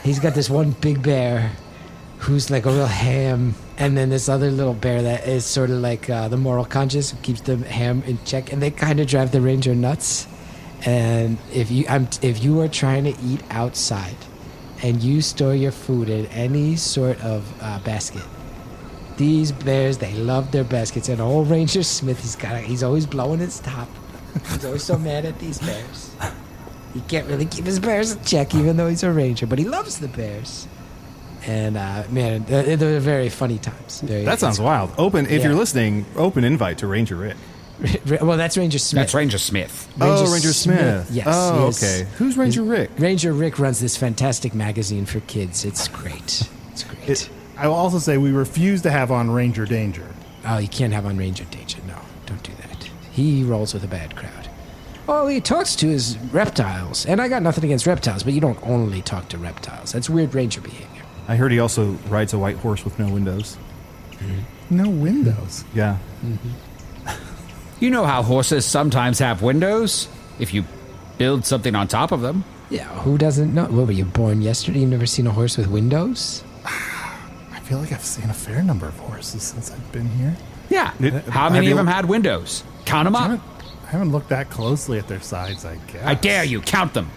He's 0.03 0.18
got 0.18 0.34
this 0.34 0.50
one 0.50 0.72
big 0.72 1.03
bear 1.03 1.53
who's 2.18 2.50
like 2.50 2.66
a 2.66 2.70
real 2.70 2.86
ham, 2.86 3.55
and 3.78 3.96
then 3.96 4.11
this 4.11 4.28
other 4.28 4.50
little 4.50 4.74
bear 4.74 5.03
that 5.03 5.26
is 5.26 5.44
sort 5.44 5.70
of 5.70 5.76
like 5.76 6.09
uh, 6.09 6.28
the 6.28 6.36
moral 6.36 6.64
conscience 6.64 7.11
who 7.11 7.18
keeps 7.18 7.40
the 7.42 7.57
ham 7.57 8.03
in 8.07 8.18
check, 8.24 8.53
and 8.53 8.62
they 8.62 8.70
kind 8.70 9.00
of 9.00 9.07
drive 9.07 9.32
the 9.32 9.40
ranger 9.40 9.74
nuts. 9.74 10.26
And 10.84 11.38
if 11.53 11.70
you, 11.70 11.84
I'm, 11.88 12.09
if 12.20 12.42
you 12.42 12.61
are 12.61 12.68
trying 12.68 13.05
to 13.05 13.14
eat 13.22 13.42
outside, 13.50 14.16
and 14.82 15.00
you 15.03 15.20
store 15.20 15.55
your 15.55 15.70
food 15.70 16.09
in 16.09 16.26
any 16.26 16.74
sort 16.76 17.20
of 17.22 17.53
uh, 17.62 17.78
basket, 17.80 18.24
these 19.16 19.53
bears 19.53 19.98
they 19.98 20.12
love 20.14 20.50
their 20.50 20.64
baskets. 20.64 21.09
And 21.09 21.20
old 21.20 21.48
Ranger 21.48 21.84
Smith, 21.84 22.20
he's 22.20 22.36
got, 22.36 22.61
he's 22.62 22.82
always 22.82 23.07
blowing 23.07 23.40
his 23.40 23.61
top. 23.61 23.88
He's 24.48 24.64
always 24.64 24.82
so 24.82 24.96
mad 24.96 25.26
at 25.26 25.38
these 25.38 25.59
bears. 25.59 26.14
He 26.95 27.01
can't 27.03 27.26
really 27.26 27.47
keep 27.47 27.64
his 27.64 27.78
bears 27.80 28.12
in 28.12 28.22
check, 28.24 28.55
even 28.55 28.76
though 28.76 28.88
he's 28.88 29.03
a 29.03 29.12
ranger. 29.12 29.47
But 29.47 29.59
he 29.59 29.64
loves 29.64 29.99
the 29.99 30.09
bears. 30.09 30.66
And 31.47 31.76
uh, 31.76 32.05
man, 32.11 32.45
they're, 32.45 32.76
they're 32.76 33.01
very 33.01 33.28
funny 33.28 33.59
times. 33.59 34.01
Very, 34.03 34.24
That 34.24 34.38
sounds 34.38 34.61
wild. 34.61 34.93
Open 34.99 35.26
if 35.26 35.32
Yeah. 35.32 35.49
you're 35.49 35.55
listening. 35.57 36.05
Open 36.16 36.45
invite 36.45 36.78
to 36.78 36.86
Ranger 36.86 37.16
Rick. 37.16 37.36
well, 38.20 38.36
that's 38.36 38.57
Ranger 38.57 38.78
Smith. 38.78 39.01
That's 39.03 39.14
Ranger 39.14 39.38
Smith. 39.38 39.93
oh, 40.01 40.32
Ranger 40.32 40.53
Smith. 40.53 41.09
Yes. 41.11 41.26
Oh, 41.28 41.66
yes. 41.66 41.82
okay. 41.82 42.09
Who's 42.18 42.36
Ranger 42.36 42.62
Rick? 42.62 42.90
Ranger 42.99 43.32
Rick 43.32 43.59
runs 43.59 43.80
this 43.80 43.97
fantastic 43.97 44.55
magazine 44.55 45.05
for 45.05 45.18
kids. 45.20 45.64
It's 45.64 45.88
great. 45.88 46.49
It's 46.70 46.84
great. 46.84 47.09
It, 47.09 47.28
I 47.57 47.66
will 47.66 47.74
also 47.74 47.99
say 47.99 48.18
we 48.18 48.30
refuse 48.30 48.82
to 48.82 48.90
have 48.90 49.11
on 49.11 49.30
Ranger 49.30 49.64
Danger. 49.66 50.07
oh, 50.47 50.59
you 50.59 50.68
can't 50.68 50.93
have 50.93 51.07
on 51.07 51.16
Ranger 51.16 51.45
Danger. 51.45 51.78
No, 51.88 51.97
don't 52.26 52.43
do 52.45 52.53
that. 52.61 52.88
He 53.11 53.43
rolls 53.43 53.74
with 53.74 53.82
a 53.82 53.88
bad 53.88 54.14
crowd. 54.14 54.41
All 55.12 55.26
he 55.26 55.42
talks 55.42 55.76
to 55.76 55.88
is 55.90 56.16
reptiles. 56.32 57.04
And 57.04 57.20
I 57.20 57.28
got 57.28 57.42
nothing 57.42 57.64
against 57.64 57.86
reptiles, 57.86 58.22
but 58.22 58.32
you 58.32 58.40
don't 58.40 58.58
only 58.66 59.02
talk 59.02 59.28
to 59.28 59.38
reptiles. 59.38 59.92
That's 59.92 60.08
weird 60.08 60.34
ranger 60.34 60.62
behavior. 60.62 61.02
I 61.28 61.36
heard 61.36 61.52
he 61.52 61.58
also 61.60 61.92
rides 62.08 62.32
a 62.32 62.38
white 62.38 62.56
horse 62.56 62.82
with 62.82 62.98
no 62.98 63.12
windows. 63.12 63.58
Mm-hmm. 64.12 64.76
No 64.76 64.88
windows. 64.88 65.64
Yeah. 65.74 65.98
Mm-hmm. 66.24 66.48
You 67.78 67.90
know 67.90 68.06
how 68.06 68.22
horses 68.22 68.64
sometimes 68.64 69.18
have 69.18 69.42
windows? 69.42 70.08
If 70.38 70.54
you 70.54 70.64
build 71.18 71.44
something 71.44 71.74
on 71.74 71.88
top 71.88 72.10
of 72.10 72.22
them. 72.22 72.44
Yeah, 72.70 72.86
who 73.00 73.18
doesn't 73.18 73.52
know? 73.52 73.64
What, 73.64 73.88
were 73.88 73.92
you 73.92 74.06
born 74.06 74.40
yesterday? 74.40 74.78
You've 74.80 74.90
never 74.90 75.04
seen 75.06 75.26
a 75.26 75.30
horse 75.30 75.58
with 75.58 75.66
windows? 75.66 76.42
I 76.64 77.60
feel 77.64 77.78
like 77.78 77.92
I've 77.92 78.02
seen 78.04 78.30
a 78.30 78.34
fair 78.34 78.62
number 78.62 78.86
of 78.86 78.96
horses 78.98 79.42
since 79.42 79.70
I've 79.70 79.92
been 79.92 80.08
here. 80.08 80.34
Yeah. 80.70 80.94
It- 81.00 81.24
How 81.24 81.50
many 81.50 81.70
of 81.70 81.76
them 81.76 81.86
had 81.86 82.06
windows? 82.06 82.64
Count 82.86 83.04
them 83.06 83.14
I 83.16 83.34
up. 83.34 83.51
Haven't, 83.93 83.95
I 83.95 83.99
haven't 83.99 84.12
looked 84.12 84.28
that 84.30 84.51
closely 84.51 84.99
at 84.99 85.09
their 85.09 85.20
sides, 85.20 85.64
I 85.64 85.76
guess. 85.86 86.05
I 86.05 86.14
dare 86.14 86.45
you, 86.45 86.61
count 86.61 86.95
them. 86.95 87.11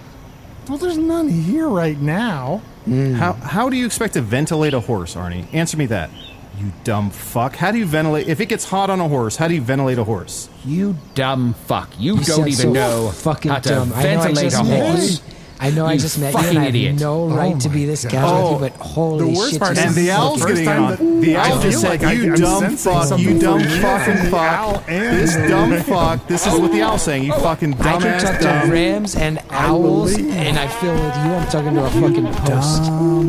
Well, 0.67 0.77
there's 0.77 0.97
none 0.97 1.29
here 1.29 1.67
right 1.67 1.99
now. 1.99 2.61
Hmm. 2.85 3.13
How 3.13 3.33
how 3.33 3.69
do 3.69 3.77
you 3.77 3.85
expect 3.85 4.13
to 4.13 4.21
ventilate 4.21 4.73
a 4.73 4.79
horse, 4.79 5.15
Arnie? 5.15 5.45
Answer 5.53 5.77
me 5.77 5.85
that. 5.87 6.09
You 6.57 6.71
dumb 6.83 7.09
fuck. 7.09 7.55
How 7.55 7.71
do 7.71 7.77
you 7.77 7.85
ventilate 7.85 8.27
if 8.27 8.39
it 8.39 8.45
gets 8.47 8.63
hot 8.65 8.89
on 8.89 8.99
a 8.99 9.07
horse? 9.07 9.35
How 9.35 9.47
do 9.47 9.53
you 9.53 9.61
ventilate 9.61 9.97
a 9.97 10.03
horse? 10.03 10.49
You 10.63 10.95
dumb 11.13 11.53
fuck. 11.53 11.89
You, 11.99 12.13
You 12.13 12.15
don't 12.17 12.25
sound 12.25 12.47
even 12.47 12.53
so 12.67 12.71
know 12.73 13.11
fucking 13.11 13.51
how 13.51 13.59
to 13.59 13.69
dumb. 13.69 13.93
I 13.93 14.03
know 14.03 14.09
I 14.09 14.15
ventilate 14.15 14.51
just 14.51 14.61
a 14.61 14.63
met 14.63 14.89
horse. 14.95 15.21
You. 15.61 15.67
I 15.67 15.71
know 15.71 15.85
I 15.85 15.97
just 15.97 16.19
met 16.19 16.33
you, 16.33 16.37
and 16.39 16.45
fucking 16.45 16.57
I 16.59 16.63
have 16.65 16.75
idiot. 16.75 16.99
no 16.99 17.23
oh 17.23 17.29
right 17.29 17.55
Oh 17.55 17.59
to 17.59 17.69
be 17.69 17.85
this 17.85 18.03
God. 18.03 18.11
casual 18.11 18.37
Oh, 18.55 18.59
but 18.59 18.71
holy 18.73 19.31
the 19.31 19.37
worst 19.39 19.51
shit, 19.51 19.59
part 19.61 19.77
And 19.77 19.95
the 19.95 20.07
fucking- 20.07 20.09
owl's 20.11 20.41
first 20.41 20.55
getting 20.63 20.67
on. 20.69 20.89
that- 20.91 21.21
The 21.21 21.35
I 21.37 21.49
owl 21.49 21.59
feel 21.59 21.71
just 21.71 21.81
said, 21.81 21.89
like 21.89 22.01
"You 22.17 22.33
I'm 22.33 22.39
dumb 22.39 22.77
fuck, 22.77 23.19
you 23.19 23.39
dumb 23.39 23.59
from 23.61 23.69
you 23.71 23.81
fucking 23.81 24.13
and 24.13 24.31
the 24.31 24.37
owl 24.37 24.73
fuck, 24.75 24.85
this 24.87 25.35
dumb 25.49 25.81
fuck." 25.83 26.27
This 26.27 26.47
is 26.47 26.59
what 26.59 26.71
the 26.71 26.81
owl's 26.81 27.01
saying. 27.03 27.23
You 27.23 27.33
oh, 27.35 27.39
fucking 27.39 27.73
I 27.75 27.77
can 27.77 28.01
dumbass 28.01 28.21
talk 28.21 28.39
to 28.39 28.71
rams 28.71 29.15
and 29.15 29.39
owls, 29.49 30.13
and 30.17 30.59
I 30.59 30.67
feel 30.67 30.93
with 30.93 31.01
you, 31.03 31.33
I'm 31.33 31.47
talking 31.49 31.73
to 31.75 31.85
a 31.85 31.89
fucking 31.89 32.25
post. 32.45 32.83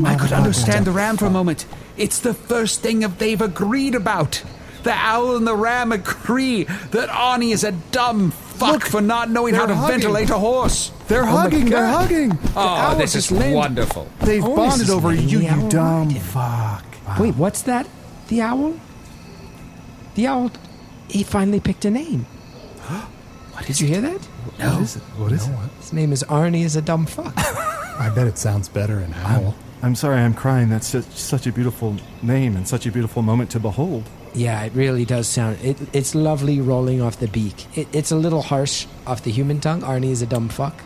I 0.04 0.14
could 0.16 0.32
understand 0.32 0.84
the 0.84 0.90
ram 0.92 1.16
for 1.16 1.26
a 1.26 1.30
moment. 1.30 1.64
It's 1.96 2.18
the 2.18 2.34
first 2.34 2.82
thing 2.82 3.00
that 3.00 3.18
they've 3.18 3.40
agreed 3.40 3.94
about. 3.94 4.42
The 4.82 4.92
owl 4.92 5.36
and 5.36 5.46
the 5.46 5.56
ram 5.56 5.90
agree 5.90 6.64
that 6.64 7.08
Arnie 7.08 7.52
is 7.52 7.64
a 7.64 7.72
dumb 7.72 8.30
fuck 8.58 8.82
for 8.84 9.00
not 9.00 9.30
knowing 9.30 9.54
how 9.54 9.66
to 9.66 9.74
hugging. 9.74 10.00
ventilate 10.00 10.30
a 10.30 10.38
horse. 10.38 10.90
They're 11.08 11.22
oh 11.22 11.26
hugging. 11.26 11.66
They're 11.66 11.86
hugging. 11.86 12.38
Oh, 12.56 12.60
owl 12.60 12.96
this 12.96 13.14
is 13.14 13.30
landed. 13.30 13.54
wonderful. 13.56 14.08
They've 14.20 14.44
Oh, 14.44 14.56
bonded 14.56 14.90
over 14.90 15.12
you. 15.14 15.40
You 15.40 15.48
owl 15.48 15.68
dumb 15.68 16.08
ride 16.08 16.12
him. 16.12 16.22
fuck. 16.22 16.84
Wait, 17.20 17.34
what's 17.36 17.62
that? 17.62 17.86
The 18.28 18.40
owl? 18.42 18.74
The 20.14 20.26
owl, 20.26 20.50
he 21.08 21.22
finally 21.22 21.60
picked 21.60 21.84
a 21.84 21.90
name. 21.90 22.24
what 23.52 23.66
Did 23.66 23.80
you 23.80 23.86
hear 23.88 24.00
that? 24.00 24.20
What 24.58 24.80
is 24.82 24.96
it? 24.96 25.02
What 25.18 25.32
is 25.32 25.46
it? 25.46 25.54
His 25.80 25.92
name 25.92 26.12
is 26.12 26.22
Arnie 26.24 26.64
is 26.64 26.74
a 26.76 26.82
dumb 26.82 27.06
fuck. 27.06 27.32
I 27.98 28.10
bet 28.14 28.26
it 28.26 28.38
sounds 28.38 28.68
better 28.68 29.00
in 29.00 29.12
owl. 29.14 29.54
I'm 29.82 29.94
sorry. 29.94 30.18
I'm 30.20 30.34
crying. 30.34 30.68
That's 30.68 30.86
such, 30.88 31.04
such 31.04 31.46
a 31.46 31.52
beautiful 31.52 31.96
name 32.22 32.56
and 32.56 32.66
such 32.66 32.86
a 32.86 32.90
beautiful 32.92 33.22
moment 33.22 33.50
to 33.50 33.60
behold. 33.60 34.04
Yeah, 34.36 34.62
it 34.64 34.72
really 34.74 35.04
does 35.04 35.26
sound. 35.26 35.58
It, 35.62 35.76
it's 35.92 36.14
lovely 36.14 36.60
rolling 36.60 37.00
off 37.00 37.18
the 37.18 37.28
beak. 37.28 37.66
It, 37.76 37.88
it's 37.92 38.10
a 38.10 38.16
little 38.16 38.42
harsh 38.42 38.86
off 39.06 39.22
the 39.22 39.30
human 39.30 39.60
tongue. 39.60 39.80
Arnie 39.80 40.10
is 40.10 40.22
a 40.22 40.26
dumb 40.26 40.48
fuck. 40.48 40.82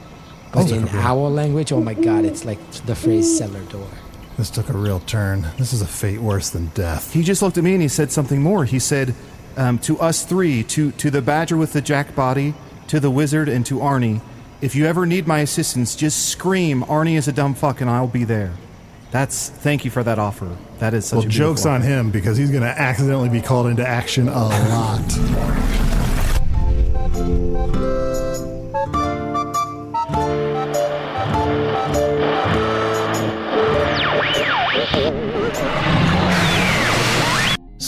But 0.52 0.70
in 0.70 0.88
owl 0.88 1.30
language, 1.30 1.70
oh 1.72 1.80
my 1.80 1.94
god, 1.94 2.24
it's 2.24 2.44
like 2.44 2.58
the 2.86 2.94
phrase 2.94 3.38
cellar 3.38 3.62
door. 3.64 3.88
This 4.36 4.50
took 4.50 4.68
a 4.68 4.72
real 4.72 5.00
turn. 5.00 5.46
This 5.58 5.72
is 5.72 5.82
a 5.82 5.86
fate 5.86 6.20
worse 6.20 6.50
than 6.50 6.66
death. 6.68 7.12
He 7.12 7.22
just 7.22 7.42
looked 7.42 7.58
at 7.58 7.64
me 7.64 7.74
and 7.74 7.82
he 7.82 7.88
said 7.88 8.10
something 8.10 8.42
more. 8.42 8.64
He 8.64 8.78
said, 8.78 9.14
um, 9.56 9.78
"To 9.80 10.00
us 10.00 10.24
three, 10.24 10.62
to 10.64 10.90
to 10.92 11.10
the 11.10 11.22
badger 11.22 11.56
with 11.56 11.72
the 11.72 11.80
jack 11.80 12.16
body, 12.16 12.54
to 12.88 12.98
the 12.98 13.10
wizard, 13.10 13.48
and 13.48 13.64
to 13.66 13.78
Arnie, 13.78 14.20
if 14.60 14.74
you 14.74 14.86
ever 14.86 15.06
need 15.06 15.26
my 15.26 15.40
assistance, 15.40 15.94
just 15.94 16.30
scream 16.30 16.82
Arnie 16.84 17.16
is 17.16 17.28
a 17.28 17.32
dumb 17.32 17.54
fuck, 17.54 17.80
and 17.80 17.90
I'll 17.90 18.06
be 18.06 18.24
there." 18.24 18.52
That's 19.10 19.50
thank 19.50 19.84
you 19.84 19.90
for 19.90 20.02
that 20.04 20.18
offer. 20.18 20.56
That 20.80 20.94
is 20.94 21.04
such 21.04 21.18
Well, 21.18 21.26
a 21.26 21.28
joke's 21.28 21.66
on 21.66 21.82
him 21.82 22.10
because 22.10 22.38
he's 22.38 22.50
going 22.50 22.62
to 22.62 22.68
accidentally 22.68 23.28
be 23.28 23.42
called 23.42 23.66
into 23.66 23.86
action 23.86 24.28
a 24.28 24.48
lot. 24.48 25.79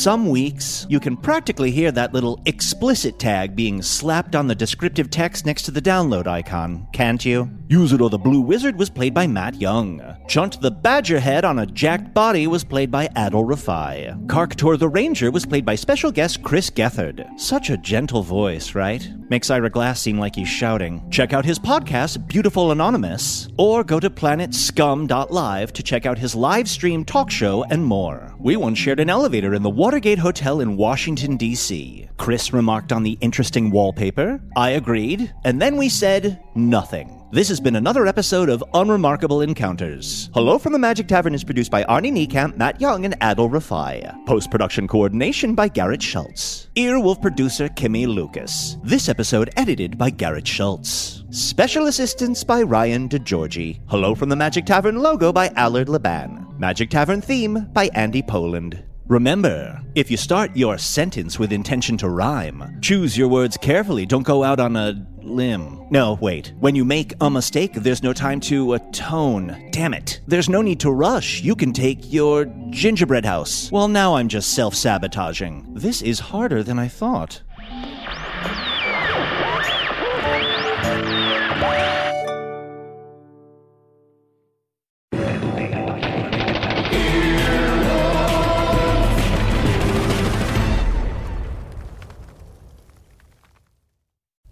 Some 0.03 0.30
weeks, 0.30 0.84
you 0.88 0.98
can 0.98 1.16
practically 1.16 1.70
hear 1.70 1.92
that 1.92 2.12
little 2.12 2.42
explicit 2.44 3.20
tag 3.20 3.55
being 3.55 3.80
slapped 3.82 4.34
on 4.34 4.48
the 4.48 4.55
descriptive 4.57 5.11
text 5.11 5.46
next 5.46 5.62
to 5.66 5.70
the 5.70 5.80
download 5.80 6.26
icon, 6.26 6.88
can't 6.92 7.24
you? 7.24 7.48
Usidore 7.68 8.11
the 8.11 8.18
Blue 8.18 8.40
Wizard 8.40 8.76
was 8.76 8.90
played 8.90 9.14
by 9.14 9.28
Matt 9.28 9.55
Young. 9.61 10.03
Chunt 10.26 10.61
the 10.61 10.72
Badger 10.72 11.20
Head 11.20 11.44
on 11.44 11.61
a 11.61 11.66
jacked 11.66 12.12
body 12.12 12.48
was 12.48 12.64
played 12.64 12.90
by 12.90 13.07
Adal 13.16 13.46
Rifai. 13.46 14.26
Karktur 14.26 14.76
the 14.76 14.88
Ranger 14.88 15.30
was 15.30 15.46
played 15.46 15.64
by 15.64 15.76
special 15.76 16.11
guest 16.11 16.42
Chris 16.42 16.68
Gethard. 16.68 17.24
Such 17.38 17.70
a 17.70 17.78
gentle 17.78 18.22
voice, 18.22 18.74
right? 18.74 19.09
Makes 19.30 19.50
Ira 19.50 19.70
Glass 19.70 20.00
seem 20.03 20.18
like 20.18 20.34
he's 20.34 20.48
shouting. 20.48 21.09
Check 21.11 21.32
out 21.32 21.46
his 21.46 21.59
podcast, 21.59 22.26
Beautiful 22.26 22.72
Anonymous, 22.72 23.48
or 23.57 23.84
go 23.84 23.98
to 24.00 24.11
planetscum.live 24.11 25.72
to 25.72 25.82
check 25.82 26.05
out 26.05 26.18
his 26.18 26.34
live 26.34 26.68
stream 26.68 27.05
talk 27.05 27.30
show 27.30 27.64
and 27.70 27.82
more. 27.82 28.34
We 28.38 28.57
once 28.57 28.78
shared 28.78 29.00
an 29.00 29.09
elevator 29.09 29.55
in 29.55 29.62
the 29.62 29.70
Watergate 29.93 30.20
Hotel 30.20 30.61
in 30.62 30.78
Washington, 30.78 31.36
D.C. 31.36 32.09
Chris 32.16 32.55
remarked 32.55 32.95
on 32.95 33.03
the 33.03 33.18
interesting 33.20 33.70
wallpaper. 33.70 34.40
I 34.57 34.70
agreed. 34.70 35.34
And 35.45 35.61
then 35.61 35.76
we 35.76 35.90
said 35.90 36.43
nothing. 36.55 37.22
This 37.30 37.51
has 37.51 37.61
been 37.61 37.76
another 37.76 38.07
episode 38.07 38.49
of 38.49 38.64
Unremarkable 38.72 39.43
Encounters. 39.43 40.30
Hello 40.32 40.59
from 40.59 40.72
the 40.72 40.78
Magic 40.78 41.09
Tavern 41.09 41.34
is 41.34 41.45
produced 41.45 41.70
by 41.70 41.84
Arnie 41.84 42.11
Niekamp, 42.11 42.57
Matt 42.57 42.80
Young, 42.80 43.05
and 43.05 43.20
Adal 43.20 43.51
Rifai. 43.51 44.24
Post 44.24 44.51
production 44.51 44.88
coordination 44.88 45.55
by 45.55 45.68
Garrett 45.68 46.03
Schultz. 46.03 46.68
Earwolf 46.74 47.20
producer 47.20 47.68
Kimmie 47.68 48.07
Lucas. 48.07 48.78
This 48.82 49.11
episode 49.11 49.51
edited 49.59 49.99
by 49.99 50.09
Garrett 50.09 50.49
Schultz. 50.49 51.22
Special 51.28 51.88
assistance 51.88 52.43
by 52.43 52.62
Ryan 52.62 53.11
DiGiorgi. 53.11 53.80
Hello 53.90 54.14
from 54.14 54.30
the 54.30 54.36
Magic 54.36 54.64
Tavern 54.64 54.97
logo 55.01 55.34
by 55.34 55.49
Allard 55.49 55.90
Laban. 55.90 56.47
Magic 56.57 56.88
Tavern 56.88 57.20
theme 57.20 57.68
by 57.74 57.90
Andy 57.93 58.22
Poland. 58.22 58.82
Remember, 59.12 59.78
if 59.94 60.10
you 60.10 60.16
start 60.16 60.56
your 60.56 60.78
sentence 60.78 61.38
with 61.38 61.52
intention 61.52 61.98
to 61.98 62.08
rhyme, 62.08 62.78
choose 62.80 63.14
your 63.14 63.28
words 63.28 63.58
carefully. 63.58 64.06
Don't 64.06 64.22
go 64.22 64.42
out 64.42 64.58
on 64.58 64.74
a 64.74 65.06
limb. 65.20 65.86
No, 65.90 66.14
wait. 66.22 66.54
When 66.60 66.74
you 66.74 66.82
make 66.86 67.12
a 67.20 67.28
mistake, 67.28 67.74
there's 67.74 68.02
no 68.02 68.14
time 68.14 68.40
to 68.40 68.72
atone. 68.72 69.68
Damn 69.70 69.92
it. 69.92 70.22
There's 70.26 70.48
no 70.48 70.62
need 70.62 70.80
to 70.80 70.90
rush. 70.90 71.42
You 71.42 71.54
can 71.54 71.74
take 71.74 72.10
your 72.10 72.46
gingerbread 72.70 73.26
house. 73.26 73.70
Well, 73.70 73.86
now 73.86 74.14
I'm 74.14 74.28
just 74.28 74.54
self 74.54 74.74
sabotaging. 74.74 75.74
This 75.74 76.00
is 76.00 76.18
harder 76.18 76.62
than 76.62 76.78
I 76.78 76.88
thought. 76.88 77.42